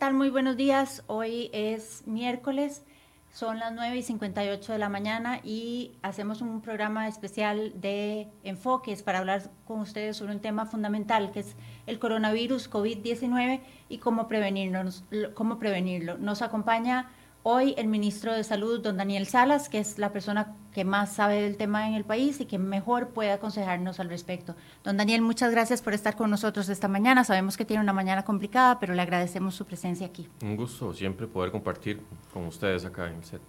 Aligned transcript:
¿qué 0.00 0.06
tal? 0.06 0.14
Muy 0.14 0.30
buenos 0.30 0.56
días. 0.56 1.04
Hoy 1.08 1.50
es 1.52 2.06
miércoles, 2.06 2.86
son 3.34 3.58
las 3.58 3.74
9 3.74 3.98
y 3.98 4.02
58 4.02 4.72
de 4.72 4.78
la 4.78 4.88
mañana 4.88 5.40
y 5.44 5.92
hacemos 6.00 6.40
un 6.40 6.62
programa 6.62 7.06
especial 7.06 7.78
de 7.78 8.28
enfoques 8.42 9.02
para 9.02 9.18
hablar 9.18 9.50
con 9.66 9.80
ustedes 9.80 10.16
sobre 10.16 10.32
un 10.32 10.40
tema 10.40 10.64
fundamental 10.64 11.32
que 11.32 11.40
es 11.40 11.54
el 11.86 11.98
coronavirus 11.98 12.70
COVID-19 12.70 13.60
y 13.90 13.98
cómo, 13.98 14.26
prevenirnos, 14.26 15.04
cómo 15.34 15.58
prevenirlo. 15.58 16.16
Nos 16.16 16.40
acompaña 16.40 17.10
hoy 17.42 17.74
el 17.78 17.88
ministro 17.88 18.32
de 18.32 18.44
Salud, 18.44 18.80
don 18.80 18.96
Daniel 18.96 19.26
Salas, 19.26 19.68
que 19.68 19.78
es 19.78 19.98
la 19.98 20.12
persona 20.12 20.54
que 20.72 20.84
más 20.84 21.12
sabe 21.12 21.42
del 21.42 21.56
tema 21.56 21.88
en 21.88 21.94
el 21.94 22.04
país 22.04 22.40
y 22.40 22.44
que 22.44 22.58
mejor 22.58 23.08
puede 23.08 23.32
aconsejarnos 23.32 24.00
al 24.00 24.08
respecto. 24.08 24.54
Don 24.84 24.96
Daniel, 24.96 25.22
muchas 25.22 25.50
gracias 25.50 25.82
por 25.82 25.94
estar 25.94 26.16
con 26.16 26.30
nosotros 26.30 26.68
esta 26.68 26.88
mañana. 26.88 27.24
Sabemos 27.24 27.56
que 27.56 27.64
tiene 27.64 27.82
una 27.82 27.92
mañana 27.92 28.24
complicada, 28.24 28.78
pero 28.78 28.94
le 28.94 29.02
agradecemos 29.02 29.54
su 29.54 29.64
presencia 29.64 30.06
aquí. 30.06 30.28
Un 30.42 30.56
gusto 30.56 30.92
siempre 30.92 31.26
poder 31.26 31.50
compartir 31.50 32.00
con 32.32 32.46
ustedes 32.46 32.84
acá 32.84 33.08
en 33.08 33.16
el 33.16 33.24
set. 33.24 33.40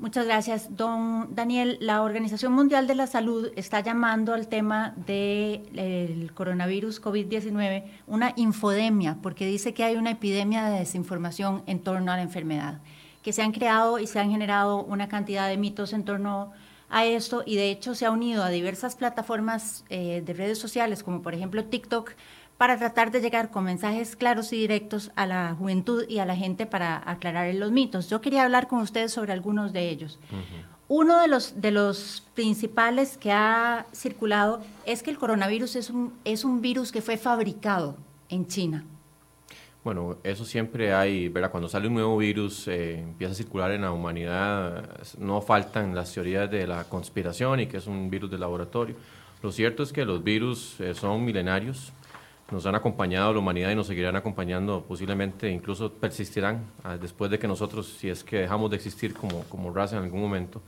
Muchas 0.00 0.26
gracias, 0.26 0.76
don 0.76 1.34
Daniel. 1.34 1.76
La 1.80 2.02
Organización 2.02 2.52
Mundial 2.52 2.86
de 2.86 2.94
la 2.94 3.08
Salud 3.08 3.50
está 3.56 3.80
llamando 3.80 4.32
al 4.32 4.46
tema 4.46 4.94
del 4.94 6.30
coronavirus 6.34 7.02
COVID-19 7.02 7.82
una 8.06 8.32
infodemia, 8.36 9.18
porque 9.20 9.44
dice 9.46 9.74
que 9.74 9.82
hay 9.82 9.96
una 9.96 10.12
epidemia 10.12 10.70
de 10.70 10.78
desinformación 10.78 11.64
en 11.66 11.80
torno 11.80 12.12
a 12.12 12.16
la 12.16 12.22
enfermedad 12.22 12.80
que 13.28 13.34
se 13.34 13.42
han 13.42 13.52
creado 13.52 13.98
y 13.98 14.06
se 14.06 14.18
han 14.18 14.30
generado 14.30 14.82
una 14.82 15.06
cantidad 15.06 15.50
de 15.50 15.58
mitos 15.58 15.92
en 15.92 16.02
torno 16.02 16.50
a 16.88 17.04
esto 17.04 17.42
y 17.44 17.56
de 17.56 17.70
hecho 17.70 17.94
se 17.94 18.06
ha 18.06 18.10
unido 18.10 18.42
a 18.42 18.48
diversas 18.48 18.96
plataformas 18.96 19.84
eh, 19.90 20.22
de 20.24 20.32
redes 20.32 20.58
sociales 20.58 21.02
como 21.02 21.20
por 21.20 21.34
ejemplo 21.34 21.62
TikTok 21.62 22.12
para 22.56 22.78
tratar 22.78 23.10
de 23.10 23.20
llegar 23.20 23.50
con 23.50 23.64
mensajes 23.64 24.16
claros 24.16 24.50
y 24.54 24.56
directos 24.56 25.10
a 25.14 25.26
la 25.26 25.54
juventud 25.58 26.06
y 26.08 26.20
a 26.20 26.24
la 26.24 26.36
gente 26.36 26.64
para 26.64 27.02
aclarar 27.04 27.54
los 27.54 27.70
mitos. 27.70 28.08
Yo 28.08 28.22
quería 28.22 28.44
hablar 28.44 28.66
con 28.66 28.80
ustedes 28.80 29.12
sobre 29.12 29.34
algunos 29.34 29.74
de 29.74 29.90
ellos. 29.90 30.18
Uno 30.88 31.20
de 31.20 31.28
los, 31.28 31.60
de 31.60 31.70
los 31.70 32.24
principales 32.32 33.18
que 33.18 33.30
ha 33.30 33.84
circulado 33.92 34.62
es 34.86 35.02
que 35.02 35.10
el 35.10 35.18
coronavirus 35.18 35.76
es 35.76 35.90
un, 35.90 36.14
es 36.24 36.46
un 36.46 36.62
virus 36.62 36.92
que 36.92 37.02
fue 37.02 37.18
fabricado 37.18 37.94
en 38.30 38.46
China. 38.46 38.86
Bueno, 39.88 40.18
eso 40.22 40.44
siempre 40.44 40.92
hay, 40.92 41.30
¿verdad? 41.30 41.50
Cuando 41.50 41.66
sale 41.66 41.88
un 41.88 41.94
nuevo 41.94 42.18
virus, 42.18 42.68
eh, 42.68 42.98
empieza 42.98 43.32
a 43.32 43.34
circular 43.34 43.70
en 43.70 43.80
la 43.80 43.90
humanidad, 43.90 44.86
no 45.16 45.40
faltan 45.40 45.94
las 45.94 46.12
teorías 46.12 46.50
de 46.50 46.66
la 46.66 46.84
conspiración 46.84 47.60
y 47.60 47.68
que 47.68 47.78
es 47.78 47.86
un 47.86 48.10
virus 48.10 48.30
de 48.30 48.36
laboratorio. 48.36 48.96
Lo 49.42 49.50
cierto 49.50 49.82
es 49.82 49.90
que 49.90 50.04
los 50.04 50.22
virus 50.22 50.78
eh, 50.78 50.92
son 50.92 51.24
milenarios, 51.24 51.90
nos 52.50 52.66
han 52.66 52.74
acompañado 52.74 53.30
a 53.30 53.32
la 53.32 53.38
humanidad 53.38 53.70
y 53.70 53.76
nos 53.76 53.86
seguirán 53.86 54.14
acompañando, 54.14 54.84
posiblemente 54.86 55.48
incluso 55.48 55.90
persistirán 55.90 56.66
ah, 56.84 56.98
después 56.98 57.30
de 57.30 57.38
que 57.38 57.48
nosotros, 57.48 57.86
si 57.86 58.10
es 58.10 58.22
que 58.22 58.40
dejamos 58.40 58.68
de 58.68 58.76
existir 58.76 59.14
como, 59.14 59.44
como 59.44 59.72
raza 59.72 59.96
en 59.96 60.02
algún 60.02 60.20
momento, 60.20 60.60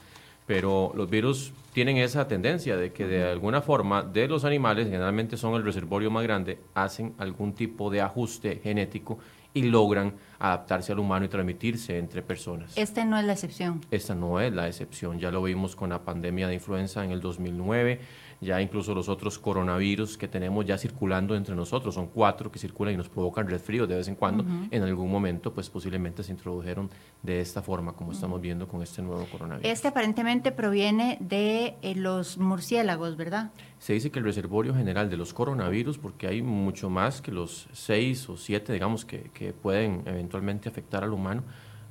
pero 0.51 0.91
los 0.97 1.09
virus 1.09 1.53
tienen 1.73 1.99
esa 1.99 2.27
tendencia 2.27 2.77
de 2.77 2.93
que 2.93 3.07
de 3.07 3.23
alguna 3.23 3.63
forma 3.63 4.03
de 4.03 4.27
los 4.27 4.45
animales, 4.45 4.87
generalmente 4.87 5.37
son 5.37 5.55
el 5.55 5.63
reservorio 5.63 6.11
más 6.11 6.25
grande, 6.25 6.59
hacen 6.75 7.15
algún 7.19 7.53
tipo 7.53 7.89
de 7.89 8.01
ajuste 8.01 8.59
genético 8.61 9.21
y 9.55 9.63
logran 9.63 10.15
adaptarse 10.41 10.91
al 10.91 10.99
humano 10.99 11.25
y 11.25 11.29
transmitirse 11.29 11.99
entre 11.99 12.23
personas. 12.23 12.77
Esta 12.77 13.05
no 13.05 13.17
es 13.17 13.27
la 13.27 13.35
excepción. 13.35 13.81
Esta 13.93 14.17
no 14.17 14.41
es 14.41 14.53
la 14.53 14.67
excepción. 14.67 15.21
Ya 15.21 15.31
lo 15.31 15.41
vimos 15.41 15.77
con 15.77 15.91
la 15.91 16.03
pandemia 16.03 16.49
de 16.49 16.55
influenza 16.55 17.05
en 17.05 17.13
el 17.13 17.21
2009 17.21 18.01
ya 18.41 18.61
incluso 18.61 18.95
los 18.95 19.09
otros 19.09 19.39
coronavirus 19.39 20.17
que 20.17 20.29
tenemos 20.29 20.65
ya 20.65 20.79
circulando 20.79 21.37
entre 21.37 21.55
nosotros, 21.55 21.95
son 21.95 22.09
cuatro 22.09 22.51
que 22.51 22.59
circulan 22.59 22.95
y 22.95 22.97
nos 22.97 23.09
provocan 23.09 23.47
resfrío 23.47 23.87
de 23.87 23.97
vez 23.97 24.09
en 24.09 24.15
cuando, 24.15 24.45
en 24.71 24.83
algún 24.83 25.11
momento 25.11 25.53
pues 25.53 25.69
posiblemente 25.69 26.23
se 26.23 26.33
introdujeron 26.33 26.91
de 27.23 27.41
esta 27.41 27.63
forma 27.63 27.93
como 27.93 28.13
estamos 28.13 28.41
viendo 28.41 28.67
con 28.67 28.83
este 28.83 29.03
nuevo 29.03 29.27
coronavirus. 29.31 29.71
Este 29.71 29.89
aparentemente 29.89 30.53
proviene 30.53 31.19
de 31.21 31.77
eh, 31.83 31.95
los 31.95 32.39
murciélagos, 32.39 33.17
¿verdad? 33.17 33.51
Se 33.79 33.93
dice 33.93 34.11
que 34.11 34.19
el 34.19 34.25
reservorio 34.25 34.75
general 34.75 35.11
de 35.11 35.17
los 35.17 35.35
coronavirus, 35.35 35.99
porque 35.99 36.27
hay 36.27 36.43
mucho 36.43 36.91
más 36.91 37.21
que 37.21 37.33
los 37.33 37.69
seis 37.73 38.29
o 38.29 38.37
siete, 38.37 38.73
digamos, 38.73 39.05
que, 39.05 39.31
que 39.35 39.53
pueden 39.53 40.03
eventualmente 40.07 40.69
afectar 40.69 41.05
al 41.05 41.13
humano, 41.13 41.43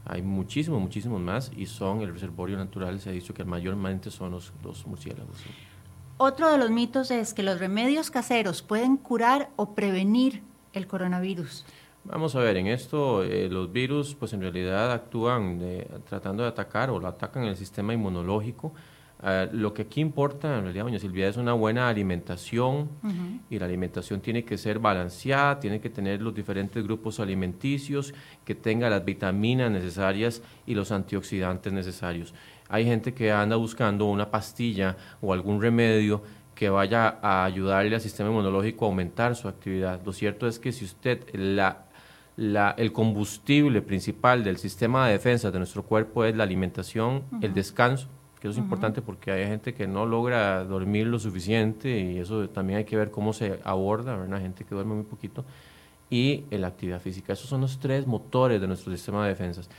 hay 0.06 0.22
muchísimos, 0.24 0.82
muchísimos 0.82 1.22
más 1.22 1.52
y 1.56 1.68
son 1.68 2.02
el 2.02 2.12
reservorio 2.12 2.58
natural, 2.58 3.00
se 3.00 3.10
ha 3.10 3.12
dicho 3.12 3.34
que 3.34 3.44
mayormente 3.44 4.10
son 4.10 4.32
los, 4.32 4.52
los 4.64 4.88
murciélagos. 4.88 5.38
Otro 6.22 6.52
de 6.52 6.58
los 6.58 6.70
mitos 6.70 7.12
es 7.12 7.34
que 7.34 7.44
los 7.44 7.60
remedios 7.60 8.12
caseros 8.12 8.62
pueden 8.62 8.98
curar 8.98 9.52
o 9.56 9.74
prevenir 9.74 10.42
el 10.74 10.86
coronavirus. 10.86 11.64
Vamos 12.04 12.36
a 12.36 12.40
ver, 12.40 12.58
en 12.58 12.68
esto 12.68 13.24
eh, 13.24 13.48
los 13.50 13.72
virus 13.72 14.16
pues 14.16 14.34
en 14.34 14.42
realidad 14.42 14.92
actúan 14.92 15.62
tratando 16.10 16.44
de 16.44 16.50
atacar 16.50 16.90
o 16.90 17.00
lo 17.00 17.08
atacan 17.08 17.46
el 17.46 17.56
sistema 17.56 17.94
inmunológico. 17.94 18.74
Ah, 19.22 19.48
lo 19.50 19.74
que 19.74 19.84
aquí 19.84 20.02
importa 20.02 20.58
en 20.58 20.64
realidad, 20.64 20.84
doña 20.84 21.00
Silvia, 21.00 21.30
es 21.30 21.38
una 21.38 21.54
buena 21.54 21.88
alimentación 21.88 22.90
y 23.50 23.58
la 23.58 23.66
alimentación 23.66 24.20
tiene 24.20 24.44
que 24.44 24.58
ser 24.58 24.80
balanceada, 24.80 25.62
tiene 25.62 25.80
que 25.80 25.90
tener 25.90 26.22
los 26.22 26.36
diferentes 26.36 26.84
grupos 26.84 27.22
alimenticios, 27.22 28.14
que 28.44 28.56
tenga 28.56 28.90
las 28.90 29.06
vitaminas 29.06 29.72
necesarias 29.72 30.42
y 30.66 30.76
los 30.76 30.92
antioxidantes 30.92 31.72
necesarios 31.72 32.34
hay 32.70 32.86
gente 32.86 33.14
que 33.14 33.32
anda 33.32 33.56
buscando 33.56 34.06
una 34.06 34.30
pastilla 34.30 34.96
o 35.22 35.34
algún 35.34 35.62
remedio 35.62 36.22
que 36.54 36.70
vaya 36.70 37.20
a 37.22 37.46
ayudarle 37.46 37.96
al 37.96 38.02
sistema 38.02 38.30
inmunológico 38.30 38.86
a 38.86 38.90
aumentar 38.90 39.36
su 39.36 39.48
actividad. 39.48 40.02
Lo 40.06 40.14
cierto 40.14 40.48
es 40.48 40.60
que 40.60 40.72
si 40.72 40.86
usted 40.86 41.24
la, 41.34 41.86
la, 42.36 42.76
el 42.78 42.92
combustible 42.92 43.82
principal 43.82 44.44
del 44.44 44.58
sistema 44.58 45.08
de 45.08 45.14
defensa 45.14 45.52
de 45.52 45.58
nuestro 45.58 45.84
cuerpo 45.84 46.26
es 46.26 46.36
la 46.36 46.44
alimentación, 46.44 47.24
el 47.42 47.54
descanso, 47.54 48.08
que 48.40 48.48
eso 48.48 48.52
es 48.52 48.64
importante 48.64 49.02
porque 49.02 49.32
hay 49.32 49.46
gente 49.46 49.74
que 49.74 49.88
no 49.88 50.06
logra 50.06 50.64
dormir 50.64 51.08
lo 51.08 51.18
suficiente 51.18 52.00
y 52.00 52.20
eso 52.20 52.48
también 52.50 52.80
hay 52.80 52.86
que 52.86 52.96
ver 52.98 53.10
cómo 53.10 53.34
se 53.34 53.60
aborda, 53.64 54.16
¿verdad? 54.16 54.40
gente 54.40 54.64
que 54.64 54.76
duerme 54.76 54.96
muy 54.96 55.06
poquito, 55.06 55.46
y 56.10 56.44
la 56.50 56.68
actividad 56.68 57.00
física. 57.00 57.34
Esos 57.34 57.48
son 57.48 57.62
los 57.62 57.80
tres 57.80 58.08
motores 58.08 58.60
de 58.60 58.68
nuestro 58.68 58.92
sistema 58.92 59.24
de 59.24 59.30
defensas. 59.30 59.70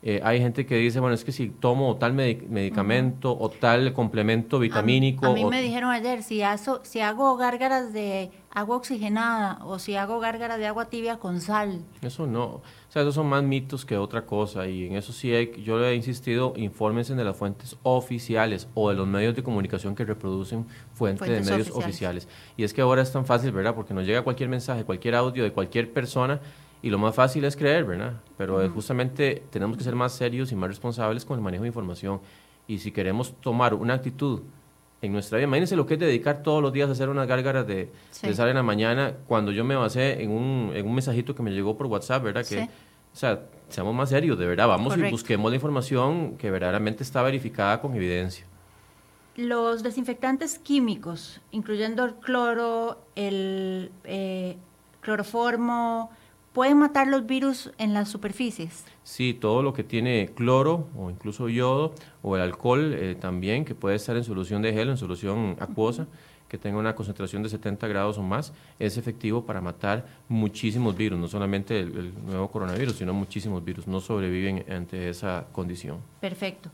Eh, 0.00 0.20
hay 0.22 0.38
gente 0.38 0.64
que 0.64 0.76
dice, 0.76 1.00
bueno, 1.00 1.14
es 1.14 1.24
que 1.24 1.32
si 1.32 1.48
tomo 1.48 1.96
tal 1.96 2.12
medicamento 2.12 3.36
o 3.36 3.48
tal 3.48 3.92
complemento 3.92 4.60
vitamínico... 4.60 5.26
A, 5.26 5.34
mí 5.34 5.44
me 5.44 5.60
dijeron 5.60 5.90
ayer, 5.90 6.22
si, 6.22 6.40
si 6.82 7.00
hago 7.00 7.36
gárgaras 7.36 7.92
de 7.92 8.30
agua 8.52 8.76
oxigenada 8.76 9.58
o 9.64 9.80
si 9.80 9.96
hago 9.96 10.20
gárgaras 10.20 10.58
de 10.58 10.66
agua 10.66 10.84
tibia 10.84 11.16
con 11.16 11.40
sal. 11.40 11.82
Eso 12.00 12.28
no, 12.28 12.44
o 12.44 12.62
sea, 12.88 13.02
esos 13.02 13.16
son 13.16 13.26
más 13.26 13.42
mitos 13.42 13.84
que 13.84 13.96
otra 13.96 14.24
cosa 14.24 14.68
y 14.68 14.86
en 14.86 14.94
eso 14.94 15.12
sí 15.12 15.34
hay, 15.34 15.52
yo 15.64 15.80
le 15.80 15.90
he 15.90 15.94
insistido, 15.96 16.52
infórmense 16.56 17.16
de 17.16 17.24
las 17.24 17.36
fuentes 17.36 17.76
oficiales 17.82 18.68
o 18.74 18.90
de 18.90 18.94
los 18.94 19.06
medios 19.08 19.34
de 19.34 19.42
comunicación 19.42 19.96
que 19.96 20.04
reproducen 20.04 20.64
fuentes, 20.94 21.28
de 21.28 21.40
medios 21.40 21.70
oficiales. 21.70 22.24
oficiales. 22.24 22.28
Y 22.56 22.62
es 22.62 22.72
que 22.72 22.82
ahora 22.82 23.02
es 23.02 23.10
tan 23.10 23.26
fácil, 23.26 23.50
¿verdad? 23.50 23.74
Porque 23.74 23.94
nos 23.94 24.06
llega 24.06 24.22
cualquier 24.22 24.48
mensaje, 24.48 24.84
cualquier 24.84 25.16
audio 25.16 25.42
de 25.42 25.52
cualquier 25.52 25.92
persona 25.92 26.40
y 26.82 26.90
lo 26.90 26.98
más 26.98 27.14
fácil 27.14 27.44
es 27.44 27.56
creer, 27.56 27.84
¿verdad? 27.84 28.14
Pero 28.36 28.68
justamente 28.70 29.42
tenemos 29.50 29.76
que 29.76 29.84
ser 29.84 29.94
más 29.94 30.12
serios 30.12 30.52
y 30.52 30.56
más 30.56 30.68
responsables 30.68 31.24
con 31.24 31.36
el 31.38 31.42
manejo 31.42 31.62
de 31.62 31.68
información. 31.68 32.20
Y 32.66 32.78
si 32.78 32.92
queremos 32.92 33.34
tomar 33.40 33.74
una 33.74 33.94
actitud 33.94 34.42
en 35.00 35.12
nuestra 35.12 35.38
vida, 35.38 35.46
imagínense 35.46 35.74
lo 35.76 35.86
que 35.86 35.94
es 35.94 36.00
dedicar 36.00 36.42
todos 36.42 36.62
los 36.62 36.72
días 36.72 36.88
a 36.88 36.92
hacer 36.92 37.08
unas 37.08 37.26
gárgaras 37.26 37.66
de, 37.66 37.90
de 38.22 38.34
sal 38.34 38.48
en 38.48 38.56
la 38.56 38.62
mañana, 38.62 39.14
cuando 39.26 39.52
yo 39.52 39.64
me 39.64 39.74
basé 39.74 40.22
en 40.22 40.30
un, 40.30 40.72
en 40.74 40.86
un 40.86 40.94
mensajito 40.94 41.34
que 41.34 41.42
me 41.42 41.50
llegó 41.50 41.76
por 41.76 41.86
WhatsApp, 41.86 42.22
¿verdad? 42.22 42.44
Que, 42.46 42.62
O 42.62 43.16
sea, 43.16 43.40
seamos 43.68 43.94
más 43.94 44.10
serios, 44.10 44.38
de 44.38 44.46
verdad, 44.46 44.68
vamos 44.68 44.96
y 44.96 45.10
busquemos 45.10 45.50
la 45.50 45.56
información 45.56 46.36
que 46.36 46.50
verdaderamente 46.50 47.02
está 47.02 47.22
verificada 47.22 47.80
con 47.80 47.94
evidencia. 47.94 48.44
Los 49.36 49.82
desinfectantes 49.82 50.58
químicos, 50.58 51.40
incluyendo 51.52 52.04
el 52.04 52.14
cloro, 52.16 52.98
el 53.14 53.90
eh, 54.04 54.56
cloroformo, 55.00 56.10
¿Pueden 56.52 56.78
matar 56.78 57.06
los 57.06 57.26
virus 57.26 57.70
en 57.78 57.94
las 57.94 58.08
superficies? 58.08 58.84
Sí, 59.02 59.34
todo 59.34 59.62
lo 59.62 59.72
que 59.72 59.84
tiene 59.84 60.30
cloro 60.34 60.88
o 60.96 61.10
incluso 61.10 61.48
yodo 61.48 61.94
o 62.22 62.36
el 62.36 62.42
alcohol 62.42 62.94
eh, 62.94 63.14
también, 63.14 63.64
que 63.64 63.74
puede 63.74 63.96
estar 63.96 64.16
en 64.16 64.24
solución 64.24 64.62
de 64.62 64.72
gel, 64.72 64.88
en 64.88 64.96
solución 64.96 65.56
acuosa, 65.60 66.06
que 66.48 66.56
tenga 66.56 66.78
una 66.78 66.94
concentración 66.94 67.42
de 67.42 67.50
70 67.50 67.86
grados 67.88 68.16
o 68.16 68.22
más, 68.22 68.54
es 68.78 68.96
efectivo 68.96 69.44
para 69.44 69.60
matar 69.60 70.06
muchísimos 70.28 70.96
virus, 70.96 71.18
no 71.18 71.28
solamente 71.28 71.78
el, 71.80 72.14
nuevo 72.24 72.50
coronavirus, 72.50 72.96
sino 72.96 73.12
muchísimos 73.12 73.62
virus, 73.62 73.86
no 73.86 74.00
sobreviven 74.00 74.64
ante 74.72 75.10
esa 75.10 75.46
condición. 75.52 75.98
Perfecto 76.20 76.70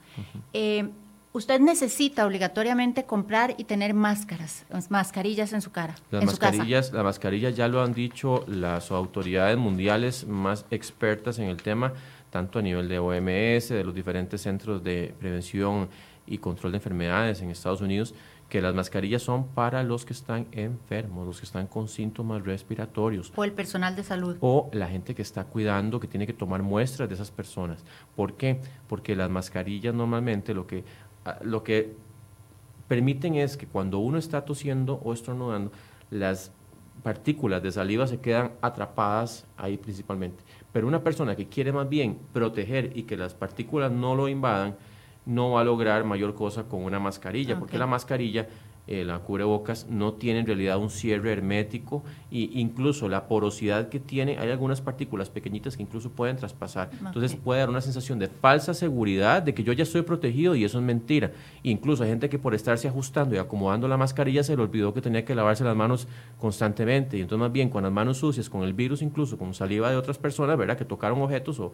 usted 1.35 1.61
necesita 1.61 2.25
obligatoriamente 2.25 3.05
comprar 3.05 3.55
y 3.59 3.65
tener 3.65 3.93
máscaras, 3.93 4.65
mascarillas 4.89 5.53
en 5.53 5.61
su 5.61 5.73
cara. 5.73 5.97
Las 6.11 6.25
mascarillas, 6.25 6.93
las 6.93 7.05
mascarillas 7.05 7.57
ya 7.57 7.67
lo 7.67 7.83
han 7.83 7.93
dicho 7.93 8.45
las 8.47 8.93
autoridades 8.93 9.59
mundiales 9.59 10.27
más 10.29 10.65
expertas 10.71 11.41
en 11.41 11.49
el 11.49 11.57
tema, 11.57 11.93
tanto 12.31 12.61
a 12.61 12.63
nivel 12.63 12.89
de 12.89 13.01
OMS, 13.01 13.69
de 13.69 13.83
los 13.85 13.95
diferentes 13.95 14.43
centros 14.43 14.83
de 14.85 15.13
prevención 15.19 15.89
y 16.25 16.39
control 16.39 16.73
de 16.73 16.79
enfermedades 16.79 17.43
en 17.43 17.51
Estados 17.51 17.81
Unidos, 17.81 18.15
que 18.49 18.61
las 18.61 18.75
mascarillas 18.75 19.23
son 19.23 19.49
para 19.49 19.83
los 19.83 20.05
que 20.05 20.13
están 20.13 20.47
enfermos, 20.53 21.27
los 21.27 21.41
que 21.41 21.47
están 21.47 21.67
con 21.67 21.89
síntomas 21.89 22.45
respiratorios. 22.45 23.33
O 23.35 23.43
el 23.43 23.53
personal 23.53 23.97
de 23.97 24.05
salud. 24.05 24.37
O 24.41 24.71
la 24.73 24.87
gente 24.87 25.15
que 25.15 25.23
está 25.23 25.45
cuidando, 25.45 25.99
que 25.99 26.07
tiene 26.07 26.27
que 26.27 26.35
tomar 26.35 26.63
muestras 26.63 27.09
de 27.09 27.17
esas 27.17 27.31
personas. 27.31 27.85
¿Por 28.15 28.35
qué? 28.35 28.61
Porque 28.87 29.17
las 29.17 29.31
mascarillas 29.31 29.95
normalmente 29.95 30.55
lo 30.55 30.67
que, 30.67 30.85
lo 31.43 31.63
que 31.63 31.95
permiten 32.89 33.35
es 33.35 33.57
que 33.57 33.67
cuando 33.67 33.99
uno 33.99 34.19
está 34.19 34.45
tosiendo 34.45 35.01
o 35.05 35.13
estornudando, 35.13 35.73
las 36.11 36.53
partículas 37.03 37.63
de 37.63 37.73
saliva 37.73 38.07
se 38.07 38.21
quedan 38.21 38.53
atrapadas 38.61 39.47
ahí 39.57 39.77
principalmente. 39.77 40.43
Pero 40.73 40.87
una 40.87 41.03
persona 41.03 41.37
que 41.37 41.49
quiere 41.49 41.73
más 41.73 41.89
bien 41.89 42.19
proteger 42.33 42.93
y 42.95 43.05
que 43.05 43.17
las 43.17 43.35
partículas 43.35 43.93
no 43.93 44.15
lo 44.15 44.29
invadan, 44.29 44.77
no 45.27 45.53
va 45.53 45.63
a 45.63 45.65
lograr 45.65 46.05
mayor 46.05 46.35
cosa 46.35 46.65
con 46.65 46.83
una 46.83 46.99
mascarilla, 46.99 47.59
porque 47.59 47.79
la 47.79 47.87
mascarilla 47.87 48.49
eh, 48.87 49.05
la 49.05 49.19
cubrebocas 49.21 49.87
no 49.89 50.13
tiene 50.13 50.41
en 50.41 50.47
realidad 50.47 50.79
un 50.79 50.91
cierre 50.91 51.33
hermético 51.33 52.05
e 52.31 52.51
incluso 52.53 53.09
la 53.09 53.29
porosidad 53.29 53.89
que 53.89 53.99
tiene, 53.99 54.37
hay 54.39 54.51
algunas 54.51 54.83
partículas 54.83 55.31
pequeñitas 55.31 55.77
que 55.77 55.83
incluso 55.83 56.11
pueden 56.11 56.37
traspasar. 56.37 56.91
Entonces 57.05 57.35
puede 57.35 57.61
dar 57.61 57.71
una 57.71 57.81
sensación 57.81 58.19
de 58.19 58.29
falsa 58.29 58.75
seguridad 58.75 59.43
de 59.43 59.55
que 59.55 59.65
yo 59.65 59.73
ya 59.73 59.85
estoy 59.85 60.03
protegido 60.03 60.55
y 60.55 60.65
eso 60.65 60.79
es 60.79 60.85
mentira. 60.85 61.33
incluso 61.63 62.03
hay 62.03 62.11
gente 62.11 62.29
que 62.29 62.39
por 62.39 62.55
estarse 62.55 62.87
ajustando 62.89 63.35
y 63.35 63.39
acomodando 63.39 63.89
la 63.89 63.97
mascarilla 63.97 64.43
se 64.43 64.55
le 64.57 64.63
olvidó 64.63 64.93
que 64.93 65.01
tenía 65.01 65.25
que 65.25 65.35
lavarse 65.35 65.65
las 65.65 65.77
manos 65.77 66.07
constantemente 66.39 67.17
y 67.17 67.23
entonces 67.23 67.41
más 67.41 67.53
bien 67.53 67.71
con 67.71 67.85
las 67.85 67.93
manos 67.93 68.19
sucias, 68.19 68.51
con 68.51 68.65
el 68.65 68.75
virus 68.75 69.01
incluso, 69.01 69.39
con 69.39 69.55
saliva 69.55 69.91
de 69.91 69.97
otras 69.97 70.19
personas, 70.19 70.59
¿verdad? 70.59 70.77
Que 70.77 70.85
tocaron 70.85 71.23
objetos 71.23 71.59
o 71.59 71.73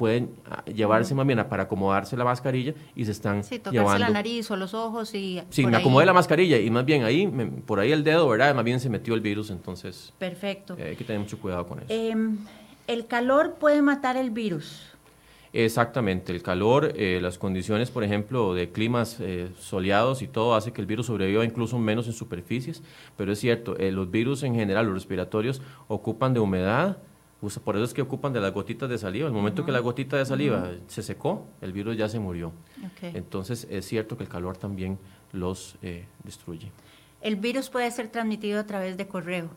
pueden 0.00 0.30
ah, 0.50 0.64
llevarse 0.64 1.14
más 1.14 1.26
bien 1.26 1.44
para 1.46 1.64
acomodarse 1.64 2.16
la 2.16 2.24
mascarilla 2.24 2.72
y 2.96 3.04
se 3.04 3.10
están 3.10 3.44
sí, 3.44 3.58
tocarse 3.58 3.98
la 3.98 4.08
nariz 4.08 4.50
o 4.50 4.56
los 4.56 4.72
ojos 4.72 5.14
y... 5.14 5.42
Sí, 5.50 5.66
me 5.66 5.76
acomodé 5.76 6.06
la 6.06 6.14
mascarilla 6.14 6.56
y 6.56 6.70
más 6.70 6.86
bien 6.86 7.04
ahí, 7.04 7.26
por 7.66 7.80
ahí 7.80 7.92
el 7.92 8.02
dedo, 8.02 8.26
¿verdad? 8.26 8.54
Más 8.54 8.64
bien 8.64 8.80
se 8.80 8.88
metió 8.88 9.12
el 9.12 9.20
virus, 9.20 9.50
entonces... 9.50 10.14
Perfecto. 10.18 10.74
Eh, 10.78 10.84
hay 10.84 10.96
que 10.96 11.04
tener 11.04 11.20
mucho 11.20 11.38
cuidado 11.38 11.66
con 11.66 11.80
eso. 11.80 11.88
Em, 11.90 12.38
¿El 12.86 13.08
calor 13.08 13.56
puede 13.60 13.82
matar 13.82 14.16
el 14.16 14.30
virus? 14.30 14.86
Exactamente, 15.52 16.32
el 16.32 16.42
calor, 16.42 16.94
eh, 16.96 17.18
las 17.20 17.36
condiciones, 17.36 17.90
por 17.90 18.02
ejemplo, 18.02 18.54
de 18.54 18.70
climas 18.70 19.18
eh, 19.20 19.50
soleados 19.58 20.22
y 20.22 20.28
todo 20.28 20.54
hace 20.54 20.72
que 20.72 20.80
el 20.80 20.86
virus 20.86 21.08
sobreviva 21.08 21.44
incluso 21.44 21.78
menos 21.78 22.06
en 22.06 22.14
superficies, 22.14 22.82
pero 23.18 23.32
es 23.32 23.38
cierto, 23.38 23.76
los 23.78 24.10
virus 24.10 24.44
en 24.44 24.54
general, 24.54 24.86
los 24.86 24.94
respiratorios, 24.94 25.60
ocupan 25.88 26.32
de 26.32 26.40
humedad, 26.40 26.96
por 27.40 27.76
eso 27.76 27.84
es 27.84 27.94
que 27.94 28.02
ocupan 28.02 28.32
de 28.32 28.40
las 28.40 28.52
gotitas 28.52 28.88
de 28.88 28.98
saliva. 28.98 29.26
El 29.26 29.32
momento 29.32 29.64
que 29.64 29.72
la 29.72 29.78
gotita 29.78 30.16
de 30.16 30.26
saliva 30.26 30.70
se 30.88 31.02
secó, 31.02 31.46
el 31.62 31.72
virus 31.72 31.96
ya 31.96 32.08
se 32.08 32.18
murió. 32.18 32.52
Entonces 33.02 33.66
es 33.70 33.86
cierto 33.86 34.16
que 34.16 34.24
el 34.24 34.28
calor 34.28 34.56
también 34.56 34.98
los 35.32 35.76
eh, 35.82 36.06
destruye. 36.22 36.70
¿El 37.22 37.36
virus 37.36 37.70
puede 37.70 37.90
ser 37.90 38.08
transmitido 38.08 38.60
a 38.60 38.66
través 38.66 38.96
de 38.96 39.06
correo? 39.06 39.50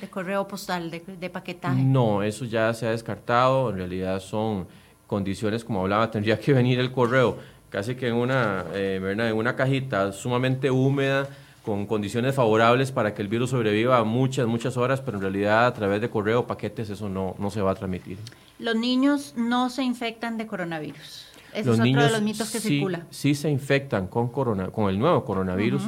¿De 0.00 0.08
correo 0.08 0.46
postal, 0.46 0.90
de, 0.90 1.30
paquetaje? 1.30 1.82
No, 1.82 2.22
eso 2.22 2.44
ya 2.44 2.72
se 2.74 2.86
ha 2.86 2.90
descartado. 2.90 3.70
En 3.70 3.76
realidad 3.76 4.20
son 4.20 4.66
condiciones, 5.06 5.64
como 5.64 5.80
hablaba, 5.80 6.10
tendría 6.10 6.38
que 6.38 6.52
venir 6.52 6.78
el 6.78 6.92
correo 6.92 7.38
casi 7.70 7.96
que 7.96 8.08
en 8.08 8.14
una, 8.14 8.64
eh, 8.74 9.00
en 9.02 9.36
una 9.36 9.56
cajita 9.56 10.12
sumamente 10.12 10.70
húmeda 10.70 11.28
con 11.66 11.84
condiciones 11.86 12.36
favorables 12.36 12.92
para 12.92 13.12
que 13.12 13.22
el 13.22 13.28
virus 13.28 13.50
sobreviva 13.50 14.02
muchas, 14.04 14.46
muchas 14.46 14.76
horas, 14.76 15.00
pero 15.00 15.18
en 15.18 15.22
realidad 15.22 15.66
a 15.66 15.74
través 15.74 16.00
de 16.00 16.08
correo 16.08 16.40
o 16.40 16.46
paquetes 16.46 16.90
eso 16.90 17.08
no, 17.08 17.34
no 17.40 17.50
se 17.50 17.60
va 17.60 17.72
a 17.72 17.74
transmitir. 17.74 18.18
Los 18.60 18.76
niños 18.76 19.34
no 19.36 19.68
se 19.68 19.82
infectan 19.82 20.38
de 20.38 20.46
coronavirus. 20.46 21.26
Ese 21.52 21.60
es 21.72 21.80
otro 21.80 21.84
de 21.84 22.10
los 22.10 22.22
mitos 22.22 22.52
que 22.52 22.60
sí, 22.60 22.68
circula. 22.68 23.04
Sí 23.10 23.34
se 23.34 23.50
infectan 23.50 24.06
con, 24.06 24.28
corona, 24.28 24.68
con 24.68 24.88
el 24.88 24.96
nuevo 24.96 25.24
coronavirus. 25.24 25.82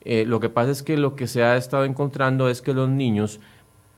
Eh, 0.00 0.24
lo 0.26 0.40
que 0.40 0.48
pasa 0.48 0.70
es 0.70 0.82
que 0.82 0.96
lo 0.96 1.14
que 1.14 1.26
se 1.26 1.42
ha 1.42 1.58
estado 1.58 1.84
encontrando 1.84 2.48
es 2.48 2.62
que 2.62 2.72
los 2.72 2.88
niños 2.88 3.38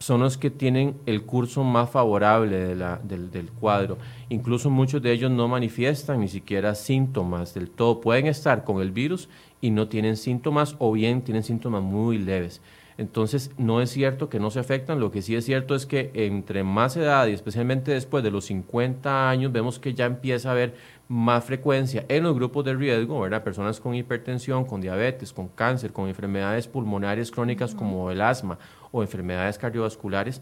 son 0.00 0.20
los 0.20 0.38
que 0.38 0.50
tienen 0.50 0.96
el 1.04 1.24
curso 1.26 1.62
más 1.62 1.90
favorable 1.90 2.56
de 2.56 2.74
la, 2.74 2.98
del, 3.04 3.30
del, 3.30 3.50
cuadro. 3.50 3.98
Incluso 4.30 4.70
muchos 4.70 5.02
de 5.02 5.12
ellos 5.12 5.30
no 5.30 5.46
manifiestan 5.46 6.20
ni 6.20 6.28
siquiera 6.28 6.74
síntomas 6.74 7.52
del 7.52 7.70
todo. 7.70 8.00
Pueden 8.00 8.26
estar 8.26 8.64
con 8.64 8.80
el 8.80 8.92
virus 8.92 9.28
y 9.60 9.70
no 9.70 9.88
tienen 9.88 10.16
síntomas 10.16 10.74
o 10.78 10.92
bien 10.92 11.20
tienen 11.20 11.42
síntomas 11.42 11.82
muy 11.82 12.16
leves. 12.16 12.62
Entonces, 12.96 13.50
no 13.56 13.80
es 13.80 13.90
cierto 13.90 14.28
que 14.28 14.40
no 14.40 14.50
se 14.50 14.60
afectan, 14.60 15.00
lo 15.00 15.10
que 15.10 15.22
sí 15.22 15.34
es 15.34 15.44
cierto 15.44 15.74
es 15.74 15.86
que 15.86 16.10
entre 16.12 16.64
más 16.64 16.96
edad 16.96 17.26
y 17.28 17.32
especialmente 17.32 17.92
después 17.92 18.22
de 18.22 18.30
los 18.30 18.46
50 18.46 19.30
años, 19.30 19.52
vemos 19.52 19.78
que 19.78 19.94
ya 19.94 20.04
empieza 20.04 20.48
a 20.48 20.52
haber 20.52 20.74
más 21.08 21.44
frecuencia 21.44 22.04
en 22.08 22.24
los 22.24 22.34
grupos 22.34 22.64
de 22.64 22.74
riesgo, 22.74 23.20
¿verdad? 23.20 23.42
Personas 23.42 23.80
con 23.80 23.94
hipertensión, 23.94 24.64
con 24.64 24.80
diabetes, 24.80 25.32
con 25.32 25.48
cáncer, 25.48 25.92
con 25.92 26.08
enfermedades 26.08 26.68
pulmonares 26.68 27.30
crónicas 27.30 27.74
como 27.74 28.10
el 28.10 28.20
asma 28.20 28.58
o 28.92 29.02
enfermedades 29.02 29.58
cardiovasculares, 29.58 30.40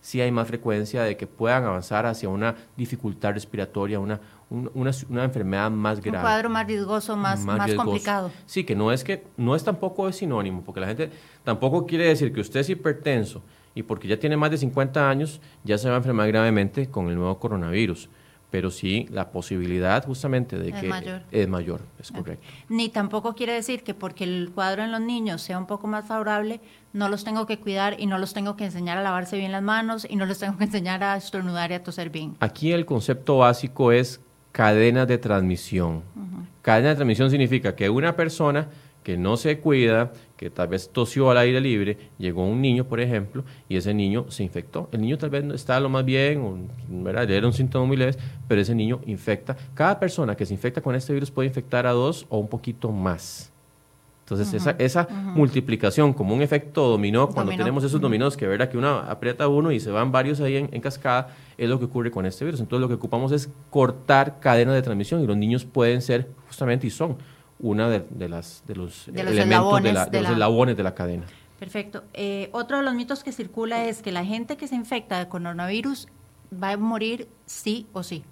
sí 0.00 0.20
hay 0.20 0.30
más 0.30 0.48
frecuencia 0.48 1.02
de 1.02 1.16
que 1.16 1.26
puedan 1.26 1.64
avanzar 1.64 2.06
hacia 2.06 2.28
una 2.28 2.54
dificultad 2.76 3.32
respiratoria, 3.32 3.98
una, 3.98 4.20
una, 4.50 5.24
enfermedad 5.24 5.70
más 5.70 6.00
grave. 6.00 6.18
Un 6.18 6.22
cuadro 6.22 6.50
más 6.50 6.66
riesgoso, 6.66 7.16
más, 7.16 7.44
más, 7.44 7.72
complicado. 7.74 8.30
Sí, 8.46 8.64
que 8.64 8.74
no 8.74 8.92
es 8.92 9.04
que 9.04 9.24
no 9.36 9.54
es 9.54 9.64
tampoco 9.64 10.08
es 10.08 10.16
sinónimo, 10.16 10.62
porque 10.62 10.80
la 10.80 10.86
gente 10.86 11.10
tampoco 11.44 11.86
quiere 11.86 12.06
decir 12.06 12.32
que 12.32 12.40
usted 12.40 12.60
es 12.60 12.70
hipertenso 12.70 13.42
y 13.74 13.82
porque 13.82 14.08
ya 14.08 14.18
tiene 14.18 14.36
más 14.36 14.50
de 14.50 14.58
50 14.58 15.08
años 15.08 15.40
ya 15.64 15.78
se 15.78 15.88
va 15.88 15.94
a 15.94 15.98
enfermar 15.98 16.28
gravemente 16.28 16.90
con 16.90 17.08
el 17.08 17.16
nuevo 17.16 17.38
coronavirus 17.38 18.08
pero 18.50 18.70
sí 18.70 19.06
la 19.10 19.30
posibilidad 19.30 20.04
justamente 20.04 20.58
de 20.58 20.72
que 20.72 20.86
es 21.30 21.48
mayor, 21.48 21.82
es 21.98 22.10
correcto. 22.10 22.46
Ni 22.68 22.88
tampoco 22.88 23.34
quiere 23.34 23.52
decir 23.52 23.82
que 23.82 23.94
porque 23.94 24.24
el 24.24 24.50
cuadro 24.54 24.82
en 24.82 24.92
los 24.92 25.00
niños 25.00 25.42
sea 25.42 25.58
un 25.58 25.66
poco 25.66 25.86
más 25.86 26.06
favorable, 26.06 26.60
no 26.92 27.08
los 27.08 27.24
tengo 27.24 27.46
que 27.46 27.58
cuidar 27.58 27.96
y 28.00 28.06
no 28.06 28.18
los 28.18 28.32
tengo 28.32 28.56
que 28.56 28.64
enseñar 28.64 28.96
a 28.96 29.02
lavarse 29.02 29.36
bien 29.36 29.52
las 29.52 29.62
manos 29.62 30.06
y 30.08 30.16
no 30.16 30.24
los 30.24 30.38
tengo 30.38 30.56
que 30.56 30.64
enseñar 30.64 31.02
a 31.04 31.16
estornudar 31.16 31.70
y 31.70 31.74
a 31.74 31.82
toser 31.82 32.10
bien. 32.10 32.36
Aquí 32.40 32.72
el 32.72 32.86
concepto 32.86 33.38
básico 33.38 33.92
es 33.92 34.20
cadena 34.52 35.04
de 35.04 35.18
transmisión. 35.18 36.02
Cadena 36.62 36.90
de 36.90 36.94
transmisión 36.96 37.30
significa 37.30 37.76
que 37.76 37.90
una 37.90 38.16
persona 38.16 38.68
que 39.02 39.16
no 39.16 39.36
se 39.36 39.58
cuida, 39.60 40.12
que 40.38 40.50
tal 40.50 40.68
vez 40.68 40.88
tosió 40.88 41.30
al 41.30 41.36
aire 41.36 41.60
libre, 41.60 41.98
llegó 42.16 42.46
un 42.46 42.62
niño, 42.62 42.84
por 42.84 43.00
ejemplo, 43.00 43.44
y 43.68 43.76
ese 43.76 43.92
niño 43.92 44.26
se 44.28 44.44
infectó. 44.44 44.88
El 44.92 45.00
niño 45.02 45.18
tal 45.18 45.30
vez 45.30 45.44
está 45.52 45.78
lo 45.80 45.88
más 45.88 46.04
bien, 46.04 46.68
¿verdad? 46.88 47.28
era 47.28 47.46
un 47.46 47.52
síntoma 47.52 47.84
muy 47.84 47.96
leve, 47.96 48.14
pero 48.46 48.60
ese 48.60 48.74
niño 48.74 49.00
infecta. 49.04 49.56
Cada 49.74 49.98
persona 49.98 50.36
que 50.36 50.46
se 50.46 50.54
infecta 50.54 50.80
con 50.80 50.94
este 50.94 51.12
virus 51.12 51.32
puede 51.32 51.48
infectar 51.48 51.86
a 51.86 51.90
dos 51.90 52.24
o 52.30 52.38
un 52.38 52.46
poquito 52.46 52.92
más. 52.92 53.52
Entonces, 54.22 54.52
esa, 54.52 54.76
esa 54.78 55.08
multiplicación 55.10 56.12
como 56.12 56.34
un 56.34 56.42
efecto 56.42 56.86
dominó, 56.86 57.30
cuando 57.30 57.50
tenemos 57.56 57.82
esos 57.82 57.98
dominós 57.98 58.36
que 58.36 58.46
verdad 58.46 58.68
que 58.68 58.76
uno 58.76 58.98
aprieta 58.98 59.48
uno 59.48 59.72
y 59.72 59.80
se 59.80 59.90
van 59.90 60.12
varios 60.12 60.40
ahí 60.40 60.56
en, 60.56 60.80
cascada, 60.82 61.34
es 61.56 61.68
lo 61.68 61.78
que 61.78 61.86
ocurre 61.86 62.10
con 62.10 62.26
este 62.26 62.44
virus. 62.44 62.60
Entonces, 62.60 62.82
lo 62.82 62.88
que 62.88 62.94
ocupamos 62.94 63.32
es 63.32 63.50
cortar 63.70 64.38
cadenas 64.38 64.74
de 64.74 64.82
transmisión 64.82 65.22
y 65.22 65.26
los 65.26 65.36
niños 65.36 65.64
pueden 65.64 66.02
ser 66.02 66.28
justamente 66.46 66.86
y 66.86 66.90
son 66.90 67.16
una 67.60 67.88
de, 67.88 68.28
las, 68.28 68.62
de 68.66 68.76
los, 68.76 69.08
elementos 69.08 69.82
de, 69.82 69.92
los 69.92 70.30
eslabones 70.30 70.76
de 70.76 70.82
la 70.82 70.94
cadena. 70.94 71.24
Perfecto. 71.58 72.04
Eh, 72.14 72.50
otro 72.52 72.78
de 72.78 72.84
los 72.84 72.94
mitos 72.94 73.24
que 73.24 73.32
circula 73.32 73.86
es 73.86 74.00
que 74.02 74.12
la 74.12 74.24
gente 74.24 74.56
que 74.56 74.68
se 74.68 74.76
infecta 74.76 75.18
de 75.18 75.28
coronavirus 75.28 76.08
va 76.52 76.72
a 76.72 76.76
morir 76.76 77.28
sí 77.46 77.86
o 77.92 78.02
sí. 78.02 78.22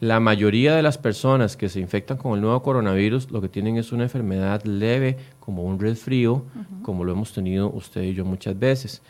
La 0.00 0.20
mayoría 0.20 0.74
de 0.74 0.82
las 0.82 0.98
personas 0.98 1.56
que 1.56 1.68
se 1.68 1.80
infectan 1.80 2.16
con 2.16 2.34
el 2.34 2.40
nuevo 2.40 2.62
coronavirus 2.62 3.30
lo 3.30 3.40
que 3.40 3.48
tienen 3.48 3.76
es 3.76 3.92
una 3.92 4.04
enfermedad 4.04 4.64
leve, 4.64 5.16
como 5.38 5.62
un 5.64 5.78
resfrío, 5.78 6.44
como 6.82 7.04
lo 7.04 7.12
hemos 7.12 7.32
tenido 7.32 7.70
usted 7.70 8.02
y 8.02 8.14
yo 8.14 8.24
muchas 8.24 8.58
veces. 8.58 9.02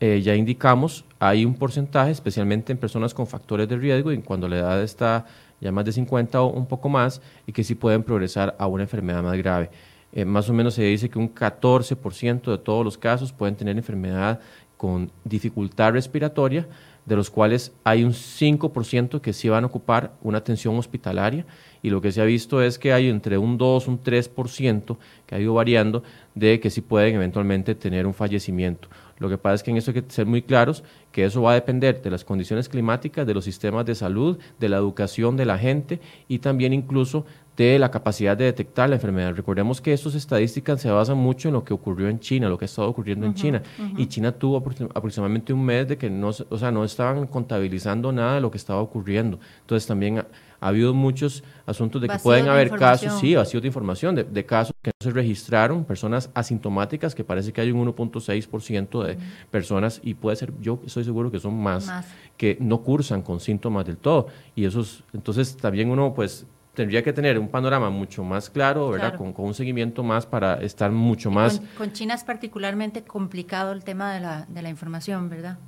Eh, 0.00 0.22
ya 0.22 0.34
indicamos, 0.34 1.04
hay 1.18 1.44
un 1.44 1.54
porcentaje, 1.54 2.12
especialmente 2.12 2.72
en 2.72 2.78
personas 2.78 3.12
con 3.12 3.26
factores 3.26 3.68
de 3.68 3.76
riesgo, 3.76 4.12
y 4.12 4.18
cuando 4.22 4.48
la 4.48 4.58
edad 4.58 4.82
está 4.82 5.26
ya 5.60 5.72
más 5.72 5.84
de 5.84 5.92
50 5.92 6.40
o 6.42 6.46
un 6.48 6.66
poco 6.66 6.88
más, 6.88 7.20
y 7.46 7.52
que 7.52 7.64
sí 7.64 7.74
pueden 7.74 8.02
progresar 8.02 8.54
a 8.58 8.66
una 8.66 8.84
enfermedad 8.84 9.22
más 9.22 9.36
grave. 9.36 9.70
Eh, 10.12 10.24
más 10.24 10.48
o 10.48 10.52
menos 10.52 10.74
se 10.74 10.82
dice 10.82 11.08
que 11.08 11.18
un 11.18 11.34
14% 11.34 12.50
de 12.50 12.58
todos 12.58 12.84
los 12.84 12.96
casos 12.96 13.32
pueden 13.32 13.56
tener 13.56 13.76
enfermedad 13.76 14.40
con 14.76 15.10
dificultad 15.24 15.92
respiratoria, 15.92 16.66
de 17.04 17.16
los 17.16 17.30
cuales 17.30 17.72
hay 17.84 18.04
un 18.04 18.12
5% 18.12 19.20
que 19.20 19.32
sí 19.32 19.48
van 19.48 19.64
a 19.64 19.66
ocupar 19.66 20.12
una 20.22 20.38
atención 20.38 20.76
hospitalaria 20.76 21.46
y 21.82 21.90
lo 21.90 22.02
que 22.02 22.12
se 22.12 22.20
ha 22.20 22.24
visto 22.24 22.62
es 22.62 22.78
que 22.78 22.92
hay 22.92 23.08
entre 23.08 23.38
un 23.38 23.56
2, 23.56 23.88
un 23.88 24.02
3% 24.02 24.96
que 25.26 25.34
ha 25.34 25.40
ido 25.40 25.54
variando 25.54 26.02
de 26.34 26.60
que 26.60 26.70
sí 26.70 26.82
pueden 26.82 27.14
eventualmente 27.14 27.74
tener 27.74 28.06
un 28.06 28.12
fallecimiento. 28.12 28.88
Lo 29.18 29.28
que 29.28 29.38
pasa 29.38 29.56
es 29.56 29.62
que 29.62 29.70
en 29.70 29.76
eso 29.76 29.90
hay 29.90 30.02
que 30.02 30.10
ser 30.10 30.26
muy 30.26 30.42
claros 30.42 30.84
que 31.12 31.24
eso 31.24 31.42
va 31.42 31.52
a 31.52 31.54
depender 31.54 32.00
de 32.02 32.10
las 32.10 32.24
condiciones 32.24 32.68
climáticas, 32.68 33.26
de 33.26 33.34
los 33.34 33.44
sistemas 33.44 33.84
de 33.86 33.94
salud, 33.94 34.38
de 34.58 34.68
la 34.68 34.76
educación 34.76 35.36
de 35.36 35.46
la 35.46 35.58
gente 35.58 36.00
y 36.28 36.38
también 36.38 36.72
incluso 36.72 37.24
de 37.56 37.76
la 37.80 37.90
capacidad 37.90 38.36
de 38.36 38.44
detectar 38.44 38.88
la 38.88 38.94
enfermedad. 38.94 39.34
Recordemos 39.34 39.80
que 39.80 39.92
estas 39.92 40.14
estadísticas 40.14 40.80
se 40.80 40.90
basan 40.92 41.18
mucho 41.18 41.48
en 41.48 41.54
lo 41.54 41.64
que 41.64 41.74
ocurrió 41.74 42.08
en 42.08 42.20
China, 42.20 42.48
lo 42.48 42.56
que 42.56 42.64
ha 42.64 42.66
estado 42.66 42.88
ocurriendo 42.88 43.26
en 43.26 43.34
China. 43.34 43.62
Y 43.96 44.06
China 44.06 44.30
tuvo 44.30 44.58
aproximadamente 44.58 45.52
un 45.52 45.64
mes 45.64 45.88
de 45.88 45.98
que 45.98 46.08
no, 46.08 46.28
o 46.28 46.58
sea, 46.58 46.70
no 46.70 46.84
estaban 46.84 47.26
contabilizando 47.26 48.12
nada 48.12 48.36
de 48.36 48.40
lo 48.40 48.52
que 48.52 48.58
estaba 48.58 48.80
ocurriendo. 48.80 49.40
Entonces 49.62 49.88
también 49.88 50.24
ha, 50.60 50.68
habido 50.68 50.94
muchos 50.94 51.42
asuntos 51.66 52.00
de 52.00 52.08
que 52.08 52.18
pueden 52.18 52.48
haber 52.48 52.70
casos, 52.70 53.18
sí, 53.20 53.34
vacío 53.34 53.60
de 53.60 53.66
información, 53.66 54.14
de, 54.14 54.46
casos 54.46 54.74
que 54.82 54.90
no 54.90 55.04
se 55.04 55.10
registraron, 55.10 55.84
personas 55.84 56.30
asintomáticas, 56.34 57.14
que 57.14 57.24
parece 57.24 57.52
que 57.52 57.60
hay 57.60 57.70
un 57.70 57.86
1.6% 57.86 59.04
de 59.04 59.18
personas, 59.50 60.00
y 60.02 60.14
puede 60.14 60.36
ser, 60.36 60.52
yo 60.60 60.80
estoy 60.86 61.04
seguro 61.04 61.30
que 61.30 61.40
son 61.40 61.60
más, 61.60 61.90
que 62.36 62.56
no 62.60 62.82
cursan 62.82 63.22
con 63.22 63.40
síntomas 63.40 63.86
del 63.86 63.96
todo. 63.96 64.28
Y 64.54 64.64
esos, 64.64 65.04
entonces 65.12 65.56
también 65.56 65.90
uno, 65.90 66.14
pues, 66.14 66.46
tendría 66.78 67.02
que 67.02 67.12
tener 67.12 67.40
un 67.40 67.48
panorama 67.48 67.90
mucho 67.90 68.22
más 68.22 68.48
claro, 68.48 68.90
¿verdad? 68.90 69.16
Con, 69.16 69.34
un 69.36 69.54
seguimiento 69.54 70.04
más 70.04 70.26
para 70.26 70.54
estar 70.62 70.92
mucho 70.92 71.28
más... 71.28 71.60
Con, 71.76 71.92
China 71.92 72.14
es 72.14 72.22
particularmente 72.22 73.02
complicado 73.02 73.72
el 73.72 73.82
tema 73.82 74.14
de 74.14 74.20
la, 74.20 74.46
de 74.48 74.62
la 74.62 74.68
información, 74.68 75.28
¿verdad? 75.28 75.58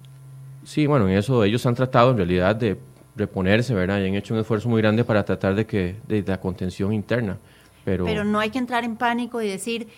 Sí, 0.62 0.86
bueno, 0.86 1.08
en 1.08 1.16
eso 1.16 1.42
ellos 1.42 1.66
han 1.66 1.74
tratado 1.74 2.12
en 2.12 2.18
realidad 2.18 2.54
de 2.54 2.78
reponerse, 3.16 3.74
¿verdad? 3.74 4.00
Y 4.00 4.08
han 4.08 4.14
hecho 4.14 4.34
un 4.34 4.40
esfuerzo 4.40 4.68
muy 4.68 4.80
grande 4.80 5.04
para 5.04 5.24
tratar 5.24 5.54
de 5.54 5.66
que 5.66 5.96
de, 6.06 6.22
la 6.22 6.40
contención 6.40 6.92
interna. 6.92 7.38
Pero, 7.84 8.04
pero 8.04 8.24
no 8.24 8.38
hay 8.40 8.50
que 8.50 8.58
entrar 8.58 8.84
en 8.84 8.96
pánico 8.96 9.40
y 9.40 9.48
decir, 9.48 9.88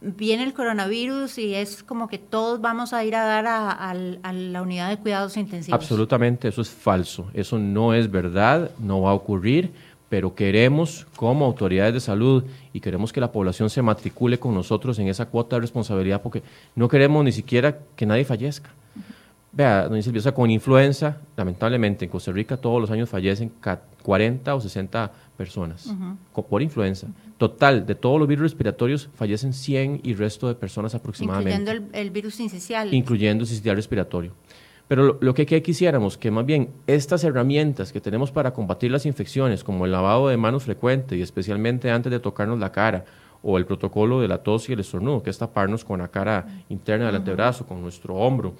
viene 0.00 0.44
el 0.44 0.52
coronavirus 0.52 1.38
y 1.38 1.54
es 1.54 1.82
como 1.82 2.08
que 2.08 2.18
todos 2.18 2.60
vamos 2.60 2.92
a 2.92 3.02
ir 3.04 3.16
a 3.16 3.24
dar 3.24 3.46
a, 3.46 3.70
a, 3.70 3.94
la 3.94 4.62
unidad 4.62 4.90
de 4.90 4.98
cuidados 4.98 5.36
intensivos. 5.36 5.80
Absolutamente, 5.80 6.48
eso 6.48 6.60
es 6.60 6.68
falso. 6.68 7.30
Eso 7.32 7.58
no 7.58 7.94
es 7.94 8.10
verdad, 8.10 8.70
no 8.78 9.02
va 9.02 9.10
a 9.10 9.14
ocurrir 9.14 9.72
pero 10.14 10.32
queremos 10.32 11.08
como 11.16 11.44
autoridades 11.44 11.94
de 11.94 11.98
salud 11.98 12.44
y 12.72 12.78
queremos 12.78 13.12
que 13.12 13.20
la 13.20 13.32
población 13.32 13.68
se 13.68 13.82
matricule 13.82 14.38
con 14.38 14.54
nosotros 14.54 14.96
en 15.00 15.08
esa 15.08 15.26
cuota 15.26 15.56
de 15.56 15.62
responsabilidad 15.62 16.22
porque 16.22 16.44
no 16.76 16.88
queremos 16.88 17.24
ni 17.24 17.32
siquiera 17.32 17.80
que 17.96 18.06
nadie 18.06 18.24
fallezca. 18.24 18.70
Vea, 19.56 19.88
doña 19.88 20.02
Silvia, 20.02 20.18
o 20.18 20.22
sea, 20.22 20.32
con 20.32 20.50
influenza, 20.50 21.18
lamentablemente 21.36 22.04
en 22.04 22.10
Costa 22.10 22.32
Rica 22.32 22.56
todos 22.56 22.80
los 22.80 22.90
años 22.90 23.08
fallecen 23.08 23.52
40 24.02 24.54
o 24.54 24.60
60 24.60 25.12
personas 25.36 25.94
por 26.32 26.60
influenza. 26.60 27.06
Total, 27.38 27.86
de 27.86 27.94
todos 27.94 28.18
los 28.18 28.26
virus 28.26 28.42
respiratorios 28.42 29.08
fallecen 29.14 29.52
100 29.52 30.00
y 30.02 30.14
resto 30.14 30.48
de 30.48 30.54
personas 30.54 30.94
aproximadamente. 30.94 31.52
Incluyendo 31.52 31.88
el, 31.92 32.00
el 32.00 32.10
virus 32.10 32.40
incisional. 32.40 32.92
Incluyendo 32.92 33.42
el 33.42 33.48
sincicial 33.48 33.76
respiratorio. 33.76 34.32
Pero 34.88 35.18
lo, 35.20 35.34
que, 35.34 35.46
quisiéramos, 35.62 36.18
que 36.18 36.30
más 36.30 36.44
bien 36.44 36.70
estas 36.86 37.24
herramientas 37.24 37.90
que 37.90 38.00
tenemos 38.00 38.30
para 38.30 38.52
combatir 38.52 38.90
las 38.90 39.06
infecciones, 39.06 39.64
como 39.64 39.86
el 39.86 39.92
lavado 39.92 40.28
de 40.28 40.36
manos 40.36 40.64
frecuente 40.64 41.16
y 41.16 41.22
especialmente 41.22 41.90
antes 41.90 42.12
de 42.12 42.20
tocarnos 42.20 42.58
la 42.58 42.70
cara, 42.70 43.04
o 43.42 43.58
el 43.58 43.66
protocolo 43.66 44.20
de 44.20 44.28
la 44.28 44.42
tos 44.42 44.68
y 44.68 44.72
el 44.72 44.80
estornudo, 44.80 45.22
que 45.22 45.30
es 45.30 45.38
taparnos 45.38 45.84
con 45.84 46.00
la 46.00 46.08
cara 46.08 46.46
interna 46.68 47.06
del 47.06 47.16
antebrazo, 47.16 47.66
con 47.66 47.80
nuestro 47.80 48.14
hombro, 48.14 48.54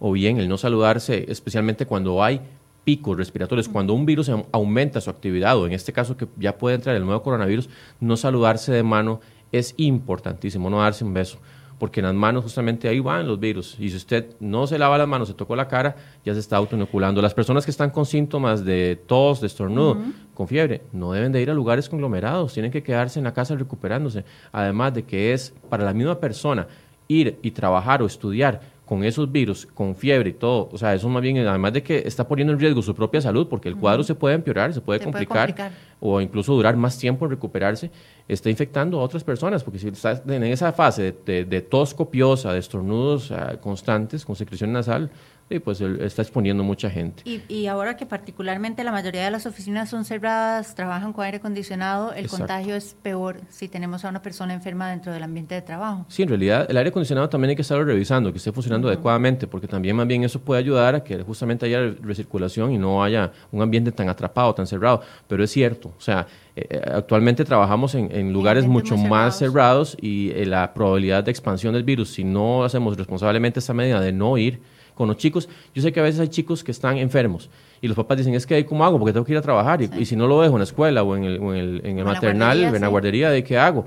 o 0.00 0.10
bien 0.10 0.38
el 0.38 0.48
no 0.48 0.58
saludarse, 0.58 1.26
especialmente 1.28 1.86
cuando 1.86 2.24
hay 2.24 2.40
picos 2.84 3.16
respiratorios, 3.16 3.68
cuando 3.68 3.94
un 3.94 4.04
virus 4.04 4.28
aumenta 4.50 5.00
su 5.00 5.10
actividad, 5.10 5.56
o 5.56 5.66
en 5.66 5.72
este 5.72 5.92
caso 5.92 6.16
que 6.16 6.26
ya 6.38 6.58
puede 6.58 6.74
entrar 6.74 6.96
el 6.96 7.04
nuevo 7.04 7.22
coronavirus, 7.22 7.68
no 8.00 8.16
saludarse 8.16 8.72
de 8.72 8.82
mano 8.82 9.20
es 9.52 9.74
importantísimo, 9.76 10.68
no 10.70 10.80
darse 10.80 11.04
un 11.04 11.14
beso 11.14 11.38
porque 11.80 12.00
en 12.00 12.06
las 12.06 12.14
manos 12.14 12.44
justamente 12.44 12.88
ahí 12.88 13.00
van 13.00 13.26
los 13.26 13.40
virus. 13.40 13.74
Y 13.80 13.88
si 13.88 13.96
usted 13.96 14.36
no 14.38 14.66
se 14.66 14.78
lava 14.78 14.98
las 14.98 15.08
manos, 15.08 15.28
se 15.28 15.34
tocó 15.34 15.56
la 15.56 15.66
cara, 15.66 15.96
ya 16.22 16.34
se 16.34 16.40
está 16.40 16.58
autoinoculando. 16.58 17.22
Las 17.22 17.32
personas 17.32 17.64
que 17.64 17.70
están 17.70 17.88
con 17.88 18.04
síntomas 18.04 18.66
de 18.66 19.02
tos, 19.06 19.40
de 19.40 19.46
estornudo, 19.46 19.96
con 20.34 20.46
fiebre, 20.46 20.82
no 20.92 21.12
deben 21.12 21.32
de 21.32 21.40
ir 21.40 21.50
a 21.50 21.54
lugares 21.54 21.88
conglomerados, 21.88 22.52
tienen 22.52 22.70
que 22.70 22.82
quedarse 22.82 23.18
en 23.18 23.24
la 23.24 23.32
casa 23.32 23.56
recuperándose. 23.56 24.26
Además 24.52 24.92
de 24.92 25.04
que 25.04 25.32
es 25.32 25.54
para 25.70 25.82
la 25.82 25.94
misma 25.94 26.20
persona 26.20 26.68
ir 27.08 27.38
y 27.40 27.52
trabajar 27.52 28.02
o 28.02 28.06
estudiar 28.06 28.60
con 28.90 29.04
esos 29.04 29.30
virus, 29.30 29.66
con 29.66 29.94
fiebre 29.94 30.30
y 30.30 30.32
todo, 30.32 30.68
o 30.72 30.76
sea, 30.76 30.92
eso 30.92 31.08
más 31.08 31.22
bien, 31.22 31.38
además 31.46 31.72
de 31.74 31.80
que 31.80 32.02
está 32.04 32.26
poniendo 32.26 32.52
en 32.52 32.58
riesgo 32.58 32.82
su 32.82 32.92
propia 32.92 33.20
salud, 33.20 33.46
porque 33.46 33.68
el 33.68 33.76
cuadro 33.76 34.02
se 34.02 34.16
puede 34.16 34.34
empeorar, 34.34 34.74
se, 34.74 34.80
puede, 34.80 34.98
complicar, 34.98 35.70
o 36.00 36.20
incluso 36.20 36.54
durar 36.54 36.76
más 36.76 36.98
tiempo 36.98 37.24
en 37.24 37.30
recuperarse, 37.30 37.88
está 38.26 38.50
infectando 38.50 38.98
a 38.98 39.04
otras 39.04 39.22
personas, 39.22 39.62
porque 39.62 39.78
si 39.78 39.86
está 39.86 40.20
en 40.26 40.42
esa 40.42 40.72
fase 40.72 41.14
de, 41.24 41.60
tos 41.60 41.94
copiosa, 41.94 42.52
de 42.52 42.58
estornudos 42.58 43.30
ah, 43.30 43.58
constantes, 43.60 44.24
con 44.24 44.34
secreción 44.34 44.72
nasal, 44.72 45.08
y 45.50 45.58
pues 45.58 45.80
él 45.80 45.98
está 46.00 46.22
exponiendo 46.22 46.62
mucha 46.62 46.88
gente. 46.88 47.22
Y, 47.26 47.66
ahora 47.66 47.96
que 47.96 48.06
particularmente 48.06 48.84
la 48.84 48.92
mayoría 48.92 49.24
de 49.24 49.30
las 49.30 49.46
oficinas 49.46 49.90
son 49.90 50.04
cerradas, 50.04 50.74
trabajan 50.74 51.12
con 51.12 51.24
aire 51.24 51.38
acondicionado, 51.38 52.12
el 52.12 52.28
contagio 52.28 52.74
es 52.76 52.96
peor 53.02 53.40
si 53.48 53.68
tenemos 53.68 54.04
a 54.04 54.08
una 54.08 54.22
persona 54.22 54.54
enferma 54.54 54.88
dentro 54.90 55.12
del 55.12 55.22
ambiente 55.22 55.54
de 55.54 55.62
trabajo. 55.62 56.06
Sí, 56.08 56.22
en 56.22 56.28
realidad 56.28 56.66
el 56.68 56.76
aire 56.76 56.90
acondicionado 56.90 57.28
también 57.28 57.50
hay 57.50 57.56
que 57.56 57.62
estarlo 57.62 57.84
revisando, 57.84 58.32
que 58.32 58.38
esté 58.38 58.52
funcionando 58.52 58.88
adecuadamente, 58.88 59.46
porque 59.46 59.66
también 59.66 59.96
más 59.96 60.06
bien 60.06 60.24
eso 60.24 60.40
puede 60.40 60.60
ayudar 60.60 60.94
a 60.94 61.04
que 61.04 61.22
justamente 61.22 61.66
haya 61.66 61.80
recirculación 62.00 62.72
y 62.72 62.78
no 62.78 63.02
haya 63.02 63.32
un 63.50 63.62
ambiente 63.62 63.92
tan 63.92 64.08
atrapado, 64.08 64.54
tan 64.54 64.66
cerrado. 64.66 65.02
Pero 65.26 65.42
es 65.42 65.50
cierto, 65.50 65.92
o 65.96 66.00
sea, 66.00 66.26
eh, 66.56 66.66
eh, 66.70 66.80
actualmente 66.94 67.44
trabajamos 67.44 67.94
en, 67.94 68.32
lugares 68.32 68.66
mucho 68.66 68.96
más 68.96 69.38
cerrados 69.38 69.96
y 70.00 70.30
eh, 70.30 70.46
la 70.46 70.72
probabilidad 70.74 71.24
de 71.24 71.30
expansión 71.30 71.74
del 71.74 71.84
virus, 71.84 72.10
si 72.10 72.24
no 72.24 72.64
hacemos 72.64 72.96
responsablemente 72.96 73.60
esta 73.60 73.74
medida 73.74 74.00
de 74.00 74.12
no 74.12 74.36
ir, 74.38 74.60
con 75.00 75.08
los 75.08 75.16
chicos. 75.16 75.48
Yo 75.74 75.80
sé 75.80 75.92
que 75.92 76.00
a 76.00 76.02
veces 76.02 76.20
hay 76.20 76.28
chicos 76.28 76.62
que 76.62 76.72
están 76.72 76.98
enfermos 76.98 77.48
y 77.80 77.88
los 77.88 77.96
papás 77.96 78.18
dicen, 78.18 78.34
es 78.34 78.46
que, 78.46 78.66
¿cómo 78.66 78.84
hago? 78.84 78.98
Porque 78.98 79.14
tengo 79.14 79.24
que 79.24 79.32
ir 79.32 79.38
a 79.38 79.40
trabajar. 79.40 79.80
Y, 79.80 80.04
si 80.04 80.14
no 80.14 80.26
lo 80.26 80.42
dejo 80.42 80.56
en 80.56 80.58
la 80.58 80.64
escuela 80.64 81.02
o 81.02 81.16
en 81.16 81.24
el, 81.24 81.36
en 81.36 81.54
el, 81.54 81.80
en 81.86 81.98
el 82.00 82.04
maternal, 82.04 82.62
en 82.62 82.82
la 82.82 82.88
guardería, 82.88 83.30
¿de 83.30 83.42
qué 83.42 83.56
hago? 83.56 83.86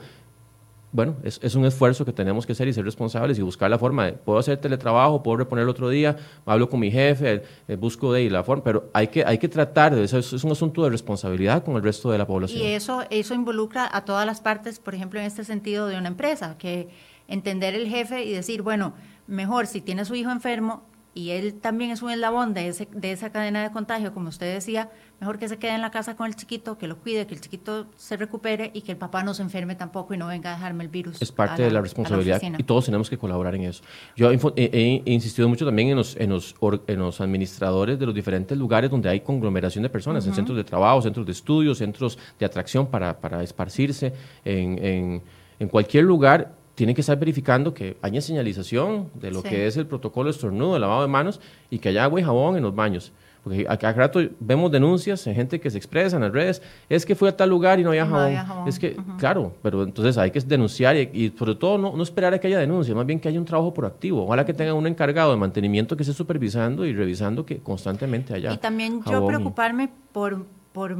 Bueno, 0.92 1.16
es, 1.24 1.40
es, 1.44 1.54
un 1.54 1.66
esfuerzo 1.66 2.04
que 2.04 2.14
tenemos 2.14 2.48
que 2.48 2.54
hacer 2.54 2.68
y 2.68 2.74
ser 2.74 2.84
responsables 2.84 3.38
y 3.38 3.44
buscar 3.44 3.70
la 3.70 3.78
forma 3.78 4.08
de, 4.08 4.14
puedo 4.14 4.40
hacer 4.40 4.58
teletrabajo, 4.58 5.22
puedo 5.22 5.38
reponer 5.38 5.68
otro 5.68 5.88
día, 5.90 6.18
hablo 6.48 6.68
con 6.68 6.80
mi 6.80 6.90
jefe, 6.90 7.44
eh, 7.68 7.76
busco 7.76 8.12
de 8.12 8.22
ahí 8.22 8.30
la 8.30 8.44
forma, 8.44 8.64
pero 8.64 8.90
hay 8.94 9.08
que, 9.08 9.24
hay 9.24 9.38
que 9.38 9.50
tratar 9.50 9.94
de 9.94 10.04
eso, 10.04 10.18
es 10.18 10.44
un 10.44 10.52
asunto 10.52 10.84
de 10.84 10.90
responsabilidad 10.90 11.64
con 11.64 11.76
el 11.76 11.84
resto 11.84 12.12
de 12.12 12.18
la 12.18 12.26
población. 12.26 12.60
Y 12.60 12.74
eso, 12.74 13.04
eso 13.12 13.34
involucra 13.36 13.88
a 13.92 14.06
todas 14.06 14.26
las 14.26 14.42
partes, 14.42 14.80
por 14.80 14.96
ejemplo, 14.96 15.20
en 15.20 15.28
este 15.28 15.44
sentido 15.44 15.88
de 15.88 15.98
una 15.98 16.10
empresa, 16.10 16.58
que 16.58 16.90
entender 17.28 17.76
el 17.76 17.88
jefe 17.88 18.24
y 18.24 18.32
decir, 18.32 18.62
bueno, 18.62 18.94
mejor 19.28 19.68
si 19.68 19.82
tiene 19.82 20.02
a 20.02 20.06
su 20.06 20.16
hijo 20.16 20.32
enfermo, 20.32 20.84
y 21.16 21.32
él 21.32 21.54
también 21.54 21.92
es 21.92 22.02
un 22.02 22.12
eslabón 22.12 22.54
de, 22.54 22.68
ese, 22.68 22.88
de 22.92 23.12
esa 23.12 23.32
cadena 23.32 23.62
de 23.62 23.72
contagio, 23.72 24.14
como 24.14 24.30
usted 24.30 24.52
decía, 24.52 24.90
mejor 25.20 25.38
que 25.38 25.48
se 25.48 25.58
quede 25.58 25.76
en 25.76 25.82
la 25.82 25.92
casa 25.92 26.16
con 26.16 26.28
el 26.28 26.36
chiquito, 26.36 26.78
que 26.78 26.88
lo 26.88 26.98
cuide, 26.98 27.28
que 27.28 27.36
el 27.36 27.42
chiquito 27.42 27.86
se 27.96 28.18
recupere 28.18 28.72
y 28.74 28.82
que 28.82 28.94
el 28.94 28.98
papá 28.98 29.24
no 29.24 29.34
se 29.34 29.44
enferme 29.44 29.76
tampoco 29.76 30.14
y 30.16 30.18
no 30.18 30.28
venga 30.28 30.52
a 30.52 30.56
dejarme 30.56 30.84
el 30.84 30.90
virus. 30.90 31.22
Es 31.22 31.32
parte 31.32 31.62
de 31.62 31.72
la 31.72 31.82
responsabilidad 31.82 32.42
y 32.58 32.64
todos 32.64 32.86
tenemos 32.86 33.10
que 33.10 33.18
colaborar 33.18 33.54
en 33.56 33.64
eso. 33.64 33.84
Yo 34.16 34.32
he, 34.32 35.02
insistido 35.06 35.48
mucho 35.48 35.66
también 35.66 35.90
en 35.90 35.98
los, 35.98 36.16
en, 36.16 36.32
los, 36.32 36.56
en 36.88 37.00
los 37.00 37.22
administradores 37.22 38.00
de 38.00 38.06
los 38.06 38.16
diferentes 38.16 38.58
lugares 38.58 38.90
donde 38.90 39.10
hay 39.10 39.20
conglomeración 39.20 39.84
de 39.84 39.90
personas, 39.90 40.26
en 40.26 40.34
centros 40.34 40.58
de 40.58 40.64
trabajo, 40.64 41.02
centros 41.02 41.26
de 41.26 41.32
estudio, 41.32 41.76
centros 41.76 42.18
de 42.40 42.46
atracción 42.46 42.88
para, 42.88 43.20
para 43.20 43.44
esparcirse, 43.44 44.14
en, 44.44 44.84
en, 44.84 45.24
en 45.60 45.68
cualquier 45.68 46.06
lugar 46.06 46.63
tienen 46.76 46.96
que 46.96 47.02
estar 47.02 47.18
verificando 47.20 47.74
que 47.74 47.98
haya 48.02 48.22
señalización 48.22 49.10
de 49.14 49.32
lo 49.32 49.44
que 49.44 49.68
es 49.68 49.78
el 49.78 49.86
protocolo 49.86 50.30
estornudo, 50.30 50.74
de 50.74 50.80
lavado 50.80 51.02
de 51.04 51.08
manos 51.08 51.40
y 51.70 51.80
que 51.80 51.90
haya 51.90 52.04
agua 52.04 52.20
y 52.20 52.24
jabón 52.24 52.58
en 52.58 52.64
los 52.64 52.76
baños. 52.76 53.12
Porque 53.44 53.66
a 53.68 53.78
cada 53.78 53.94
rato 53.94 54.22
vemos 54.40 54.72
denuncias 54.72 55.26
de 55.26 55.36
gente 55.36 55.60
que 55.60 55.70
se 55.70 55.78
expresa 55.78 56.16
en 56.16 56.22
las 56.22 56.32
redes, 56.32 56.62
es 56.88 57.06
que 57.06 57.14
fue 57.14 57.28
a 57.28 57.36
tal 57.36 57.50
lugar 57.50 57.78
y 57.78 57.84
no 57.84 57.90
había 57.90 58.06
jabón. 58.06 58.68
Es 58.68 58.80
que, 58.80 58.96
claro, 59.20 59.54
pero 59.62 59.84
entonces 59.84 60.18
hay 60.18 60.32
que 60.32 60.40
denunciar 60.40 60.96
y, 60.96 61.34
sobre 61.38 61.56
todo 61.56 61.78
no, 61.78 61.96
no, 61.96 62.02
esperar 62.04 62.34
a 62.34 62.40
que 62.40 62.48
haya 62.48 62.58
denuncia, 62.58 62.96
más 62.96 63.06
bien 63.06 63.20
que 63.20 63.28
haya 63.28 63.40
un 63.40 63.46
trabajo 63.46 63.74
proactivo. 63.74 64.24
Ojalá 64.24 64.46
que 64.46 64.54
tenga 64.54 64.74
un 64.74 64.88
encargado 64.88 65.32
de 65.32 65.38
mantenimiento 65.38 65.98
que 65.98 66.04
esté 66.04 66.14
supervisando 66.14 66.86
y 66.86 66.94
revisando 66.94 67.46
que 67.46 67.58
constantemente 67.58 68.34
haya. 68.34 68.54
Y 68.54 68.58
también 68.58 69.02
yo 69.04 69.28
preocuparme 69.28 69.90
por, 70.14 70.46
por 70.72 70.96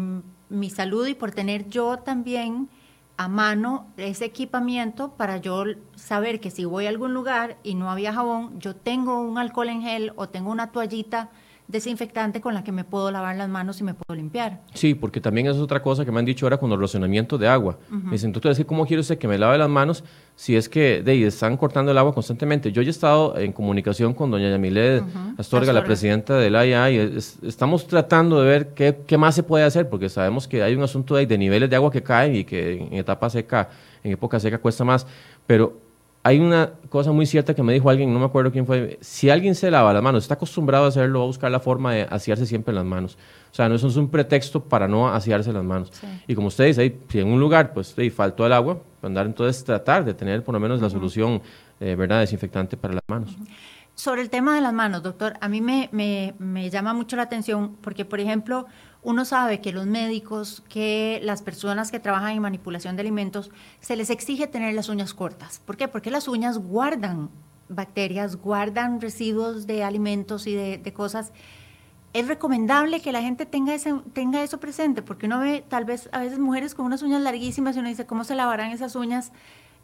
mi 0.50 0.70
salud 0.70 1.08
y 1.08 1.14
por 1.14 1.32
tener 1.32 1.70
yo 1.70 1.98
también 2.00 2.68
a 3.18 3.28
mano 3.28 3.88
ese 3.98 4.26
equipamiento 4.26 5.12
para 5.12 5.38
yo 5.38 5.64
saber 5.96 6.40
que 6.40 6.52
si 6.52 6.66
voy 6.66 6.86
a 6.86 6.90
algún 6.90 7.14
lugar 7.14 7.58
y 7.64 7.76
no 7.76 7.92
había 7.92 8.14
jabón, 8.14 8.60
yo 8.60 8.76
tengo 8.76 9.22
un 9.22 9.38
alcohol 9.38 9.70
en 9.70 9.82
gel 9.82 10.14
o 10.16 10.30
tengo 10.30 10.52
una 10.52 10.72
toallita 10.72 11.30
desinfectante 11.74 12.40
con 12.40 12.54
la 12.54 12.64
que 12.64 12.72
me 12.72 12.84
puedo 12.84 13.10
lavar 13.10 13.36
las 13.36 13.50
manos 13.50 13.82
y 13.82 13.84
me 13.84 13.96
puedo 13.96 14.16
limpiar. 14.16 14.62
Sí, 14.76 14.94
porque 14.94 15.20
también 15.20 15.48
es 15.48 15.58
otra 15.58 15.82
cosa 15.82 16.06
que 16.06 16.12
me 16.12 16.20
han 16.20 16.26
dicho 16.26 16.46
ahora 16.46 16.58
con 16.58 16.72
el 16.72 16.80
racionamiento 16.80 17.40
de 17.40 17.48
agua. 17.48 17.80
Me 17.90 18.12
dicen, 18.12 18.32
entonces, 18.34 18.64
¿cómo 18.66 18.86
quiere 18.86 19.02
usted 19.02 19.18
que 19.18 19.28
me 19.28 19.40
lave 19.40 19.58
las 19.58 19.70
manos 19.70 20.04
si 20.36 20.56
es 20.56 20.70
que 20.70 21.02
de, 21.02 21.26
están 21.26 21.58
cortando 21.58 21.92
el 21.92 21.98
agua 21.98 22.14
constantemente? 22.14 22.72
Yo 22.72 22.84
ya 22.84 22.90
he 22.90 22.92
estado 22.92 23.38
en 23.40 23.52
comunicación 23.52 24.14
con 24.14 24.30
doña 24.30 24.52
Yamile 24.52 25.04
Astorga, 25.38 25.74
la 25.74 25.84
presidenta 25.84 26.38
de 26.38 26.52
la 26.52 26.66
IA, 26.66 26.92
y 26.92 27.18
estamos 27.42 27.88
tratando 27.88 28.40
de 28.40 28.48
ver 28.48 28.74
qué, 28.76 29.00
qué, 29.08 29.18
más 29.18 29.34
se 29.34 29.42
puede 29.42 29.66
hacer, 29.66 29.90
porque 29.90 30.10
sabemos 30.10 30.48
que 30.48 30.62
hay 30.62 30.76
un 30.76 30.84
asunto 30.84 31.16
de, 31.16 31.26
de 31.26 31.38
niveles 31.40 31.72
de 31.72 31.76
agua 31.76 31.92
que 31.92 32.04
caen 32.04 32.36
y 32.36 32.44
que 32.44 32.84
en 32.84 32.94
etapa 32.94 33.32
seca, 33.32 33.70
en 34.04 34.12
época 34.12 34.40
seca 34.40 34.60
cuesta 34.60 34.84
más, 34.84 35.08
pero 35.48 35.83
hay 36.26 36.40
una 36.40 36.72
cosa 36.90 37.12
muy 37.12 37.26
cierta 37.26 37.54
que 37.54 37.62
me 37.62 37.74
dijo 37.74 37.90
alguien, 37.90 38.14
no 38.14 38.20
me 38.20 38.26
acuerdo 38.26 38.52
quién 38.52 38.66
fue, 38.66 38.98
si 39.02 39.30
alguien 39.30 39.56
se 39.56 39.70
lava 39.70 39.92
las 39.92 40.02
manos, 40.02 40.24
está 40.24 40.36
acostumbrado 40.36 40.86
a 40.86 40.88
hacerlo, 40.88 41.20
va 41.20 41.26
a 41.26 41.28
buscar 41.28 41.52
la 41.52 41.60
forma 41.60 41.94
de 41.94 42.04
asearse 42.04 42.46
siempre 42.46 42.74
las 42.74 42.86
manos. 42.86 43.18
O 43.52 43.56
sea, 43.56 43.68
no 43.68 43.76
eso 43.76 43.88
es 43.90 43.98
un 43.98 44.10
pretexto 44.10 44.64
para 44.64 44.88
no 44.88 45.10
asearse 45.10 45.52
las 45.52 45.66
manos. 45.66 45.92
Y 46.26 46.34
como 46.34 46.48
usted 46.48 46.68
dice, 46.68 46.98
si 47.10 47.20
en 47.20 47.28
un 47.28 47.40
lugar 47.42 47.74
pues 47.74 47.94
faltó 48.16 48.46
el 48.46 48.54
agua, 48.54 48.76
pues, 48.76 49.04
andar 49.04 49.26
entonces 49.26 49.64
tratar 49.66 50.06
de 50.06 50.14
tener 50.14 50.44
por 50.44 50.54
lo 50.54 50.62
menos 50.62 50.82
la 50.82 50.90
solución, 50.90 51.42
eh, 51.82 51.96
¿verdad?, 51.96 52.22
desinfectante 52.22 52.78
para 52.78 52.94
las 52.94 53.04
manos. 53.08 53.36
Sobre 53.96 54.22
el 54.22 54.30
tema 54.30 54.56
de 54.56 54.62
las 54.62 54.74
manos, 54.74 55.04
doctor, 55.04 55.34
a 55.40 55.50
mí 55.50 55.62
me, 55.62 55.90
me, 55.92 56.34
me 56.40 56.70
llama 56.70 56.94
mucho 56.94 57.16
la 57.16 57.24
atención 57.24 57.76
porque, 57.82 58.06
por 58.06 58.20
ejemplo, 58.20 58.66
uno 59.04 59.26
sabe 59.26 59.60
que 59.60 59.74
los 59.74 59.86
médicos, 59.86 60.64
que 60.70 61.20
las 61.24 61.42
personas 61.42 61.92
que 61.92 62.00
trabajan 62.00 62.32
en 62.32 62.42
manipulación 62.42 62.96
de 62.96 63.02
alimentos, 63.02 63.52
se 63.82 63.96
les 63.96 64.10
exige 64.10 64.48
tener 64.48 64.74
las 64.74 64.90
uñas 64.90 65.14
cortas. 65.14 65.62
¿Por 65.66 65.78
qué? 65.78 65.88
Porque 65.88 66.10
las 66.10 66.28
uñas 66.28 66.58
guardan 66.58 67.30
bacterias, 67.68 68.38
guardan 68.38 69.02
residuos 69.02 69.68
de 69.68 69.84
alimentos 69.84 70.48
y 70.48 70.56
de, 70.56 70.94
cosas. 70.94 71.34
Es 72.14 72.28
recomendable 72.28 73.02
que 73.02 73.12
la 73.12 73.22
gente 73.22 73.46
tenga, 73.46 73.74
eso 73.74 74.60
presente, 74.60 75.02
porque 75.02 75.26
uno 75.26 75.40
ve 75.40 75.66
tal 75.68 75.84
vez 75.84 76.08
a 76.12 76.20
veces 76.20 76.40
mujeres 76.40 76.74
con 76.74 76.86
unas 76.86 77.02
uñas 77.02 77.22
larguísimas 77.22 77.76
y 77.76 77.80
uno 77.80 77.90
dice, 77.90 78.06
¿cómo 78.06 78.24
se 78.24 78.36
lavarán 78.36 78.72
esas 78.72 78.96
uñas? 78.96 79.32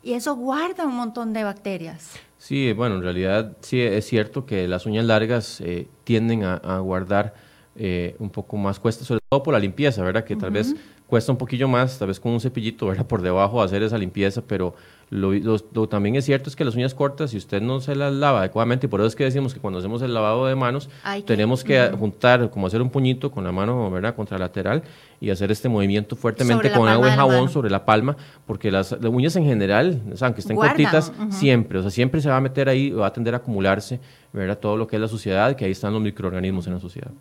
Y 0.02 0.14
eso 0.14 0.36
guarda 0.36 0.86
un 0.86 0.96
montón 0.96 1.34
de 1.34 1.44
bacterias. 1.44 2.12
Sí, 2.38 2.72
bueno, 2.72 2.96
en 2.96 3.02
realidad 3.02 3.58
sí 3.60 3.82
es 3.82 4.06
cierto 4.06 4.46
que 4.46 4.66
las 4.68 4.86
uñas 4.86 5.04
largas 5.04 5.60
eh, 5.60 5.90
tienden 6.06 6.44
a 6.44 6.80
guardar 6.80 7.49
eh, 7.82 8.18
un 8.20 8.30
poco 8.30 8.58
más 8.58 8.78
cuesta, 8.78 9.06
sobre 9.06 9.22
todo 9.30 9.42
por 9.42 9.54
la 9.54 9.60
limpieza, 9.60 10.04
¿verdad? 10.04 10.26
Que 10.26 10.36
tal 10.36 10.52
vez 10.52 10.76
cuesta 11.08 11.32
un 11.32 11.38
poquillo 11.38 11.70
más, 11.70 11.98
tal 11.98 12.10
vez 12.10 12.20
con 12.20 12.34
un 12.34 12.42
cepillito, 12.42 12.88
¿verdad? 12.88 13.06
Por 13.08 13.22
debajo 13.22 13.62
hacer 13.62 13.82
esa 13.84 13.98
limpieza, 13.98 14.44
pero 14.46 14.76
lo, 15.12 15.88
también 15.88 16.16
es 16.16 16.26
cierto 16.26 16.50
es 16.50 16.56
que 16.56 16.64
las 16.64 16.76
uñas 16.76 16.94
cortas, 16.94 17.32
si 17.32 17.38
usted 17.38 17.62
no 17.62 17.82
se 17.82 17.96
las 17.96 18.14
lava 18.14 18.40
adecuadamente, 18.40 18.86
y 18.86 18.90
por 18.90 19.00
eso 19.00 19.08
es 19.08 19.16
que 19.16 19.24
decimos 19.24 19.54
que 19.54 19.60
cuando 19.60 19.80
hacemos 19.80 20.02
el 20.04 20.14
lavado 20.14 20.46
de 20.46 20.56
manos, 20.56 20.90
tenemos 21.26 21.64
que 21.64 21.90
juntar, 21.98 22.52
como 22.52 22.68
hacer 22.68 22.82
un 22.82 22.92
puñito 22.92 23.32
con 23.32 23.44
la 23.44 23.52
mano, 23.52 23.90
¿verdad? 23.90 24.16
Contralateral 24.16 24.84
y 25.20 25.32
hacer 25.32 25.52
este 25.52 25.68
movimiento 25.68 26.16
fuertemente 26.16 26.72
con 26.72 26.88
agua 26.88 27.10
y 27.10 27.12
jabón 27.12 27.50
sobre 27.50 27.72
la 27.72 27.86
palma, 27.86 28.18
porque 28.46 28.70
las, 28.70 28.92
uñas 28.92 29.36
en 29.36 29.46
general, 29.46 30.02
aunque 30.22 30.42
estén 30.42 30.56
cortitas, 30.56 31.12
siempre, 31.30 31.80
o 31.80 31.82
sea, 31.82 31.92
siempre 31.92 32.22
se 32.22 32.30
va 32.30 32.38
a 32.38 32.42
meter 32.42 32.70
ahí, 32.70 32.92
va 32.92 33.08
a 33.08 33.14
tender 33.14 33.34
a 33.34 33.38
acumularse, 33.38 34.00
¿verdad? 34.32 34.60
Todo 34.60 34.78
lo 34.78 34.86
que 34.86 34.98
es 34.98 35.02
la 35.02 35.08
suciedad, 35.08 35.56
que 35.56 35.66
ahí 35.66 35.72
están 35.72 35.92
los 35.92 36.04
microorganismos 36.04 36.68
en 36.68 36.74
la 36.74 36.80
suciedad. 36.80 37.12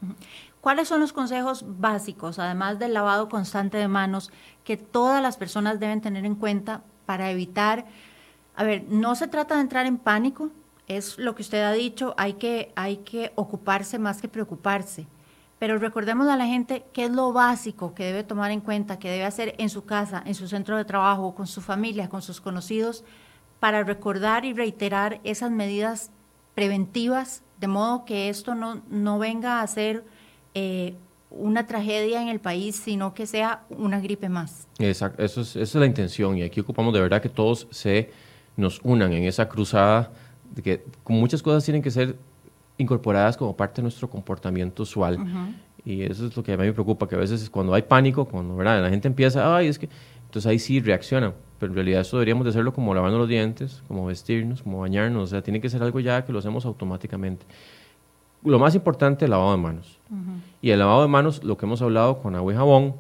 ¿Cuáles 0.61 0.89
son 0.89 1.01
los 1.01 1.15
consejos 1.15 1.65
básicos, 1.67 2.39
además 2.39 2.79
del 2.79 2.93
lavado 2.93 3.31
constante 3.31 3.79
de 3.79 3.89
manos, 3.89 4.31
que 4.65 4.77
todas 4.77 5.23
las 5.23 5.39
personas 5.39 5.81
deben 5.81 6.03
tener 6.03 6.27
en 6.27 6.35
cuenta 6.35 6.83
para 7.09 7.31
evitar, 7.31 7.87
a 8.55 8.65
ver, 8.65 8.85
no 8.91 9.15
se 9.15 9.29
trata 9.29 9.55
de 9.55 9.63
entrar 9.63 9.87
en 9.87 9.97
pánico, 9.97 10.51
es 10.89 11.17
lo 11.17 11.35
que 11.35 11.41
usted 11.41 11.63
ha 11.63 11.73
dicho, 11.73 12.15
hay 12.19 12.35
que, 12.35 12.71
hay 12.77 12.99
que 12.99 13.33
ocuparse 13.35 13.99
más 13.99 14.21
que 14.21 14.29
preocuparse. 14.29 15.07
Pero 15.59 15.79
recordemos 15.79 16.29
a 16.29 16.37
la 16.37 16.45
gente 16.45 16.85
qué 16.93 17.07
es 17.07 17.11
lo 17.11 17.33
básico 17.33 17.95
que 17.95 18.05
debe 18.05 18.25
tomar 18.25 18.51
en 18.51 18.61
cuenta, 18.61 18.99
que 18.99 19.09
debe 19.09 19.25
hacer 19.25 19.55
en 19.57 19.71
su 19.71 19.87
casa, 19.87 20.23
en 20.27 20.35
su 20.35 20.49
centro 20.49 20.77
de 20.77 20.85
trabajo, 20.85 21.35
con 21.35 21.47
su 21.47 21.63
familia, 21.63 22.11
con 22.11 22.21
sus 22.21 22.43
conocidos, 22.43 23.05
para 23.59 23.85
recordar 23.85 24.45
y 24.45 24.53
reiterar 24.53 25.19
esas 25.25 25.51
medidas 25.51 26.11
preventivas, 26.55 27.43
de 27.59 27.69
modo 27.69 28.05
que 28.05 28.29
esto 28.29 28.55
no, 28.55 28.83
no 28.91 29.19
venga 29.19 29.63
a 29.63 29.67
ser 29.67 30.05
eh, 30.53 30.95
una 31.31 31.67
tragedia 31.67 32.23
en 32.23 32.29
el 32.29 32.41
país, 32.41 32.77
sino 32.77 33.15
que 33.15 33.27
sea 33.27 33.65
una 33.71 34.01
gripe 34.01 34.29
más. 34.29 34.67
Exacto, 34.79 35.23
eso 35.23 35.43
es, 35.43 35.51
esa 35.51 35.63
es 35.63 35.75
la 35.75 35.87
intención 35.87 36.39
y 36.39 36.43
aquí 36.43 36.61
ocupamos 36.61 36.93
de 36.95 37.01
verdad 37.01 37.21
que 37.21 37.29
todos 37.29 37.67
se 37.71 38.11
nos 38.57 38.81
unan 38.83 39.13
en 39.13 39.25
esa 39.25 39.49
cruzada, 39.49 40.11
de 40.55 40.63
que 40.63 40.85
muchas 41.07 41.43
cosas 41.43 41.65
tienen 41.65 41.83
que 41.83 41.91
ser 41.91 42.17
incorporadas 42.79 43.37
como 43.37 43.57
parte 43.57 43.77
de 43.77 43.83
nuestro 43.83 44.09
comportamiento 44.09 44.83
usual. 44.83 45.19
Y 45.85 46.03
eso 46.03 46.27
es 46.27 46.37
lo 46.37 46.43
que 46.43 46.53
a 46.53 46.57
mí 46.57 46.65
me 46.65 46.73
preocupa, 46.73 47.09
que 47.09 47.15
a 47.15 47.19
veces 47.19 47.49
cuando 47.51 47.75
hay 47.75 47.83
pánico, 47.83 48.25
cuando 48.25 48.57
¿verdad? 48.57 48.83
la 48.83 48.91
gente 48.91 49.09
empieza, 49.09 49.57
ay, 49.57 49.69
es 49.69 49.79
que, 49.79 49.89
entonces 50.27 50.49
ahí 50.49 50.59
sí 50.59 50.81
reaccionan, 50.81 51.35
pero 51.59 51.71
en 51.71 51.77
realidad 51.77 52.01
eso 52.01 52.17
deberíamos 52.17 52.45
de 52.45 52.51
hacerlo 52.51 52.73
como 52.73 52.95
lavando 52.95 53.19
los 53.19 53.29
dientes, 53.29 53.83
como 53.89 54.07
vestirnos, 54.07 54.63
como 54.63 54.81
bañarnos, 54.81 55.25
o 55.25 55.27
sea, 55.27 55.43
tiene 55.43 55.61
que 55.61 55.71
ser 55.71 55.83
algo 55.83 56.01
ya 56.01 56.25
que 56.25 56.33
lo 56.33 56.41
hacemos 56.41 56.67
automáticamente 56.67 57.47
lo 58.45 58.59
más 58.59 58.75
importante, 58.75 59.25
el 59.25 59.31
lavado 59.31 59.53
de 59.53 59.59
manos. 59.59 59.99
Y 60.61 60.71
el 60.71 60.79
lavado 60.79 61.03
de 61.03 61.09
manos, 61.09 61.45
lo 61.45 61.57
que 61.57 61.67
hemos 61.67 61.83
hablado 61.83 62.19
con 62.21 62.35
agua 62.35 62.53
y 62.53 62.57
jabón, 62.57 62.95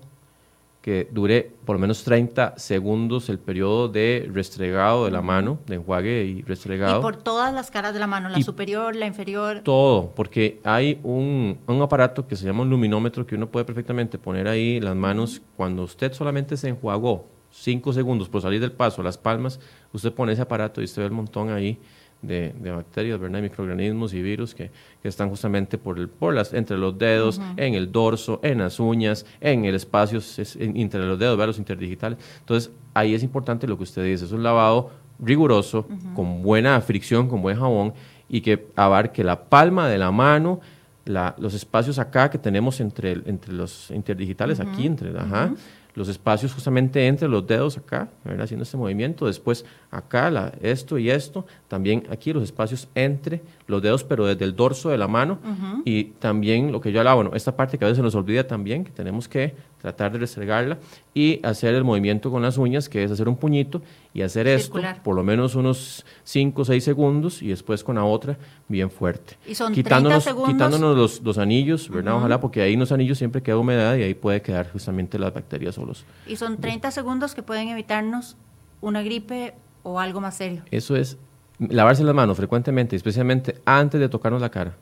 que 0.80 1.08
dure 1.10 1.50
por 1.64 1.76
lo 1.76 1.80
menos 1.80 2.04
30 2.04 2.54
segundos 2.56 3.28
el 3.28 3.38
periodo 3.38 3.88
de 3.88 4.28
restregado 4.32 5.04
de 5.04 5.10
la 5.10 5.20
mano, 5.20 5.58
de 5.66 5.74
enjuague 5.74 6.24
y 6.24 6.42
restregado. 6.42 7.00
Y 7.00 7.02
por 7.02 7.16
todas 7.16 7.52
las 7.52 7.70
caras 7.70 7.92
de 7.92 8.00
la 8.00 8.06
mano, 8.06 8.28
la 8.28 8.40
superior, 8.40 8.94
la 8.94 9.06
inferior. 9.06 9.60
Todo, 9.64 10.12
porque 10.14 10.60
hay 10.64 11.00
un, 11.02 11.58
un, 11.66 11.82
aparato 11.82 12.26
que 12.26 12.36
se 12.36 12.46
llama 12.46 12.62
un 12.62 12.70
luminómetro 12.70 13.26
que 13.26 13.34
uno 13.34 13.48
puede 13.48 13.64
perfectamente 13.64 14.18
poner 14.18 14.46
ahí 14.46 14.80
las 14.80 14.94
manos 14.94 15.42
cuando 15.56 15.82
usted 15.82 16.12
solamente 16.12 16.56
se 16.56 16.68
enjuagó 16.68 17.26
5 17.50 17.92
segundos 17.92 18.28
por 18.28 18.42
salir 18.42 18.60
del 18.60 18.72
paso, 18.72 19.02
las 19.02 19.18
palmas, 19.18 19.58
usted 19.92 20.12
pone 20.12 20.32
ese 20.32 20.42
aparato 20.42 20.80
y 20.80 20.84
usted 20.84 21.02
ve 21.02 21.06
el 21.06 21.12
montón 21.12 21.50
ahí 21.50 21.78
de, 22.22 22.52
bacterias, 22.74 23.18
¿verdad? 23.18 23.40
microorganismos 23.40 24.12
y 24.14 24.22
virus 24.22 24.54
que, 24.54 24.70
están 25.02 25.30
justamente 25.30 25.78
por, 25.78 26.08
por 26.10 26.34
las, 26.34 26.52
entre 26.52 26.76
los 26.76 26.98
dedos, 26.98 27.40
en 27.56 27.74
el 27.74 27.90
dorso, 27.90 28.40
en 28.42 28.58
las 28.58 28.78
uñas, 28.78 29.24
en 29.40 29.64
el 29.64 29.74
espacio 29.74 30.20
entre 30.58 31.06
los 31.06 31.18
dedos, 31.18 31.38
los 31.38 31.58
interdigitales. 31.58 32.18
Entonces, 32.40 32.70
ahí 32.92 33.14
es 33.14 33.22
importante 33.22 33.66
lo 33.66 33.78
que 33.78 33.84
usted 33.84 34.04
dice, 34.04 34.26
es 34.26 34.32
un 34.32 34.42
lavado 34.42 34.90
riguroso, 35.18 35.88
con 36.14 36.42
buena 36.42 36.80
fricción, 36.80 37.28
con 37.28 37.40
buen 37.40 37.58
jabón 37.58 37.94
y 38.28 38.40
que 38.42 38.68
abarque 38.76 39.24
la 39.24 39.44
palma 39.44 39.88
de 39.88 39.98
la 39.98 40.10
mano, 40.10 40.60
los 41.06 41.54
espacios 41.54 41.98
acá 41.98 42.28
que 42.28 42.38
tenemos 42.38 42.80
entre, 42.80 43.12
entre 43.24 43.52
los 43.54 43.90
interdigitales, 43.90 44.60
aquí, 44.60 44.86
entre, 44.86 45.18
ajá, 45.18 45.54
los 45.98 46.08
espacios 46.08 46.54
justamente 46.54 47.06
entre 47.06 47.28
los 47.28 47.46
dedos 47.46 47.76
acá, 47.76 48.08
haciendo 48.38 48.62
este 48.62 48.76
movimiento, 48.76 49.26
después 49.26 49.64
acá 49.90 50.52
esto 50.62 50.96
y 50.96 51.10
esto, 51.10 51.44
también 51.66 52.04
aquí 52.08 52.32
los 52.32 52.44
espacios 52.44 52.88
entre 52.94 53.42
los 53.68 53.82
dedos, 53.82 54.02
pero 54.02 54.26
desde 54.26 54.46
el 54.46 54.56
dorso 54.56 54.88
de 54.88 54.96
la 54.96 55.08
mano, 55.08 55.38
y 55.84 56.04
también 56.04 56.72
lo 56.72 56.80
que 56.80 56.90
yo 56.90 57.00
hablaba, 57.00 57.16
bueno, 57.16 57.30
esta 57.34 57.54
parte 57.54 57.78
que 57.78 57.84
a 57.84 57.88
veces 57.88 57.98
se 57.98 58.02
nos 58.02 58.14
olvida 58.14 58.46
también, 58.46 58.82
que 58.82 58.90
tenemos 58.90 59.28
que 59.28 59.54
tratar 59.82 60.10
de 60.10 60.18
restregarla 60.18 60.78
y 61.12 61.38
hacer 61.44 61.74
el 61.74 61.84
movimiento 61.84 62.30
con 62.30 62.40
las 62.40 62.56
uñas, 62.56 62.88
que 62.88 63.04
es 63.04 63.10
hacer 63.10 63.28
un 63.28 63.36
puñito 63.36 63.82
y 64.14 64.22
hacer 64.22 64.48
esto 64.48 64.80
por 65.04 65.14
lo 65.14 65.22
menos 65.22 65.54
unos 65.54 66.06
5 66.24 66.62
o 66.62 66.64
6 66.64 66.82
segundos 66.82 67.42
y 67.42 67.48
después 67.48 67.84
con 67.84 67.96
la 67.96 68.04
otra 68.04 68.38
bien 68.68 68.90
fuerte. 68.90 69.36
Y 69.46 69.54
son 69.54 69.74
quitándonos, 69.74 70.24
30 70.24 70.30
segundos. 70.30 70.54
Quitándonos 70.54 70.96
los, 70.96 71.22
los 71.22 71.36
anillos, 71.36 71.90
¿verdad? 71.90 72.16
Ojalá, 72.16 72.40
porque 72.40 72.62
ahí 72.62 72.72
en 72.72 72.80
los 72.80 72.90
anillos 72.90 73.18
siempre 73.18 73.42
queda 73.42 73.58
humedad 73.58 73.96
y 73.96 74.02
ahí 74.02 74.14
puede 74.14 74.40
quedar 74.40 74.72
justamente 74.72 75.18
las 75.18 75.34
bacterias 75.34 75.74
solos. 75.74 76.06
Y 76.26 76.36
son 76.36 76.56
30 76.56 76.90
segundos 76.90 77.34
que 77.34 77.42
pueden 77.42 77.68
evitarnos 77.68 78.38
una 78.80 79.02
gripe 79.02 79.52
o 79.82 80.00
algo 80.00 80.22
más 80.22 80.38
serio. 80.38 80.62
Eso 80.70 80.96
es 80.96 81.18
lavarse 81.58 82.04
las 82.04 82.14
manos 82.14 82.36
frecuentemente, 82.36 82.96
especialmente 82.96 83.56
antes 83.64 84.00
de 84.00 84.08
tocarnos 84.08 84.40
la 84.40 84.50
cara, 84.50 84.74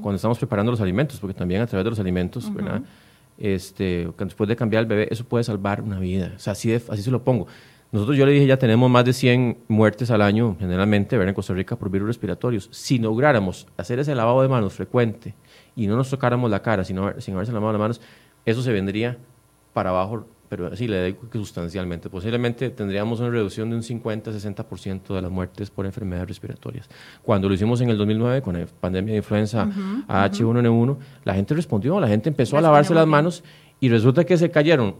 cuando 0.00 0.16
estamos 0.16 0.38
preparando 0.38 0.72
los 0.72 0.80
alimentos, 0.80 1.20
porque 1.20 1.34
también 1.34 1.60
a 1.60 1.66
través 1.66 1.84
de 1.84 1.90
los 1.90 1.98
alimentos, 1.98 2.52
¿verdad? 2.54 2.82
este, 3.38 4.08
después 4.18 4.48
de 4.48 4.56
cambiar 4.56 4.82
el 4.82 4.88
bebé, 4.88 5.08
eso 5.10 5.24
puede 5.24 5.44
salvar 5.44 5.82
una 5.82 5.98
vida. 5.98 6.32
O 6.36 6.38
sea, 6.38 6.52
así, 6.52 6.72
así 6.72 7.02
se 7.02 7.10
lo 7.10 7.22
pongo. 7.22 7.46
Nosotros, 7.92 8.16
yo 8.16 8.26
le 8.26 8.32
dije, 8.32 8.46
ya 8.46 8.58
tenemos 8.58 8.90
más 8.90 9.04
de 9.04 9.12
100 9.12 9.58
muertes 9.68 10.10
al 10.10 10.20
año, 10.22 10.56
generalmente, 10.58 11.16
en 11.16 11.34
Costa 11.34 11.54
Rica 11.54 11.76
por 11.76 11.90
virus 11.90 12.08
respiratorios. 12.08 12.68
Si 12.72 12.98
lográramos 12.98 13.66
hacer 13.76 13.98
ese 13.98 14.14
lavado 14.14 14.42
de 14.42 14.48
manos 14.48 14.74
frecuente 14.74 15.34
y 15.76 15.86
no 15.86 15.96
nos 15.96 16.10
tocáramos 16.10 16.50
la 16.50 16.62
cara 16.62 16.84
sino, 16.84 17.20
sin 17.20 17.34
haberse 17.34 17.52
lavado 17.52 17.72
las 17.72 17.80
manos, 17.80 18.00
eso 18.44 18.62
se 18.62 18.72
vendría 18.72 19.18
para 19.72 19.90
abajo 19.90 20.26
pero 20.48 20.74
sí, 20.76 20.88
le 20.88 21.04
digo 21.06 21.28
que 21.30 21.38
sustancialmente. 21.38 22.08
Posiblemente 22.08 22.70
tendríamos 22.70 23.20
una 23.20 23.30
reducción 23.30 23.70
de 23.70 23.76
un 23.76 23.82
50-60% 23.82 25.14
de 25.14 25.22
las 25.22 25.30
muertes 25.30 25.70
por 25.70 25.86
enfermedades 25.86 26.28
respiratorias. 26.28 26.88
Cuando 27.22 27.48
lo 27.48 27.54
hicimos 27.54 27.80
en 27.80 27.90
el 27.90 27.98
2009 27.98 28.42
con 28.42 28.58
la 28.58 28.66
pandemia 28.66 29.12
de 29.12 29.18
influenza 29.18 29.66
H1N1, 30.08 30.96
la 31.24 31.34
gente 31.34 31.54
respondió, 31.54 31.98
la 32.00 32.08
gente 32.08 32.28
empezó 32.28 32.56
a 32.58 32.60
lavarse 32.60 32.94
las 32.94 33.06
manos 33.06 33.42
y 33.80 33.88
resulta 33.88 34.24
que 34.24 34.36
se 34.36 34.50
cayeron 34.50 34.94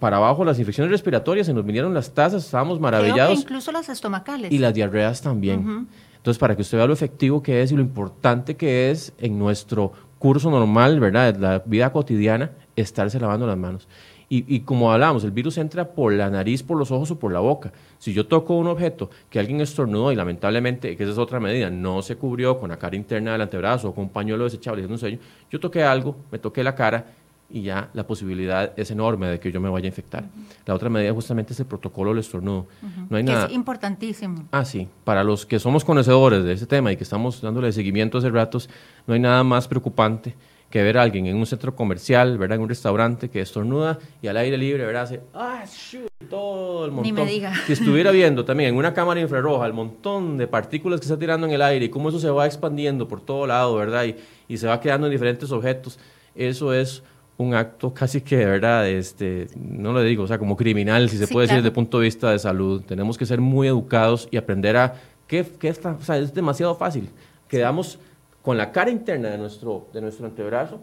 para 0.00 0.18
abajo 0.18 0.44
las 0.44 0.58
infecciones 0.58 0.90
respiratorias, 0.90 1.46
se 1.46 1.54
nos 1.54 1.64
vinieron 1.64 1.94
las 1.94 2.12
tasas, 2.12 2.44
estábamos 2.44 2.78
maravillados. 2.78 3.40
incluso 3.40 3.72
las 3.72 3.88
estomacales. 3.88 4.52
Y 4.52 4.58
las 4.58 4.74
diarreas 4.74 5.22
también. 5.22 5.88
Entonces, 6.16 6.38
para 6.38 6.54
que 6.56 6.62
usted 6.62 6.76
vea 6.76 6.86
lo 6.86 6.92
efectivo 6.92 7.42
que 7.42 7.62
es 7.62 7.72
y 7.72 7.76
lo 7.76 7.80
importante 7.80 8.56
que 8.56 8.90
es 8.90 9.12
en 9.18 9.38
nuestro 9.38 9.92
curso 10.18 10.50
normal, 10.50 11.00
¿verdad? 11.00 11.36
La 11.36 11.62
vida 11.64 11.90
cotidiana, 11.92 12.50
estarse 12.76 13.18
lavando 13.18 13.46
las 13.46 13.56
manos. 13.56 13.88
Y, 14.30 14.60
como 14.60 14.92
hablábamos, 14.92 15.24
el 15.24 15.30
virus 15.30 15.56
entra 15.56 15.88
por 15.88 16.12
la 16.12 16.28
nariz, 16.28 16.62
por 16.62 16.76
los 16.76 16.90
ojos 16.90 17.10
o 17.10 17.18
por 17.18 17.32
la 17.32 17.40
boca. 17.40 17.72
Si 17.98 18.12
yo 18.12 18.26
toco 18.26 18.54
un 18.56 18.66
objeto 18.66 19.08
que 19.30 19.38
alguien 19.38 19.62
estornudó 19.62 20.12
y 20.12 20.16
lamentablemente, 20.16 20.94
que 20.98 21.02
esa 21.02 21.12
es 21.12 21.18
otra 21.18 21.40
medida, 21.40 21.70
no 21.70 22.02
se 22.02 22.16
cubrió 22.16 22.60
con 22.60 22.68
la 22.68 22.78
cara 22.78 22.94
interna 22.94 23.32
del 23.32 23.40
antebrazo 23.40 23.88
o 23.88 23.94
con 23.94 24.04
un 24.04 24.10
pañuelo 24.10 24.44
desechable, 24.44 24.84
un 24.84 24.98
sello, 24.98 25.18
yo 25.50 25.58
toqué 25.58 25.82
algo, 25.82 26.14
me 26.30 26.38
toqué 26.38 26.62
la 26.62 26.74
cara 26.74 27.06
y 27.50 27.62
ya 27.62 27.88
la 27.94 28.06
posibilidad 28.06 28.72
es 28.76 28.90
enorme 28.90 29.28
de 29.28 29.40
que 29.40 29.50
yo 29.50 29.60
me 29.60 29.70
vaya 29.70 29.86
a 29.86 29.88
infectar. 29.88 30.24
La 30.66 30.74
otra 30.74 30.90
medida 30.90 31.12
justamente 31.14 31.54
es 31.54 31.60
el 31.60 31.66
protocolo 31.66 32.10
del 32.10 32.18
estornudo. 32.18 32.66
no 33.08 33.16
hay 33.16 33.22
nada... 33.22 33.46
Es 33.46 33.52
importantísimo. 33.52 34.44
Ah, 34.52 34.66
sí. 34.66 34.88
Para 35.04 35.24
los 35.24 35.46
que 35.46 35.58
somos 35.58 35.84
conocedores 35.84 36.44
de 36.44 36.52
ese 36.52 36.66
tema 36.66 36.92
y 36.92 36.98
que 36.98 37.04
estamos 37.04 37.40
dándole 37.40 37.72
seguimiento 37.72 38.18
hace 38.18 38.28
ratos, 38.28 38.68
no 39.06 39.14
hay 39.14 39.20
nada 39.20 39.42
más 39.42 39.66
preocupante 39.66 40.34
que 40.70 40.82
ver 40.82 40.98
a 40.98 41.02
alguien 41.02 41.26
en 41.26 41.36
un 41.36 41.46
centro 41.46 41.74
comercial, 41.74 42.36
¿verdad? 42.36 42.56
En 42.56 42.62
un 42.62 42.68
restaurante 42.68 43.30
que 43.30 43.40
estornuda 43.40 43.98
y 44.20 44.28
al 44.28 44.36
aire 44.36 44.58
libre, 44.58 44.84
¿verdad? 44.84 45.04
Hace, 45.04 45.20
ah, 45.34 45.64
shoot, 45.66 46.10
todo 46.28 46.84
el 46.84 46.90
montón. 46.90 47.14
Ni 47.14 47.20
me 47.20 47.26
diga. 47.26 47.54
Si 47.66 47.72
estuviera 47.72 48.10
viendo 48.10 48.44
también 48.44 48.70
en 48.70 48.76
una 48.76 48.92
cámara 48.92 49.20
infrarroja 49.20 49.66
el 49.66 49.72
montón 49.72 50.36
de 50.36 50.46
partículas 50.46 51.00
que 51.00 51.04
está 51.04 51.18
tirando 51.18 51.46
en 51.46 51.52
el 51.54 51.62
aire 51.62 51.86
y 51.86 51.88
cómo 51.88 52.10
eso 52.10 52.18
se 52.18 52.28
va 52.28 52.44
expandiendo 52.46 53.08
por 53.08 53.20
todo 53.20 53.46
lado, 53.46 53.76
¿verdad? 53.76 54.04
Y, 54.04 54.16
y 54.46 54.58
se 54.58 54.66
va 54.66 54.80
quedando 54.80 55.06
en 55.06 55.12
diferentes 55.12 55.50
objetos, 55.50 55.98
eso 56.34 56.74
es 56.74 57.02
un 57.38 57.54
acto 57.54 57.94
casi 57.94 58.20
que 58.20 58.36
de 58.36 58.46
verdad, 58.46 58.88
este, 58.88 59.46
no 59.56 59.92
lo 59.92 60.02
digo, 60.02 60.24
o 60.24 60.26
sea, 60.26 60.38
como 60.38 60.56
criminal, 60.56 61.08
si 61.08 61.16
se 61.16 61.28
puede 61.28 61.46
decir 61.46 61.58
desde 61.58 61.68
el 61.68 61.74
punto 61.74 61.98
de 62.00 62.04
vista 62.04 62.32
de 62.32 62.38
salud. 62.38 62.82
Tenemos 62.82 63.16
que 63.16 63.24
ser 63.24 63.40
muy 63.40 63.68
educados 63.68 64.28
y 64.30 64.36
aprender 64.36 64.76
a, 64.76 65.00
¿qué, 65.26 65.46
qué 65.58 65.68
está? 65.68 65.92
O 65.92 66.02
sea, 66.02 66.18
es 66.18 66.34
demasiado 66.34 66.74
fácil. 66.74 67.08
Quedamos 67.48 68.00
con 68.42 68.56
la 68.56 68.72
cara 68.72 68.90
interna 68.90 69.30
de 69.30 69.38
nuestro, 69.38 69.88
de 69.92 70.00
nuestro 70.00 70.26
antebrazo 70.26 70.80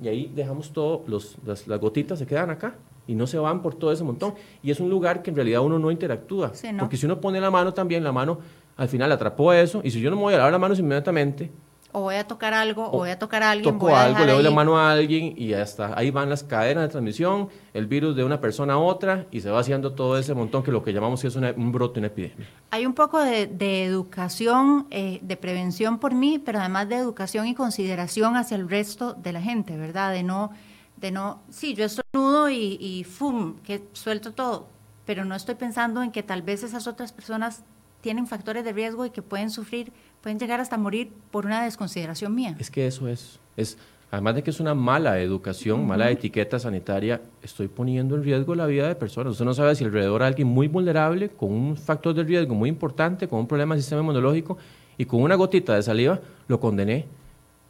y 0.00 0.08
ahí 0.08 0.32
dejamos 0.34 0.72
todo, 0.72 1.02
los, 1.06 1.36
las, 1.44 1.66
gotitas 1.80 2.18
se 2.18 2.26
quedan 2.26 2.50
acá 2.50 2.76
y 3.06 3.14
no 3.14 3.26
se 3.26 3.38
van 3.38 3.62
por 3.62 3.74
todo 3.74 3.90
ese 3.90 4.04
montón. 4.04 4.34
Y 4.62 4.70
es 4.70 4.80
un 4.80 4.88
lugar 4.88 5.22
que 5.22 5.30
en 5.30 5.36
realidad 5.36 5.60
uno 5.62 5.78
no 5.78 5.90
interactúa. 5.90 6.52
Porque 6.78 6.96
si 6.96 7.06
uno 7.06 7.20
pone 7.20 7.40
la 7.40 7.50
mano 7.50 7.74
también, 7.74 8.04
la 8.04 8.12
mano 8.12 8.38
al 8.76 8.88
final 8.88 9.10
atrapó 9.10 9.52
eso 9.52 9.80
y 9.82 9.90
si 9.90 10.00
yo 10.00 10.08
no 10.10 10.16
me 10.16 10.22
voy 10.22 10.34
a 10.34 10.38
lavar 10.38 10.52
las 10.52 10.60
manos 10.60 10.78
inmediatamente, 10.78 11.50
o 11.92 12.02
voy 12.02 12.16
a 12.16 12.26
tocar 12.26 12.52
algo, 12.52 12.86
o, 12.86 12.98
voy 12.98 13.10
a 13.10 13.18
tocar 13.18 13.42
a 13.42 13.50
alguien. 13.50 13.74
Toco 13.74 13.94
algo, 13.96 14.24
le 14.24 14.32
doy 14.32 14.42
la 14.42 14.50
mano 14.50 14.78
a 14.78 14.92
alguien 14.92 15.34
y 15.36 15.48
ya 15.48 15.62
está. 15.62 15.98
Ahí 15.98 16.10
van 16.10 16.28
las 16.28 16.44
cadenas 16.44 16.84
de 16.84 16.88
transmisión, 16.88 17.48
el 17.72 17.86
virus 17.86 18.14
de 18.14 18.24
una 18.24 18.40
persona 18.40 18.74
a 18.74 18.78
otra 18.78 19.26
y 19.30 19.40
se 19.40 19.50
va 19.50 19.60
haciendo 19.60 19.92
todo 19.92 20.18
ese 20.18 20.34
montón 20.34 20.62
que 20.62 20.70
lo 20.70 20.82
que 20.82 20.92
llamamos 20.92 21.22
que 21.22 21.28
es 21.28 21.36
un 21.36 21.72
brote, 21.72 22.00
una 22.00 22.08
epidemia. 22.08 22.46
Hay 22.70 22.84
un 22.84 22.94
poco 22.94 23.20
de, 23.20 23.84
educación, 23.84 24.86
eh, 24.90 25.18
de 25.22 25.36
prevención 25.36 25.98
por 25.98 26.14
mí, 26.14 26.38
pero 26.38 26.60
además 26.60 26.88
de 26.88 26.96
educación 26.96 27.46
y 27.46 27.54
consideración 27.54 28.36
hacia 28.36 28.56
el 28.56 28.68
resto 28.68 29.14
de 29.14 29.32
la 29.32 29.40
gente, 29.40 29.76
¿verdad? 29.76 30.12
De 30.12 30.22
no, 30.22 30.50
de 30.96 31.10
no, 31.10 31.40
sí, 31.50 31.74
yo 31.74 31.86
estornudo 31.86 32.50
y, 32.50 32.76
y 32.80 33.04
¡fum! 33.04 33.56
que 33.64 33.82
suelto 33.92 34.32
todo, 34.32 34.66
pero 35.06 35.24
no 35.24 35.34
estoy 35.34 35.54
pensando 35.54 36.02
en 36.02 36.12
que 36.12 36.22
tal 36.22 36.42
vez 36.42 36.62
esas 36.62 36.86
otras 36.86 37.12
personas 37.12 37.62
tienen 38.00 38.26
factores 38.26 38.64
de 38.64 38.72
riesgo 38.72 39.06
y 39.06 39.10
que 39.10 39.22
pueden 39.22 39.50
sufrir 39.50 39.92
pueden 40.22 40.38
llegar 40.38 40.60
hasta 40.60 40.76
morir 40.76 41.10
por 41.30 41.46
una 41.46 41.64
desconsideración 41.64 42.34
mía. 42.34 42.56
Es 42.58 42.70
que 42.70 42.86
eso 42.86 43.08
es, 43.08 43.40
es 43.56 43.78
además 44.10 44.36
de 44.36 44.42
que 44.42 44.50
es 44.50 44.60
una 44.60 44.74
mala 44.74 45.18
educación, 45.20 45.86
mala 45.86 46.10
etiqueta 46.10 46.58
sanitaria, 46.58 47.20
estoy 47.42 47.68
poniendo 47.68 48.16
en 48.16 48.24
riesgo 48.24 48.54
la 48.54 48.66
vida 48.66 48.88
de 48.88 48.94
personas. 48.94 49.32
Usted 49.32 49.44
no 49.44 49.54
sabe 49.54 49.74
si 49.74 49.84
alrededor 49.84 50.22
hay 50.22 50.28
alguien 50.28 50.48
muy 50.48 50.68
vulnerable, 50.68 51.28
con 51.28 51.52
un 51.52 51.76
factor 51.76 52.14
de 52.14 52.24
riesgo 52.24 52.54
muy 52.54 52.68
importante, 52.68 53.28
con 53.28 53.40
un 53.40 53.46
problema 53.46 53.74
del 53.74 53.82
sistema 53.82 54.00
inmunológico, 54.00 54.56
y 54.96 55.04
con 55.04 55.22
una 55.22 55.36
gotita 55.36 55.74
de 55.74 55.82
saliva 55.82 56.20
lo 56.48 56.58
condené 56.58 57.06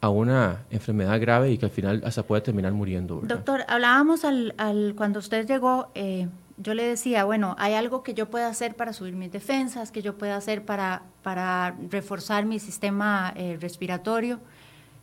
a 0.01 0.09
una 0.09 0.63
enfermedad 0.71 1.19
grave 1.19 1.51
y 1.51 1.57
que 1.57 1.65
al 1.65 1.71
final 1.71 2.01
hasta 2.05 2.23
puede 2.23 2.41
terminar 2.41 2.71
muriendo. 2.73 3.21
Doctor, 3.23 3.65
hablábamos 3.67 4.23
al, 4.23 4.55
al, 4.57 4.93
cuando 4.95 5.19
usted 5.19 5.45
llegó, 5.45 5.89
eh, 5.93 6.27
yo 6.61 6.73
le 6.73 6.83
decía, 6.83 7.23
bueno, 7.23 7.55
hay 7.57 7.73
algo 7.73 8.03
que 8.03 8.13
yo 8.13 8.29
pueda 8.29 8.49
hacer 8.49 8.75
para 8.75 8.91
subir 8.91 9.13
mis 9.13 9.31
defensas, 9.31 9.91
que 9.91 10.01
yo 10.01 10.17
pueda 10.17 10.35
hacer 10.35 10.65
para, 10.65 11.03
para 11.23 11.75
reforzar 11.89 12.45
mi 12.45 12.59
sistema 12.59 13.33
eh, 13.37 13.57
respiratorio. 13.59 14.39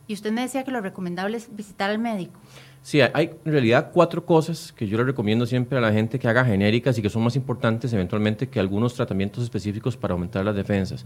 Y 0.05 0.13
usted 0.13 0.31
me 0.31 0.41
decía 0.41 0.63
que 0.63 0.71
lo 0.71 0.81
recomendable 0.81 1.35
es 1.37 1.53
visitar 1.53 1.89
al 1.89 1.97
médico. 1.97 2.39
Sí, 2.83 3.01
hay 3.01 3.31
en 3.43 3.51
realidad 3.51 3.89
cuatro 3.91 4.23
cosas 4.23 4.71
que 4.71 4.87
yo 4.87 4.97
le 4.97 5.03
recomiendo 5.03 5.45
siempre 5.45 5.77
a 5.77 5.81
la 5.81 5.91
gente 5.91 6.19
que 6.19 6.27
haga 6.27 6.45
genéricas 6.45 6.97
y 6.97 7.01
que 7.01 7.09
son 7.09 7.23
más 7.23 7.35
importantes 7.35 7.91
eventualmente 7.91 8.47
que 8.47 8.59
algunos 8.59 8.93
tratamientos 8.93 9.43
específicos 9.43 9.97
para 9.97 10.13
aumentar 10.13 10.45
las 10.45 10.55
defensas. 10.55 11.05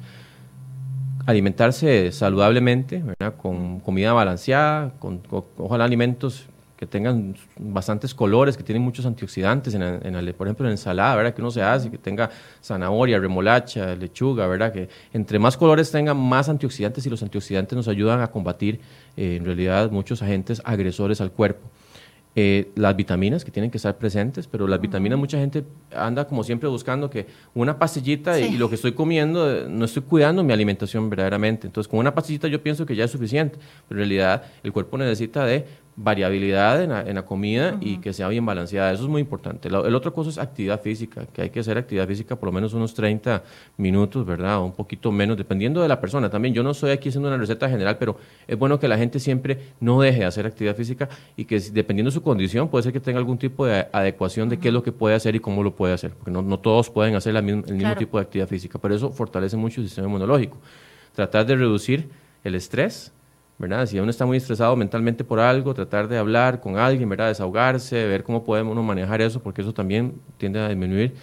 Alimentarse 1.25 2.11
saludablemente, 2.11 3.03
con 3.37 3.79
comida 3.79 4.11
balanceada, 4.11 4.91
con 4.99 5.21
ojalá 5.57 5.85
alimentos 5.85 6.47
que 6.81 6.87
tengan 6.87 7.35
bastantes 7.59 8.15
colores, 8.15 8.57
que 8.57 8.63
tienen 8.63 8.81
muchos 8.81 9.05
antioxidantes, 9.05 9.75
en, 9.75 9.83
en, 9.83 10.33
por 10.33 10.47
ejemplo 10.47 10.65
en 10.65 10.71
ensalada, 10.71 11.15
¿verdad? 11.15 11.35
Que 11.35 11.41
uno 11.41 11.51
se 11.51 11.61
hace, 11.61 11.91
que 11.91 11.99
tenga 11.99 12.31
zanahoria, 12.59 13.19
remolacha, 13.19 13.93
lechuga, 13.95 14.47
¿verdad? 14.47 14.73
Que 14.73 14.89
entre 15.13 15.37
más 15.37 15.57
colores 15.57 15.91
tengan, 15.91 16.17
más 16.17 16.49
antioxidantes 16.49 17.05
y 17.05 17.11
los 17.11 17.21
antioxidantes 17.21 17.75
nos 17.75 17.87
ayudan 17.87 18.21
a 18.21 18.31
combatir 18.31 18.79
eh, 19.15 19.35
en 19.35 19.45
realidad 19.45 19.91
muchos 19.91 20.23
agentes 20.23 20.59
agresores 20.65 21.21
al 21.21 21.31
cuerpo. 21.31 21.69
Eh, 22.33 22.71
las 22.75 22.95
vitaminas 22.95 23.43
que 23.43 23.51
tienen 23.51 23.69
que 23.69 23.75
estar 23.75 23.97
presentes, 23.97 24.47
pero 24.47 24.65
las 24.65 24.79
vitaminas 24.79 25.19
mucha 25.19 25.37
gente 25.37 25.65
anda 25.93 26.25
como 26.25 26.45
siempre 26.45 26.69
buscando 26.69 27.09
que 27.09 27.27
una 27.53 27.77
pastillita 27.77 28.39
y, 28.39 28.55
lo 28.55 28.69
que 28.69 28.75
estoy 28.75 28.93
comiendo, 28.93 29.53
eh, 29.53 29.65
no 29.69 29.83
estoy 29.83 30.03
cuidando 30.03 30.41
mi 30.41 30.53
alimentación 30.53 31.09
verdaderamente. 31.09 31.67
Entonces, 31.67 31.89
con 31.89 31.99
una 31.99 32.15
pastillita 32.15 32.47
yo 32.47 32.63
pienso 32.63 32.85
que 32.85 32.95
ya 32.95 33.03
es 33.03 33.11
suficiente, 33.11 33.59
pero 33.89 33.99
en 34.01 34.07
realidad 34.07 34.43
el 34.63 34.71
cuerpo 34.71 34.97
necesita 34.97 35.43
de 35.45 35.65
variabilidad 36.03 36.81
en 36.83 37.15
la, 37.15 37.25
comida 37.25 37.77
y 37.79 37.97
que 37.97 38.13
sea 38.13 38.27
bien 38.27 38.45
balanceada. 38.45 38.91
Eso 38.91 39.03
es 39.03 39.09
muy 39.09 39.21
importante. 39.21 39.67
el 39.67 39.95
otro 39.95 40.13
cosa 40.13 40.29
es 40.29 40.37
actividad 40.37 40.81
física, 40.81 41.25
que 41.31 41.43
hay 41.43 41.49
que 41.49 41.59
hacer 41.59 41.77
actividad 41.77 42.07
física 42.07 42.35
por 42.35 42.47
lo 42.47 42.53
menos 42.53 42.73
unos 42.73 42.93
30 42.93 43.43
minutos, 43.77 44.25
¿verdad? 44.25 44.57
O 44.57 44.65
un 44.65 44.73
poquito 44.73 45.11
menos, 45.11 45.37
dependiendo 45.37 45.81
de 45.81 45.87
la 45.87 46.01
persona. 46.01 46.29
También 46.29 46.53
yo 46.53 46.63
no 46.63 46.71
estoy 46.71 46.91
aquí 46.91 47.09
haciendo 47.09 47.27
una 47.27 47.37
receta 47.37 47.69
general, 47.69 47.97
pero 47.97 48.17
es 48.47 48.57
bueno 48.57 48.79
que 48.79 48.87
la 48.87 48.97
gente 48.97 49.19
siempre 49.19 49.59
no 49.79 50.01
deje 50.01 50.19
de 50.19 50.25
hacer 50.25 50.45
actividad 50.45 50.75
física 50.75 51.07
y 51.37 51.45
que 51.45 51.59
dependiendo 51.59 52.09
de 52.09 52.13
su 52.13 52.23
condición 52.23 52.69
puede 52.69 52.83
ser 52.83 52.93
que 52.93 52.99
tenga 52.99 53.19
algún 53.19 53.37
tipo 53.37 53.65
de 53.65 53.87
adecuación 53.91 54.49
de 54.49 54.57
qué 54.57 54.69
es 54.69 54.73
lo 54.73 54.83
que 54.83 54.91
puede 54.91 55.15
hacer 55.15 55.35
y 55.35 55.39
cómo 55.39 55.63
lo 55.63 55.75
puede 55.75 55.93
hacer, 55.93 56.11
porque 56.11 56.31
no, 56.31 56.41
no 56.41 56.59
todos 56.59 56.89
pueden 56.89 57.15
hacer 57.15 57.35
el 57.35 57.43
mismo 57.43 57.95
tipo 57.97 58.17
de 58.17 58.23
actividad 58.23 58.47
física, 58.47 58.79
pero 58.79 58.95
eso 58.95 59.11
fortalece 59.11 59.57
mucho 59.57 59.81
el 59.81 59.87
sistema 59.87 60.07
inmunológico. 60.07 60.57
Tratar 61.13 61.45
de 61.45 61.55
reducir 61.55 62.09
el 62.43 62.55
estrés, 62.55 63.11
¿verdad? 63.61 63.85
Si 63.85 63.99
uno 63.99 64.09
está 64.09 64.25
muy 64.25 64.37
estresado 64.37 64.75
mentalmente 64.75 65.23
por 65.23 65.39
algo, 65.39 65.73
tratar 65.75 66.07
de 66.07 66.17
hablar 66.17 66.59
con 66.59 66.77
alguien, 66.77 67.07
¿verdad? 67.07 67.27
Desahogarse, 67.27 68.07
ver 68.07 68.23
cómo 68.23 68.43
podemos 68.43 68.71
uno 68.71 68.81
manejar 68.81 69.21
eso, 69.21 69.39
porque 69.41 69.61
eso 69.61 69.71
también 69.71 70.15
tiende 70.37 70.59
a 70.59 70.67
disminuir. 70.67 71.13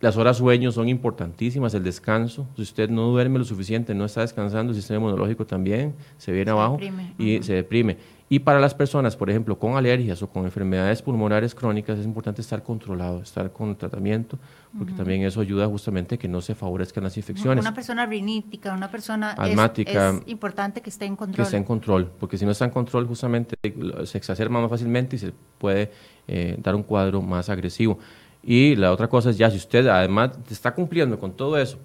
Las 0.00 0.16
horas 0.16 0.36
sueño 0.36 0.72
son 0.72 0.88
importantísimas, 0.88 1.74
el 1.74 1.84
descanso. 1.84 2.46
Si 2.56 2.62
usted 2.62 2.90
no 2.90 3.02
duerme 3.08 3.38
lo 3.38 3.44
suficiente, 3.44 3.94
no 3.94 4.04
está 4.04 4.20
descansando, 4.20 4.72
el 4.72 4.76
sistema 4.76 4.98
inmunológico 4.98 5.46
también 5.46 5.94
se 6.18 6.32
viene 6.32 6.50
abajo 6.50 6.78
y 7.16 7.42
se 7.42 7.54
deprime. 7.54 7.96
Y 8.30 8.40
para 8.40 8.60
las 8.60 8.74
personas, 8.74 9.16
por 9.16 9.30
ejemplo, 9.30 9.58
con 9.58 9.76
alergias 9.76 10.22
o 10.22 10.28
con 10.28 10.44
enfermedades 10.44 11.00
pulmonares 11.00 11.54
crónicas, 11.54 11.98
es 11.98 12.04
importante 12.04 12.42
estar 12.42 12.62
controlado, 12.62 13.22
estar 13.22 13.50
con 13.52 13.74
tratamiento, 13.76 14.38
porque 14.76 14.92
también 14.92 15.22
eso 15.22 15.40
ayuda 15.40 15.66
justamente 15.66 16.16
a 16.16 16.18
que 16.18 16.28
no 16.28 16.42
se 16.42 16.54
favorezcan 16.54 17.04
las 17.04 17.16
infecciones. 17.16 17.64
Una 17.64 17.74
persona 17.74 18.04
rinítica, 18.04 18.74
una 18.74 18.90
persona 18.90 19.30
asmática, 19.30 20.10
es, 20.10 20.22
importante 20.26 20.82
que 20.82 20.90
esté 20.90 21.06
en 21.06 21.16
control. 21.16 21.36
Que 21.36 21.42
esté 21.42 21.56
en 21.56 21.64
control, 21.64 22.10
porque 22.20 22.36
si 22.36 22.44
no 22.44 22.50
está 22.50 22.66
en 22.66 22.70
control, 22.70 23.06
justamente 23.06 23.56
se 24.04 24.18
exacerba 24.18 24.60
más 24.60 24.68
fácilmente 24.68 25.16
y 25.16 25.18
se 25.18 25.32
puede 25.56 25.90
eh, 26.26 26.56
dar 26.62 26.74
un 26.74 26.82
cuadro 26.82 27.22
más 27.22 27.48
agresivo. 27.48 27.98
Y 28.42 28.76
la 28.76 28.92
otra 28.92 29.08
cosa 29.08 29.30
es 29.30 29.38
ya, 29.38 29.50
si 29.50 29.56
usted 29.56 29.86
además 29.86 30.32
está 30.50 30.74
cumpliendo 30.74 31.18
con 31.18 31.32
todo 31.32 31.56
eso 31.56 31.78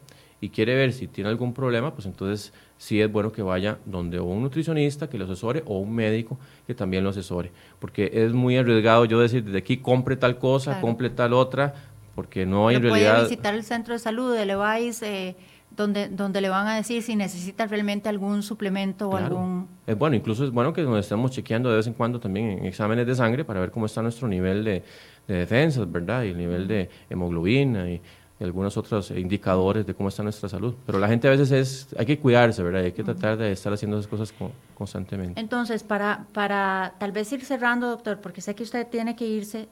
y 0.44 0.50
quiere 0.50 0.76
ver 0.76 0.92
si 0.92 1.08
tiene 1.08 1.30
algún 1.30 1.54
problema, 1.54 1.94
pues 1.94 2.06
entonces 2.06 2.52
sí 2.78 3.00
es 3.00 3.10
bueno 3.10 3.32
que 3.32 3.42
vaya 3.42 3.78
donde 3.86 4.20
un 4.20 4.42
nutricionista 4.42 5.10
que 5.10 5.18
lo 5.18 5.24
asesore 5.24 5.64
o 5.66 5.80
un 5.80 5.96
médico 5.96 6.38
que 6.68 6.76
también 6.76 7.02
lo 7.02 7.12
asesore, 7.12 7.50
porque 7.80 8.12
es 8.14 8.34
muy 8.34 8.58
arriesgado 8.58 9.06
yo 9.06 9.22
decir 9.22 9.46
desde 9.46 9.60
aquí 9.60 9.78
compre 9.78 10.18
tal 10.18 10.38
cosa, 10.38 10.82
compre 10.82 11.10
tal 11.10 11.32
otra, 11.32 11.74
porque 12.14 12.46
no 12.46 12.68
hay 12.68 12.76
en 12.76 12.82
realidad... 12.82 13.14
Puede 13.14 13.30
visitar 13.30 13.56
el 13.56 13.64
centro 13.64 13.94
de 13.94 14.00
salud 14.00 14.36
de 14.36 14.46
Levi's, 14.46 15.02
eh, 15.02 15.38
donde, 15.72 16.10
donde 16.10 16.42
le 16.42 16.50
van 16.50 16.68
a 16.68 16.76
decir 16.76 17.02
si 17.04 17.16
necesita 17.16 17.66
realmente 17.66 18.10
algún 18.10 18.44
suplemento 18.44 19.08
o 19.08 19.16
algún... 19.16 19.70
Es 19.88 19.98
bueno, 19.98 20.18
incluso 20.18 20.44
es 20.44 20.52
bueno 20.52 20.74
que 20.74 20.82
nos 20.84 21.00
estemos 21.00 21.32
chequeando 21.32 21.70
de 21.70 21.78
vez 21.78 21.88
en 21.88 21.94
cuando 21.94 22.20
también 22.20 22.50
en 22.50 22.66
exámenes 22.66 23.08
de 23.08 23.16
sangre 23.16 23.46
para 23.46 23.62
ver 23.62 23.72
cómo 23.72 23.86
está 23.86 24.02
nuestro 24.02 24.28
nivel 24.28 24.66
de, 24.66 24.84
de 25.26 25.36
defensas, 25.36 25.90
¿verdad? 25.90 26.24
Y 26.24 26.32
el 26.32 26.38
nivel 26.38 26.68
de 26.68 26.90
hemoglobina 27.10 27.90
y 27.90 28.02
algunos 28.46 28.78
otros 28.78 29.12
indicadores 29.12 29.86
de 29.86 29.94
cómo 29.94 30.10
está 30.10 30.24
nuestra 30.24 30.50
salud. 30.50 30.76
Pero 30.86 31.00
la 31.00 31.08
gente 31.08 31.28
a 31.28 31.32
veces 31.32 31.52
es, 31.52 31.88
hay 31.98 32.06
que 32.06 32.20
cuidarse, 32.20 32.64
¿verdad? 32.64 32.84
Hay 32.84 32.92
que 32.92 33.04
tratar 33.04 33.38
de 33.38 33.52
estar 33.52 33.74
haciendo 33.74 33.98
esas 33.98 34.10
cosas 34.10 34.34
constantemente. 34.76 35.40
Entonces, 35.40 35.84
para, 35.84 36.26
para 36.34 36.96
tal 37.00 37.12
vez 37.12 37.32
ir 37.32 37.44
cerrando, 37.44 37.90
doctor, 37.90 38.20
porque 38.22 38.42
sé 38.42 38.56
que 38.56 38.64
usted 38.64 38.88
tiene 38.88 39.16
que 39.16 39.26
irse, 39.26 39.68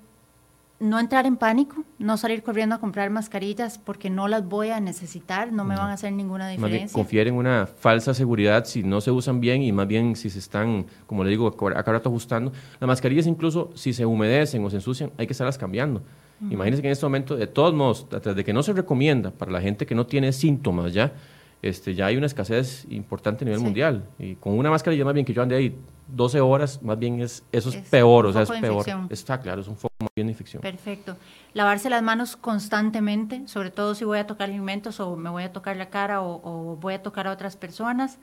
no 0.81 0.99
entrar 0.99 1.27
en 1.27 1.37
pánico, 1.37 1.83
no 1.99 2.17
salir 2.17 2.41
corriendo 2.41 2.73
a 2.73 2.79
comprar 2.79 3.11
mascarillas 3.11 3.77
porque 3.77 4.09
no 4.09 4.27
las 4.27 4.43
voy 4.47 4.71
a 4.71 4.79
necesitar, 4.79 5.53
no 5.53 5.63
me 5.63 5.75
van 5.75 5.91
a 5.91 5.93
hacer 5.93 6.11
ninguna 6.11 6.49
diferencia. 6.49 6.93
confiar 6.95 7.27
en 7.27 7.35
una 7.35 7.67
falsa 7.67 8.15
seguridad 8.15 8.65
si 8.65 8.81
no 8.81 8.99
se 8.99 9.11
usan 9.11 9.39
bien 9.39 9.61
y 9.61 9.71
más 9.71 9.87
bien 9.87 10.15
si 10.15 10.31
se 10.31 10.39
están, 10.39 10.87
como 11.05 11.23
le 11.23 11.29
digo, 11.29 11.47
acá 11.47 11.91
rato 11.91 12.09
ajustando. 12.09 12.51
Las 12.79 12.87
mascarillas 12.87 13.27
incluso 13.27 13.69
si 13.75 13.93
se 13.93 14.07
humedecen 14.07 14.65
o 14.65 14.71
se 14.71 14.77
ensucian, 14.77 15.11
hay 15.17 15.27
que 15.27 15.33
estarlas 15.33 15.59
cambiando. 15.59 16.01
Imagínense 16.49 16.81
que 16.81 16.87
en 16.87 16.93
este 16.93 17.05
momento, 17.05 17.35
de 17.35 17.47
todos 17.47 17.73
modos, 17.73 18.07
de 18.09 18.43
que 18.43 18.53
no 18.53 18.63
se 18.63 18.73
recomienda 18.73 19.31
para 19.31 19.51
la 19.51 19.61
gente 19.61 19.85
que 19.85 19.93
no 19.93 20.07
tiene 20.07 20.33
síntomas 20.33 20.93
ya, 20.93 21.13
este, 21.61 21.93
ya 21.93 22.07
hay 22.07 22.17
una 22.17 22.25
escasez 22.25 22.87
importante 22.89 23.43
a 23.43 23.45
nivel 23.45 23.61
mundial. 23.61 24.05
Y 24.17 24.35
con 24.35 24.57
una 24.57 24.71
mascarilla 24.71 25.05
más 25.05 25.13
bien 25.13 25.25
que 25.25 25.33
yo 25.33 25.43
ande 25.43 25.55
ahí 25.55 25.75
12 26.07 26.41
horas, 26.41 26.81
más 26.81 26.97
bien 26.97 27.21
es, 27.21 27.43
eso 27.51 27.69
es, 27.69 27.77
peor, 27.77 28.25
o 28.25 28.33
sea, 28.33 28.41
es 28.41 28.49
peor. 28.49 28.77
Infección. 28.77 29.07
Está 29.09 29.39
claro, 29.39 29.61
es 29.61 29.67
un 29.67 29.77
foco 29.77 29.93
bien 30.15 30.27
de 30.27 30.31
infección. 30.31 30.61
Perfecto. 30.61 31.15
Lavarse 31.53 31.89
las 31.89 32.01
manos 32.01 32.35
constantemente, 32.35 33.47
sobre 33.47 33.69
todo 33.69 33.93
si 33.93 34.03
voy 34.03 34.17
a 34.17 34.25
tocar 34.25 34.49
alimentos 34.49 34.99
o 34.99 35.15
me 35.15 35.29
voy 35.29 35.43
a 35.43 35.53
tocar 35.53 35.77
la 35.77 35.89
cara 35.89 36.21
o, 36.21 36.77
voy 36.81 36.95
a 36.95 37.03
tocar 37.03 37.27
a 37.27 37.31
otras 37.31 37.55
personas. 37.55 38.17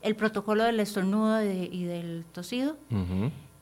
El 0.00 0.16
protocolo 0.16 0.64
del 0.64 0.78
estornudo 0.80 1.42
y 1.42 1.84
del 1.84 2.24
tosido. 2.32 2.76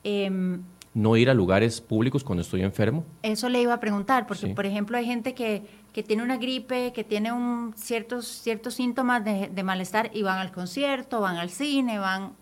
Em, 0.05 0.63
no 0.95 1.17
ir 1.17 1.31
a 1.31 1.35
lugares 1.35 1.81
públicos 1.81 2.23
cuando 2.23 2.43
estoy 2.43 2.63
enfermo. 2.63 3.05
Eso 3.23 3.49
le 3.49 3.63
iba 3.63 3.75
a 3.75 3.81
preguntar, 3.81 4.27
porque 4.27 4.49
por 4.49 4.67
ejemplo 4.67 4.99
hay 4.99 5.07
gente 5.07 5.35
que, 5.35 5.63
que, 5.93 6.03
tiene 6.03 6.23
una 6.23 6.37
gripe, 6.37 6.93
que 6.93 7.05
tiene 7.05 7.33
un, 7.33 7.73
ciertos, 7.77 8.27
ciertos 8.27 8.75
síntomas 8.75 9.25
de, 9.25 9.49
de 9.49 9.63
malestar 9.63 10.11
y 10.13 10.23
van 10.23 10.39
al 10.39 10.53
concierto, 10.53 11.21
van 11.21 11.37
al 11.37 11.51
cine, 11.51 11.99
van 11.99 12.33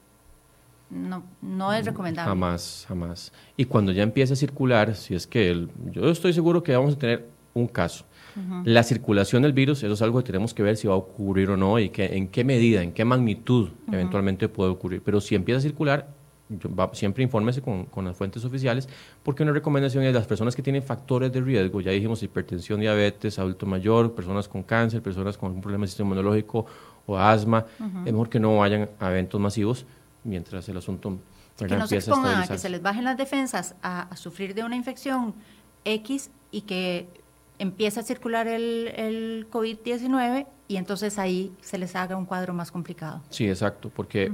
no, 0.90 1.22
no 1.40 1.72
es 1.72 1.86
recomendable. 1.86 2.28
Jamás, 2.28 2.84
jamás. 2.88 3.32
Y 3.56 3.64
cuando 3.64 3.92
ya 3.92 4.02
empiece 4.02 4.32
a 4.32 4.36
circular, 4.36 4.94
si 4.96 5.14
es 5.14 5.26
que 5.26 5.50
el, 5.50 5.70
yo 5.92 6.10
estoy 6.10 6.32
seguro 6.32 6.62
que 6.62 6.76
vamos 6.76 6.94
a 6.94 6.98
tener 6.98 7.28
un 7.54 7.66
caso. 7.66 8.04
La 8.64 8.84
circulación 8.84 9.42
del 9.42 9.52
virus, 9.52 9.82
eso 9.82 9.92
es 9.92 10.02
algo 10.02 10.18
que 10.20 10.24
tenemos 10.24 10.54
que 10.54 10.62
ver 10.62 10.76
si 10.76 10.86
va 10.86 10.94
a 10.94 10.96
ocurrir 10.96 11.50
o 11.50 11.56
no 11.56 11.78
y 11.78 11.90
que, 11.90 12.16
en 12.16 12.28
qué 12.28 12.44
medida, 12.44 12.80
en 12.80 12.92
qué 12.92 13.04
magnitud 13.04 13.70
eventualmente 13.90 14.48
puede 14.48 14.70
ocurrir. 14.70 15.02
Pero 15.04 15.20
si 15.20 15.34
empieza 15.34 15.58
a 15.58 15.62
circular, 15.62 16.08
siempre 16.92 17.22
infórmese 17.22 17.62
con, 17.62 17.84
con, 17.86 18.04
las 18.04 18.16
fuentes 18.16 18.44
oficiales, 18.44 18.88
porque 19.22 19.42
una 19.42 19.52
recomendación 19.52 20.04
es 20.04 20.14
las 20.14 20.26
personas 20.26 20.56
que 20.56 20.62
tienen 20.62 20.82
factores 20.82 21.32
de 21.32 21.40
riesgo, 21.40 21.80
ya 21.80 21.90
dijimos 21.92 22.22
hipertensión, 22.22 22.80
diabetes, 22.80 23.38
adulto 23.38 23.66
mayor, 23.66 24.14
personas 24.14 24.48
con 24.48 24.62
cáncer, 24.62 25.02
personas 25.02 25.36
con 25.36 25.48
algún 25.48 25.62
problema 25.62 25.82
del 25.82 25.88
sistema 25.88 26.08
inmunológico 26.08 26.66
o 27.06 27.16
asma, 27.16 27.66
es 28.04 28.12
mejor 28.12 28.28
que 28.28 28.40
no 28.40 28.58
vayan 28.58 28.88
a 28.98 29.10
eventos 29.10 29.40
masivos 29.40 29.86
mientras 30.24 30.68
el 30.68 30.76
asunto 30.76 31.18
que 31.56 31.76
no 31.76 31.86
se 31.86 31.96
expongan 31.96 32.42
a 32.42 32.48
que 32.48 32.58
se 32.58 32.68
les 32.68 32.82
bajen 32.82 33.04
las 33.04 33.16
defensas 33.16 33.74
a, 33.82 34.14
sufrir 34.16 34.54
de 34.54 34.64
una 34.64 34.76
infección 34.76 35.34
X 35.84 36.30
y 36.50 36.62
que 36.62 37.08
empiece 37.58 38.00
a 38.00 38.02
circular 38.02 38.48
el, 38.48 38.92
el 38.96 39.46
COVID-19 39.50 40.46
y 40.68 40.76
entonces 40.76 41.18
ahí 41.18 41.52
se 41.60 41.78
les 41.78 41.96
haga 41.96 42.16
un 42.16 42.26
cuadro 42.26 42.54
más 42.54 42.70
complicado. 42.70 43.22
Sí, 43.28 43.48
exacto, 43.48 43.90
porque 43.94 44.32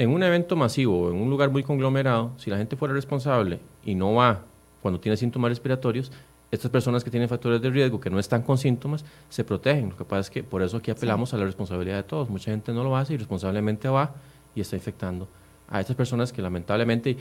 en 0.00 0.08
un 0.08 0.22
evento 0.22 0.56
masivo, 0.56 1.10
en 1.10 1.16
un 1.16 1.28
lugar 1.28 1.50
muy 1.50 1.62
conglomerado, 1.62 2.32
si 2.38 2.48
la 2.48 2.56
gente 2.56 2.74
fuera 2.74 2.94
responsable 2.94 3.60
y 3.84 3.94
no 3.94 4.14
va 4.14 4.40
cuando 4.80 4.98
tiene 4.98 5.14
síntomas 5.18 5.50
respiratorios, 5.50 6.10
estas 6.50 6.70
personas 6.70 7.04
que 7.04 7.10
tienen 7.10 7.28
factores 7.28 7.60
de 7.60 7.68
riesgo, 7.68 8.00
que 8.00 8.08
no 8.08 8.18
están 8.18 8.40
con 8.40 8.56
síntomas, 8.56 9.04
se 9.28 9.44
protegen. 9.44 9.90
Lo 9.90 9.96
que 9.98 10.06
pasa 10.06 10.20
es 10.20 10.30
que 10.30 10.42
por 10.42 10.62
eso 10.62 10.78
aquí 10.78 10.90
apelamos 10.90 11.34
a 11.34 11.36
la 11.36 11.44
responsabilidad 11.44 11.96
de 11.96 12.02
todos. 12.04 12.30
Mucha 12.30 12.50
gente 12.50 12.72
no 12.72 12.82
lo 12.82 12.96
hace 12.96 13.12
y 13.12 13.18
responsablemente 13.18 13.90
va 13.90 14.14
y 14.54 14.62
está 14.62 14.74
infectando 14.74 15.28
a 15.68 15.80
estas 15.80 15.94
personas 15.94 16.32
que 16.32 16.40
lamentablemente, 16.40 17.18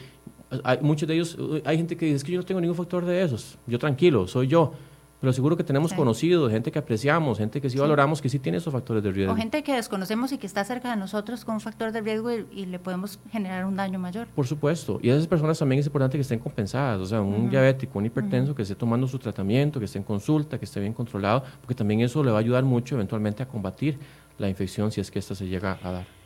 hay, 0.63 0.77
muchos 0.79 1.05
de 1.05 1.15
ellos, 1.15 1.37
hay 1.65 1.75
gente 1.75 1.97
que 1.97 2.05
dice, 2.05 2.15
es 2.15 2.23
que 2.23 2.31
yo 2.31 2.39
no 2.39 2.45
tengo 2.45 2.61
ningún 2.61 2.77
factor 2.77 3.03
de 3.03 3.21
esos, 3.21 3.57
yo 3.67 3.77
tranquilo, 3.77 4.25
soy 4.25 4.47
yo. 4.47 4.71
Pero 5.19 5.33
seguro 5.33 5.57
que 5.57 5.65
tenemos 5.65 5.91
conocidos, 5.91 6.49
gente 6.49 6.71
que 6.71 6.79
apreciamos, 6.79 7.37
gente 7.37 7.59
que 7.59 7.69
sí, 7.69 7.77
valoramos, 7.77 8.21
que 8.21 8.29
sí 8.29 8.39
tiene 8.39 8.59
esos 8.59 8.71
factores 8.71 9.03
de 9.03 9.11
riesgo. 9.11 9.33
O 9.33 9.35
gente 9.35 9.63
que 9.63 9.73
desconocemos 9.73 10.31
y 10.31 10.37
que 10.37 10.47
está 10.47 10.63
cerca 10.63 10.89
de 10.91 10.95
nosotros 10.95 11.43
con 11.43 11.55
un 11.55 11.61
factor 11.61 11.91
de 11.91 11.99
riesgo 11.99 12.31
y, 12.31 12.65
le 12.65 12.79
podemos 12.79 13.19
generar 13.29 13.65
un 13.65 13.75
daño 13.75 13.99
mayor. 13.99 14.27
Por 14.27 14.47
supuesto. 14.47 14.99
Y 15.01 15.09
a 15.09 15.15
esas 15.15 15.27
personas 15.27 15.59
también 15.59 15.79
es 15.79 15.87
importante 15.87 16.17
que 16.17 16.21
estén 16.21 16.39
compensadas. 16.39 17.01
O 17.01 17.05
sea, 17.05 17.21
un 17.21 17.49
diabético, 17.49 17.99
un 17.99 18.05
hipertenso, 18.05 18.55
que 18.55 18.61
esté 18.61 18.75
tomando 18.75 19.07
su 19.07 19.19
tratamiento, 19.19 19.79
que 19.79 19.85
esté 19.85 19.97
en 19.97 20.05
consulta, 20.05 20.57
que 20.57 20.65
esté 20.65 20.79
bien 20.79 20.93
controlado, 20.93 21.43
porque 21.59 21.75
también 21.75 21.99
eso 21.99 22.23
le 22.23 22.31
va 22.31 22.37
a 22.37 22.39
ayudar 22.39 22.63
mucho 22.63 22.95
eventualmente 22.95 23.43
a 23.43 23.47
combatir 23.47 23.99
la 24.37 24.47
infección 24.47 24.89
si 24.91 25.01
es 25.01 25.11
que 25.11 25.19
esta 25.19 25.35
se 25.35 25.47
llega 25.47 25.77
a 25.83 25.91
dar 25.91 26.19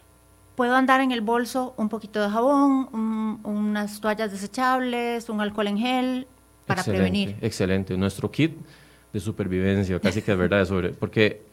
puedo 0.56 0.75
andar 0.75 1.01
en 1.01 1.12
el 1.12 1.21
bolso 1.21 1.73
un 1.77 1.89
poquito 1.89 2.21
de 2.21 2.29
jabón, 2.29 3.39
unas 3.43 3.99
toallas 3.99 4.32
desechables, 4.32 5.29
un 5.29 5.41
alcohol 5.41 5.67
en 5.67 5.77
gel 5.79 6.27
para 6.67 6.84
prevenir. 6.84 7.38
Excelente. 7.41 7.97
Nuestro 7.97 8.29
kit 8.32 8.56
de 9.13 9.19
supervivencia, 9.19 9.99
casi 9.99 10.21
que 10.21 10.32
es 10.32 10.38
verdad, 10.38 10.65
sobre, 10.65 10.89
porque, 10.89 11.43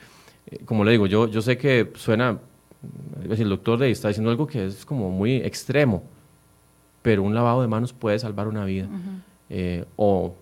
eh, 0.51 0.59
como 0.65 0.85
le 0.85 0.93
digo, 0.93 1.07
yo, 1.07 1.29
yo 1.29 1.43
sé 1.43 1.59
que 1.59 1.93
suena, 1.95 2.39
el 3.23 3.49
doctor 3.49 3.79
de 3.79 3.91
está 3.91 4.09
diciendo 4.09 4.31
algo 4.31 4.47
que 4.47 4.67
es 4.67 4.85
como 4.87 5.11
muy 5.11 5.37
extremo, 5.37 6.03
pero 7.03 7.23
un 7.23 7.35
lavado 7.35 7.61
de 7.61 7.69
manos 7.69 7.93
puede 7.93 8.19
salvar 8.19 8.49
una 8.49 8.65
vida. 8.65 8.89
Eh, 9.51 9.85
o 9.97 10.35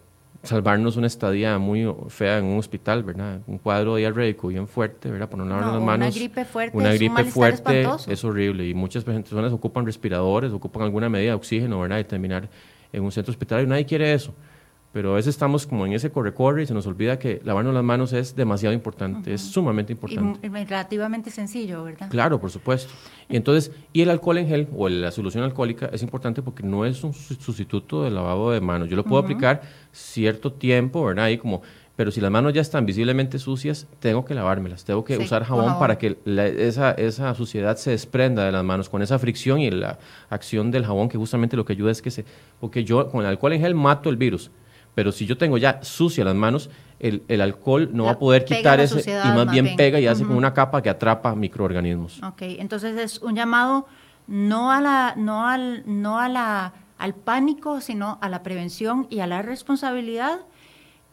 salvarnos 0.42 0.96
una 0.96 1.06
estadía 1.06 1.58
muy 1.58 1.92
fea 2.08 2.38
en 2.38 2.44
un 2.44 2.58
hospital, 2.58 3.02
¿verdad? 3.02 3.40
Un 3.46 3.58
cuadro 3.58 3.96
diarreico 3.96 4.48
bien 4.48 4.68
fuerte, 4.68 5.10
¿verdad? 5.10 5.28
Por 5.28 5.40
no 5.40 5.44
lavar 5.46 5.72
las 5.72 5.82
manos. 5.82 6.08
Una 6.08 6.14
gripe 6.14 6.44
fuerte. 6.44 6.76
Una 6.76 6.92
gripe 6.94 7.24
fuerte 7.24 7.86
es 8.06 8.24
horrible 8.24 8.68
y 8.68 8.74
muchas 8.74 9.02
personas 9.02 9.52
ocupan 9.52 9.84
respiradores, 9.84 10.52
ocupan 10.52 10.84
alguna 10.84 11.08
medida 11.08 11.30
de 11.30 11.36
oxígeno, 11.36 11.80
¿verdad? 11.80 11.98
Y 11.98 12.04
terminar 12.04 12.48
en 12.92 13.02
un 13.02 13.10
centro 13.10 13.32
hospitalario. 13.32 13.68
Nadie 13.68 13.84
quiere 13.84 14.12
eso. 14.12 14.32
Pero 14.92 15.12
a 15.12 15.16
veces 15.16 15.34
estamos 15.34 15.66
como 15.66 15.84
en 15.84 15.92
ese 15.92 16.10
corre-corre 16.10 16.62
y 16.62 16.66
se 16.66 16.72
nos 16.72 16.86
olvida 16.86 17.18
que 17.18 17.42
lavarnos 17.44 17.74
las 17.74 17.84
manos 17.84 18.14
es 18.14 18.34
demasiado 18.34 18.74
importante, 18.74 19.34
es 19.34 19.42
sumamente 19.42 19.92
importante. 19.92 20.46
Y 20.46 20.48
relativamente 20.48 21.30
sencillo, 21.30 21.84
¿verdad? 21.84 22.08
Claro, 22.08 22.40
por 22.40 22.50
supuesto. 22.50 22.92
Y 23.28 23.36
entonces, 23.36 23.70
y 23.92 24.00
el 24.00 24.08
alcohol 24.08 24.38
en 24.38 24.48
gel 24.48 24.68
o 24.74 24.88
la 24.88 25.10
solución 25.10 25.44
alcohólica 25.44 25.90
es 25.92 26.02
importante 26.02 26.40
porque 26.40 26.62
no 26.62 26.86
es 26.86 27.04
un 27.04 27.12
sustituto 27.12 28.02
del 28.04 28.14
lavado 28.14 28.50
de 28.50 28.62
manos. 28.62 28.88
Yo 28.88 28.96
lo 28.96 29.04
puedo 29.04 29.22
aplicar 29.22 29.60
cierto 29.92 30.52
tiempo, 30.52 31.04
¿verdad? 31.04 31.28
Y 31.28 31.36
como, 31.36 31.60
pero 31.94 32.10
si 32.10 32.20
las 32.20 32.30
manos 32.30 32.52
ya 32.54 32.62
están 32.62 32.86
visiblemente 32.86 33.38
sucias, 33.38 33.88
tengo 33.98 34.24
que 34.24 34.32
lavármelas, 34.32 34.84
tengo 34.84 35.04
que 35.04 35.18
usar 35.18 35.44
jabón, 35.44 35.78
para 35.78 35.98
que 35.98 36.16
esa, 36.56 36.92
esa 36.92 37.34
suciedad 37.34 37.76
se 37.76 37.90
desprenda 37.90 38.44
de 38.44 38.52
las 38.52 38.64
manos, 38.64 38.88
con 38.88 39.02
esa 39.02 39.18
fricción 39.18 39.58
y 39.60 39.70
la 39.70 39.98
acción 40.30 40.70
del 40.70 40.86
jabón, 40.86 41.08
que 41.08 41.18
justamente 41.18 41.56
lo 41.56 41.64
que 41.64 41.72
ayuda 41.72 41.90
es 41.90 42.00
que 42.00 42.10
se, 42.10 42.24
porque 42.60 42.84
yo 42.84 43.10
con 43.10 43.20
el 43.22 43.26
alcohol 43.26 43.52
en 43.52 43.60
gel 43.60 43.74
mato 43.74 44.10
el 44.10 44.16
virus, 44.16 44.50
pero 44.98 45.12
si 45.12 45.26
yo 45.26 45.38
tengo 45.38 45.58
ya 45.58 45.78
sucia 45.84 46.24
las 46.24 46.34
manos, 46.34 46.70
el, 46.98 47.22
el 47.28 47.40
alcohol 47.40 47.90
no 47.92 48.06
va 48.06 48.10
a 48.10 48.18
poder 48.18 48.44
quitar 48.44 48.80
ese 48.80 49.08
y 49.08 49.28
más, 49.28 49.48
bien, 49.48 49.76
pega 49.76 50.00
y 50.00 50.08
hace 50.08 50.24
como 50.24 50.36
una 50.36 50.52
capa 50.52 50.82
que 50.82 50.90
atrapa 50.90 51.36
microorganismos. 51.36 52.20
Ok, 52.24 52.42
entonces 52.58 52.98
es 52.98 53.22
un 53.22 53.36
llamado 53.36 53.86
no 54.26 54.72
a 54.72 54.80
la, 54.80 55.14
no 55.16 55.46
al, 55.46 55.84
no 55.86 56.18
a 56.18 56.28
la 56.28 56.72
al 56.98 57.14
pánico, 57.14 57.80
sino 57.80 58.18
a 58.20 58.28
la 58.28 58.42
prevención 58.42 59.06
y 59.08 59.20
a 59.20 59.28
la 59.28 59.40
responsabilidad. 59.40 60.40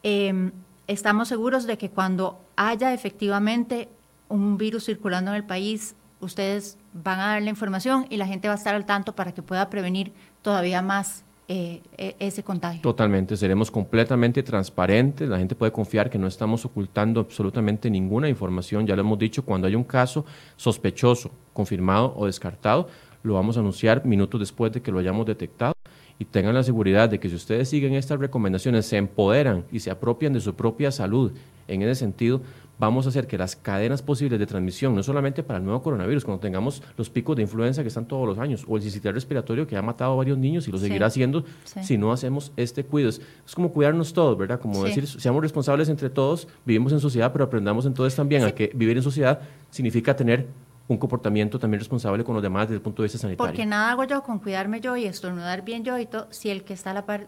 Em, 0.02 0.50
estamos 0.88 1.28
seguros 1.28 1.64
de 1.64 1.78
que 1.78 1.88
cuando 1.88 2.40
haya 2.56 2.92
efectivamente 2.92 3.88
un 4.28 4.58
virus 4.58 4.86
circulando 4.86 5.30
en 5.30 5.36
el 5.36 5.44
país, 5.44 5.94
ustedes 6.18 6.76
van 6.92 7.20
a 7.20 7.26
dar 7.28 7.42
la 7.42 7.50
información 7.50 8.06
y 8.10 8.16
la 8.16 8.26
gente 8.26 8.48
va 8.48 8.54
a 8.54 8.56
estar 8.56 8.74
al 8.74 8.84
tanto 8.84 9.14
para 9.14 9.30
que 9.30 9.42
pueda 9.42 9.70
prevenir 9.70 10.12
todavía 10.42 10.82
más 10.82 11.22
eh, 11.48 11.80
e, 11.96 12.16
ese 12.18 12.42
contagio. 12.42 12.82
Totalmente, 12.82 13.36
seremos 13.36 13.70
completamente 13.70 14.42
transparentes, 14.42 15.28
la 15.28 15.38
gente 15.38 15.54
puede 15.54 15.72
confiar 15.72 16.10
que 16.10 16.18
no 16.18 16.26
estamos 16.26 16.64
ocultando 16.64 17.20
absolutamente 17.20 17.88
ninguna 17.88 18.28
información, 18.28 18.86
ya 18.86 18.96
lo 18.96 19.02
hemos 19.02 19.18
dicho, 19.18 19.44
cuando 19.44 19.66
hay 19.66 19.74
un 19.74 19.84
caso 19.84 20.24
sospechoso, 20.56 21.30
confirmado 21.52 22.12
o 22.16 22.26
descartado, 22.26 22.88
lo 23.22 23.34
vamos 23.34 23.56
a 23.56 23.60
anunciar 23.60 24.04
minutos 24.04 24.40
después 24.40 24.72
de 24.72 24.80
que 24.82 24.92
lo 24.92 24.98
hayamos 24.98 25.26
detectado. 25.26 25.74
Y 26.18 26.24
tengan 26.24 26.54
la 26.54 26.62
seguridad 26.62 27.10
de 27.10 27.20
que 27.20 27.28
si 27.28 27.34
ustedes 27.34 27.68
siguen 27.68 27.92
estas 27.92 28.18
recomendaciones, 28.18 28.86
se 28.86 28.96
empoderan 28.96 29.64
y 29.70 29.80
se 29.80 29.90
apropian 29.90 30.32
de 30.32 30.40
su 30.40 30.54
propia 30.54 30.90
salud 30.90 31.32
en 31.68 31.82
ese 31.82 31.96
sentido, 31.96 32.40
vamos 32.78 33.06
a 33.06 33.08
hacer 33.08 33.26
que 33.26 33.38
las 33.38 33.56
cadenas 33.56 34.02
posibles 34.02 34.38
de 34.38 34.46
transmisión, 34.46 34.94
no 34.94 35.02
solamente 35.02 35.42
para 35.42 35.58
el 35.58 35.64
nuevo 35.64 35.82
coronavirus, 35.82 36.24
cuando 36.24 36.40
tengamos 36.40 36.82
los 36.96 37.10
picos 37.10 37.36
de 37.36 37.42
influenza 37.42 37.82
que 37.82 37.88
están 37.88 38.06
todos 38.06 38.26
los 38.26 38.38
años, 38.38 38.64
o 38.68 38.76
el 38.76 38.82
sistema 38.82 39.12
respiratorio 39.12 39.66
que 39.66 39.76
ha 39.76 39.82
matado 39.82 40.12
a 40.12 40.16
varios 40.16 40.38
niños 40.38 40.68
y 40.68 40.72
lo 40.72 40.78
seguirá 40.78 41.06
haciendo 41.06 41.44
si 41.64 41.96
no 41.98 42.12
hacemos 42.12 42.52
este 42.56 42.84
cuidado. 42.84 43.10
Es 43.46 43.54
como 43.54 43.72
cuidarnos 43.72 44.12
todos, 44.12 44.36
¿verdad? 44.36 44.60
Como 44.60 44.84
decir, 44.84 45.06
seamos 45.06 45.42
responsables 45.42 45.88
entre 45.88 46.10
todos, 46.10 46.48
vivimos 46.64 46.92
en 46.92 47.00
sociedad, 47.00 47.32
pero 47.32 47.44
aprendamos 47.44 47.86
entonces 47.86 48.14
también 48.16 48.44
a 48.44 48.52
que 48.52 48.70
vivir 48.74 48.96
en 48.96 49.02
sociedad 49.02 49.40
significa 49.70 50.14
tener 50.16 50.46
un 50.88 50.98
comportamiento 50.98 51.58
también 51.58 51.80
responsable 51.80 52.22
con 52.22 52.34
los 52.34 52.42
demás 52.42 52.68
desde 52.68 52.76
el 52.76 52.80
punto 52.80 53.02
de 53.02 53.06
vista 53.06 53.18
sanitario. 53.18 53.46
Porque 53.46 53.66
nada 53.66 53.90
hago 53.90 54.04
yo 54.04 54.22
con 54.22 54.38
cuidarme 54.38 54.80
yo 54.80 54.96
y 54.96 55.04
estornudar 55.04 55.64
bien 55.64 55.84
yo 55.84 55.98
y 55.98 56.06
todo, 56.06 56.28
si 56.30 56.50
el 56.50 56.62
que 56.62 56.74
está 56.74 56.92
a 56.92 56.94
la 56.94 57.06
par 57.06 57.26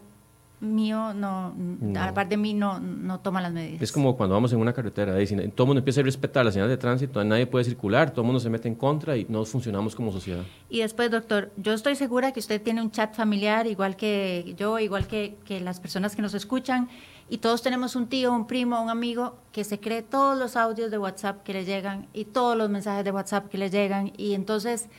mío 0.61 1.13
no, 1.13 1.55
a 1.95 2.05
la 2.05 2.13
par 2.13 2.27
de 2.27 2.37
mí 2.37 2.53
no, 2.53 2.79
no 2.79 3.19
toma 3.19 3.41
las 3.41 3.51
medidas. 3.51 3.81
Es 3.81 3.91
como 3.91 4.15
cuando 4.17 4.35
vamos 4.35 4.51
en 4.53 4.59
una 4.59 4.73
carretera, 4.73 5.13
todo 5.13 5.63
el 5.63 5.67
mundo 5.67 5.79
empieza 5.79 6.01
a 6.01 6.03
respetar 6.03 6.43
las 6.45 6.53
señales 6.53 6.71
de 6.71 6.77
tránsito, 6.77 7.23
nadie 7.23 7.47
puede 7.47 7.65
circular, 7.65 8.11
todo 8.11 8.21
el 8.21 8.27
mundo 8.27 8.39
se 8.39 8.49
mete 8.49 8.67
en 8.67 8.75
contra 8.75 9.15
y 9.17 9.25
no 9.29 9.45
funcionamos 9.45 9.95
como 9.95 10.11
sociedad. 10.11 10.43
Y 10.69 10.79
después, 10.79 11.09
doctor, 11.11 11.51
yo 11.57 11.73
estoy 11.73 11.95
segura 11.95 12.31
que 12.31 12.39
usted 12.39 12.61
tiene 12.61 12.81
un 12.81 12.91
chat 12.91 13.15
familiar 13.15 13.67
igual 13.67 13.95
que 13.95 14.55
yo, 14.57 14.79
igual 14.79 15.07
que, 15.07 15.37
que 15.45 15.59
las 15.59 15.79
personas 15.79 16.15
que 16.15 16.21
nos 16.21 16.33
escuchan 16.33 16.89
y 17.29 17.37
todos 17.37 17.61
tenemos 17.61 17.95
un 17.95 18.07
tío, 18.07 18.33
un 18.33 18.47
primo, 18.47 18.81
un 18.81 18.89
amigo 18.89 19.37
que 19.51 19.63
se 19.63 19.79
cree 19.79 20.01
todos 20.01 20.37
los 20.37 20.55
audios 20.55 20.89
de 20.89 20.97
WhatsApp 20.97 21.43
que 21.43 21.53
le 21.53 21.63
llegan 21.63 22.07
y 22.11 22.25
todos 22.25 22.57
los 22.57 22.69
mensajes 22.69 23.05
de 23.05 23.11
WhatsApp 23.11 23.49
que 23.49 23.59
le 23.59 23.69
llegan. 23.69 24.11
Y 24.17 24.33
entonces, 24.33 24.89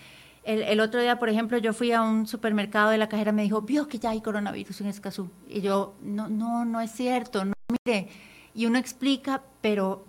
el, 0.44 0.62
el 0.62 0.80
otro 0.80 1.00
día, 1.00 1.18
por 1.18 1.28
ejemplo, 1.28 1.58
yo 1.58 1.72
fui 1.72 1.92
a 1.92 2.02
un 2.02 2.26
supermercado 2.26 2.94
y 2.94 2.98
la 2.98 3.08
cajera 3.08 3.32
me 3.32 3.42
dijo, 3.42 3.62
vio 3.62 3.88
que 3.88 3.98
ya 3.98 4.10
hay 4.10 4.20
coronavirus 4.20 4.80
en 4.80 4.86
Escazú. 4.88 5.30
Y 5.48 5.60
yo, 5.60 5.94
no, 6.02 6.28
no, 6.28 6.64
no 6.64 6.80
es 6.80 6.90
cierto, 6.92 7.44
no, 7.44 7.52
mire. 7.84 8.08
Y 8.54 8.66
uno 8.66 8.78
explica, 8.78 9.42
pero 9.60 10.04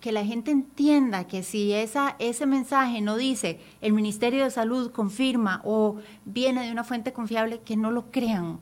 que 0.00 0.12
la 0.12 0.24
gente 0.24 0.50
entienda 0.50 1.26
que 1.26 1.42
si 1.42 1.72
esa, 1.72 2.16
ese 2.18 2.46
mensaje 2.46 3.00
no 3.00 3.16
dice 3.16 3.60
el 3.80 3.92
Ministerio 3.92 4.44
de 4.44 4.50
Salud 4.50 4.90
confirma 4.90 5.62
o 5.64 5.96
viene 6.24 6.66
de 6.66 6.72
una 6.72 6.84
fuente 6.84 7.12
confiable, 7.12 7.60
que 7.64 7.76
no 7.76 7.90
lo 7.90 8.10
crean. 8.10 8.58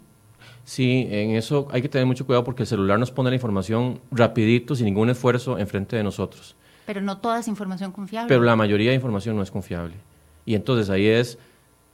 Sí, 0.64 1.06
en 1.10 1.30
eso 1.30 1.68
hay 1.72 1.82
que 1.82 1.88
tener 1.88 2.06
mucho 2.06 2.24
cuidado 2.26 2.44
porque 2.44 2.62
el 2.62 2.66
celular 2.66 2.98
nos 2.98 3.10
pone 3.10 3.30
la 3.30 3.36
información 3.36 4.00
rapidito, 4.10 4.74
sin 4.74 4.86
ningún 4.86 5.10
esfuerzo, 5.10 5.58
enfrente 5.58 5.96
de 5.96 6.04
nosotros. 6.04 6.56
Pero 6.86 7.00
no 7.00 7.18
toda 7.18 7.40
es 7.40 7.48
información 7.48 7.92
confiable. 7.92 8.28
Pero 8.28 8.42
la 8.42 8.56
mayoría 8.56 8.90
de 8.90 8.94
información 8.94 9.36
no 9.36 9.42
es 9.42 9.50
confiable. 9.50 9.94
Y 10.44 10.54
entonces 10.54 10.90
ahí 10.90 11.06
es, 11.06 11.38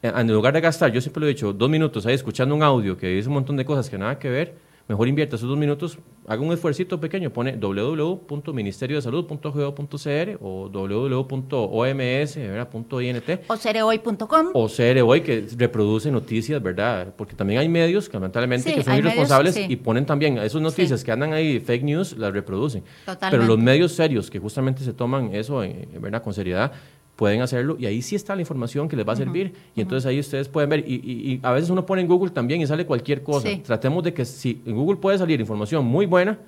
en 0.03 0.33
lugar 0.33 0.55
de 0.55 0.61
gastar, 0.61 0.93
yo 0.93 1.01
siempre 1.01 1.21
lo 1.21 1.27
he 1.27 1.31
dicho, 1.31 1.53
dos 1.53 1.71
minutos 1.71 2.07
ahí 2.07 2.15
escuchando 2.15 2.55
un 2.55 2.63
audio 2.63 2.97
que 2.97 3.09
dice 3.09 3.29
un 3.29 3.35
montón 3.35 3.57
de 3.57 3.65
cosas 3.65 3.91
que 3.91 3.99
nada 3.99 4.19
que 4.19 4.31
ver, 4.31 4.55
mejor 4.89 5.07
invierta 5.07 5.37
esos 5.37 5.49
dos 5.49 5.59
minutos, 5.59 5.99
haga 6.27 6.43
un 6.43 6.53
esfuerzo 6.53 6.99
pequeño, 6.99 7.33
pone 7.33 7.57
www.ministeriodesalud.gov.cr 7.57 10.39
o 10.41 10.69
www.oms.int 10.69 13.31
o 13.47 13.57
cerehoy.com 13.57 14.51
o 14.53 14.69
cerehoy 14.69 15.21
que 15.21 15.47
reproduce 15.57 16.11
noticias, 16.11 16.61
¿verdad? 16.61 17.15
Porque 17.17 17.37
también 17.37 17.61
hay 17.61 17.69
medios 17.69 18.09
que 18.09 18.15
lamentablemente 18.15 18.75
que 18.75 18.83
son 18.83 18.97
irresponsables 18.97 19.57
y 19.57 19.77
ponen 19.77 20.07
también 20.07 20.39
esas 20.39 20.61
noticias 20.61 21.05
que 21.05 21.13
andan 21.13 21.35
ahí 21.35 21.61
fake 21.61 21.85
news 21.85 22.19
las 22.19 22.33
reproducen. 22.33 22.83
Pero 23.31 23.45
los 23.45 23.59
medios 23.59 23.93
serios 23.93 24.29
que 24.29 24.41
justamente 24.41 24.83
se 24.83 24.93
toman 24.93 25.33
eso, 25.35 25.63
¿verdad? 26.01 26.21
Con 26.23 26.35
seriedad, 26.35 26.73
pueden 27.21 27.43
hacerlo 27.43 27.77
y 27.79 27.85
ahí 27.85 28.01
sí 28.01 28.17
está 28.17 28.35
la 28.35 28.41
información 28.41 28.89
que 28.89 28.97
les 28.97 29.07
va 29.07 29.13
a 29.13 29.17
servir 29.17 29.53
y 29.77 29.83
entonces 29.83 30.07
ahí 30.07 30.19
ustedes 30.19 30.49
pueden 30.49 30.71
ver 30.71 30.89
y, 30.89 31.39
a 31.43 31.53
veces 31.53 31.69
uno 31.69 31.85
pone 31.85 32.01
en 32.01 32.09
Google 32.09 32.31
también 32.31 32.63
y 32.63 32.67
sale 32.67 32.87
cualquier 32.87 33.23
cosa. 33.23 33.47
Tratemos 33.63 34.03
de 34.03 34.15
que 34.15 34.25
si 34.25 34.63
en 34.65 34.75
Google 34.75 34.97
puede 34.97 35.19
salir 35.19 35.39
información 35.39 35.85
muy 35.85 36.07
buena 36.07 36.39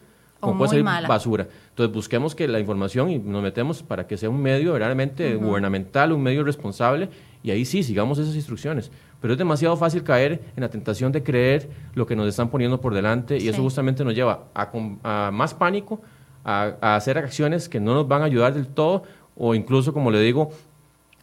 o 0.40 0.56
puede 0.56 0.70
salir 0.70 0.84
basura. 1.06 1.46
Entonces 1.68 1.94
busquemos 1.94 2.34
que 2.34 2.48
la 2.48 2.58
información 2.58 3.10
y 3.10 3.18
nos 3.18 3.42
metemos 3.42 3.82
para 3.82 4.06
que 4.06 4.16
sea 4.16 4.30
un 4.30 4.40
medio 4.40 4.72
verdaderamente 4.72 5.34
gubernamental, 5.34 6.10
un 6.10 6.22
medio 6.22 6.42
responsable 6.42 7.10
y 7.42 7.50
ahí 7.50 7.66
sí 7.66 7.82
sigamos 7.82 8.18
esas 8.18 8.34
instrucciones. 8.34 8.90
Pero 9.20 9.34
es 9.34 9.38
demasiado 9.38 9.76
fácil 9.76 10.02
caer 10.02 10.40
en 10.56 10.62
la 10.62 10.70
tentación 10.70 11.12
de 11.12 11.22
creer 11.22 11.68
lo 11.92 12.06
que 12.06 12.16
nos 12.16 12.26
están 12.26 12.48
poniendo 12.48 12.80
por 12.80 12.94
delante 12.94 13.36
y 13.36 13.46
eso 13.46 13.60
justamente 13.60 14.04
nos 14.04 14.14
lleva 14.14 14.44
a, 14.54 15.30
más 15.30 15.52
pánico, 15.52 16.00
a, 16.46 16.76
a 16.80 16.96
hacer 16.96 17.18
acciones 17.18 17.68
que 17.68 17.78
no 17.78 17.92
nos 17.92 18.08
van 18.08 18.22
a 18.22 18.24
ayudar 18.24 18.54
del 18.54 18.68
todo 18.68 19.02
o 19.44 19.56
incluso, 19.56 19.92
como 19.92 20.12
le 20.12 20.20
digo, 20.20 20.52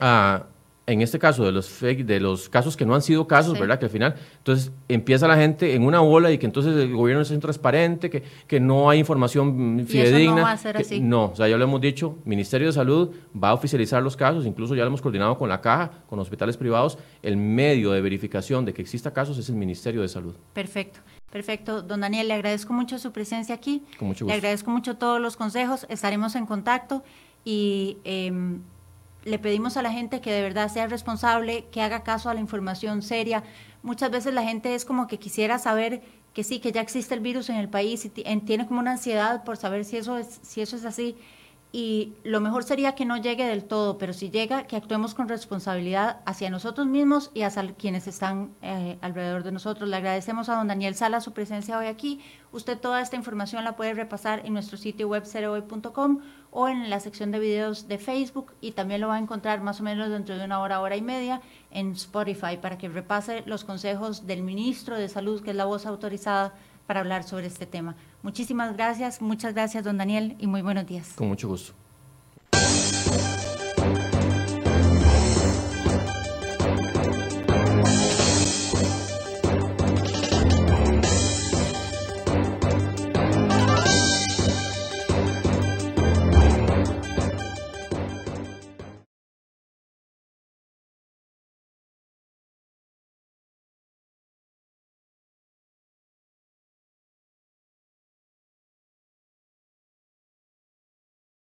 en 0.01 1.01
este 1.01 1.17
caso 1.19 1.45
de 1.45 1.53
los 1.53 1.79
de 1.79 2.19
los 2.19 2.49
casos 2.49 2.75
que 2.75 2.85
no 2.85 2.93
han 2.93 3.01
sido 3.01 3.25
casos, 3.25 3.57
¿verdad? 3.57 3.79
Que 3.79 3.85
al 3.85 3.91
final, 3.91 4.15
entonces 4.39 4.73
empieza 4.89 5.25
la 5.25 5.37
gente 5.37 5.73
en 5.73 5.85
una 5.85 6.01
ola 6.01 6.29
y 6.29 6.37
que 6.37 6.45
entonces 6.45 6.75
el 6.75 6.93
gobierno 6.93 7.21
es 7.21 7.31
intransparente, 7.31 8.09
que, 8.09 8.23
que 8.45 8.59
no 8.59 8.89
hay 8.89 8.99
información 8.99 9.85
fidedigna. 9.87 10.35
no 10.35 10.41
va 10.41 10.51
a 10.51 10.57
ser 10.57 10.75
así. 10.75 10.99
No, 10.99 11.27
o 11.27 11.35
sea, 11.37 11.47
ya 11.47 11.55
lo 11.55 11.63
hemos 11.63 11.79
dicho, 11.79 12.17
Ministerio 12.25 12.67
de 12.67 12.73
Salud 12.73 13.09
va 13.41 13.51
a 13.51 13.53
oficializar 13.53 14.03
los 14.03 14.17
casos, 14.17 14.45
incluso 14.45 14.75
ya 14.75 14.81
lo 14.81 14.87
hemos 14.87 15.01
coordinado 15.01 15.37
con 15.37 15.47
la 15.47 15.61
caja, 15.61 15.89
con 16.09 16.19
hospitales 16.19 16.57
privados, 16.57 16.97
el 17.23 17.37
medio 17.37 17.93
de 17.93 18.01
verificación 18.01 18.65
de 18.65 18.73
que 18.73 18.81
exista 18.81 19.13
casos 19.13 19.37
es 19.37 19.47
el 19.47 19.55
Ministerio 19.55 20.01
de 20.01 20.09
Salud. 20.09 20.35
Perfecto. 20.51 20.99
Perfecto, 21.31 21.83
don 21.83 22.01
Daniel, 22.01 22.27
le 22.27 22.33
agradezco 22.33 22.73
mucho 22.73 22.97
su 22.97 23.13
presencia 23.13 23.55
aquí. 23.55 23.83
Con 23.97 24.09
mucho 24.09 24.25
gusto. 24.25 24.33
Le 24.33 24.33
agradezco 24.33 24.71
mucho 24.71 24.97
todos 24.97 25.21
los 25.21 25.37
consejos, 25.37 25.85
estaremos 25.87 26.35
en 26.35 26.45
contacto 26.47 27.03
y 27.43 27.97
em, 28.03 28.61
le 29.23 29.39
pedimos 29.39 29.77
a 29.77 29.81
la 29.81 29.91
gente 29.91 30.21
que 30.21 30.31
de 30.31 30.41
verdad 30.41 30.71
sea 30.71 30.87
responsable, 30.87 31.65
que 31.71 31.81
haga 31.81 32.03
caso 32.03 32.29
a 32.29 32.33
la 32.33 32.39
información 32.39 33.01
seria. 33.01 33.43
Muchas 33.83 34.11
veces 34.11 34.33
la 34.33 34.43
gente 34.43 34.75
es 34.75 34.85
como 34.85 35.07
que 35.07 35.19
quisiera 35.19 35.59
saber 35.59 36.01
que 36.33 36.43
sí, 36.43 36.59
que 36.59 36.71
ya 36.71 36.81
existe 36.81 37.15
el 37.15 37.21
virus 37.21 37.49
en 37.49 37.55
el 37.55 37.69
país 37.69 38.05
y 38.05 38.09
tiene 38.09 38.67
como 38.67 38.79
una 38.79 38.91
ansiedad 38.91 39.43
por 39.43 39.57
saber 39.57 39.83
si 39.85 39.97
eso 39.97 40.17
es, 40.17 40.39
si 40.43 40.61
eso 40.61 40.75
es 40.75 40.85
así 40.85 41.15
y 41.71 42.13
lo 42.23 42.41
mejor 42.41 42.63
sería 42.63 42.95
que 42.95 43.05
no 43.05 43.17
llegue 43.17 43.45
del 43.45 43.63
todo, 43.63 43.99
pero 43.99 44.11
si 44.11 44.31
llega, 44.31 44.63
que 44.63 44.75
actuemos 44.75 45.13
con 45.13 45.29
responsabilidad 45.29 46.21
hacia 46.25 46.49
nosotros 46.49 46.87
mismos 46.87 47.29
y 47.35 47.43
hacia 47.43 47.73
quienes 47.73 48.07
están 48.07 48.55
eh, 48.63 48.97
alrededor 49.01 49.43
de 49.43 49.51
nosotros. 49.51 49.87
Le 49.87 49.95
agradecemos 49.95 50.49
a 50.49 50.55
don 50.55 50.67
Daniel 50.67 50.95
Sala 50.95 51.21
su 51.21 51.31
presencia 51.31 51.77
hoy 51.77 51.85
aquí. 51.85 52.21
Usted 52.51 52.79
toda 52.79 53.01
esta 53.01 53.17
información 53.17 53.63
la 53.63 53.75
puede 53.75 53.93
repasar 53.93 54.47
en 54.47 54.53
nuestro 54.53 54.79
sitio 54.79 55.07
web 55.07 55.25
cereoy.com 55.25 56.21
o 56.49 56.67
en 56.67 56.89
la 56.89 56.99
sección 56.99 57.29
de 57.29 57.37
videos 57.37 57.87
de 57.87 57.99
Facebook 57.99 58.53
y 58.61 58.71
también 58.71 59.01
lo 59.01 59.09
va 59.09 59.17
a 59.17 59.19
encontrar 59.19 59.61
más 59.61 59.79
o 59.79 59.83
menos 59.83 60.09
dentro 60.09 60.39
de 60.39 60.45
una 60.45 60.61
hora, 60.61 60.81
hora 60.81 60.95
y 60.95 61.03
media 61.03 61.39
en 61.69 61.91
Spotify 61.91 62.57
para 62.59 62.79
que 62.79 62.89
repase 62.89 63.43
los 63.45 63.63
consejos 63.63 64.25
del 64.25 64.41
ministro 64.41 64.97
de 64.97 65.07
Salud, 65.07 65.43
que 65.43 65.51
es 65.51 65.55
la 65.55 65.65
voz 65.65 65.85
autorizada 65.85 66.55
para 66.87 67.01
hablar 67.01 67.23
sobre 67.23 67.45
este 67.45 67.67
tema. 67.67 67.95
Muchísimas 68.21 68.75
gracias, 68.75 69.21
muchas 69.21 69.53
gracias, 69.53 69.83
don 69.83 69.97
Daniel, 69.97 70.35
y 70.39 70.47
muy 70.47 70.61
buenos 70.61 70.85
días. 70.85 71.13
Con 71.15 71.29
mucho 71.29 71.47
gusto. 71.47 71.73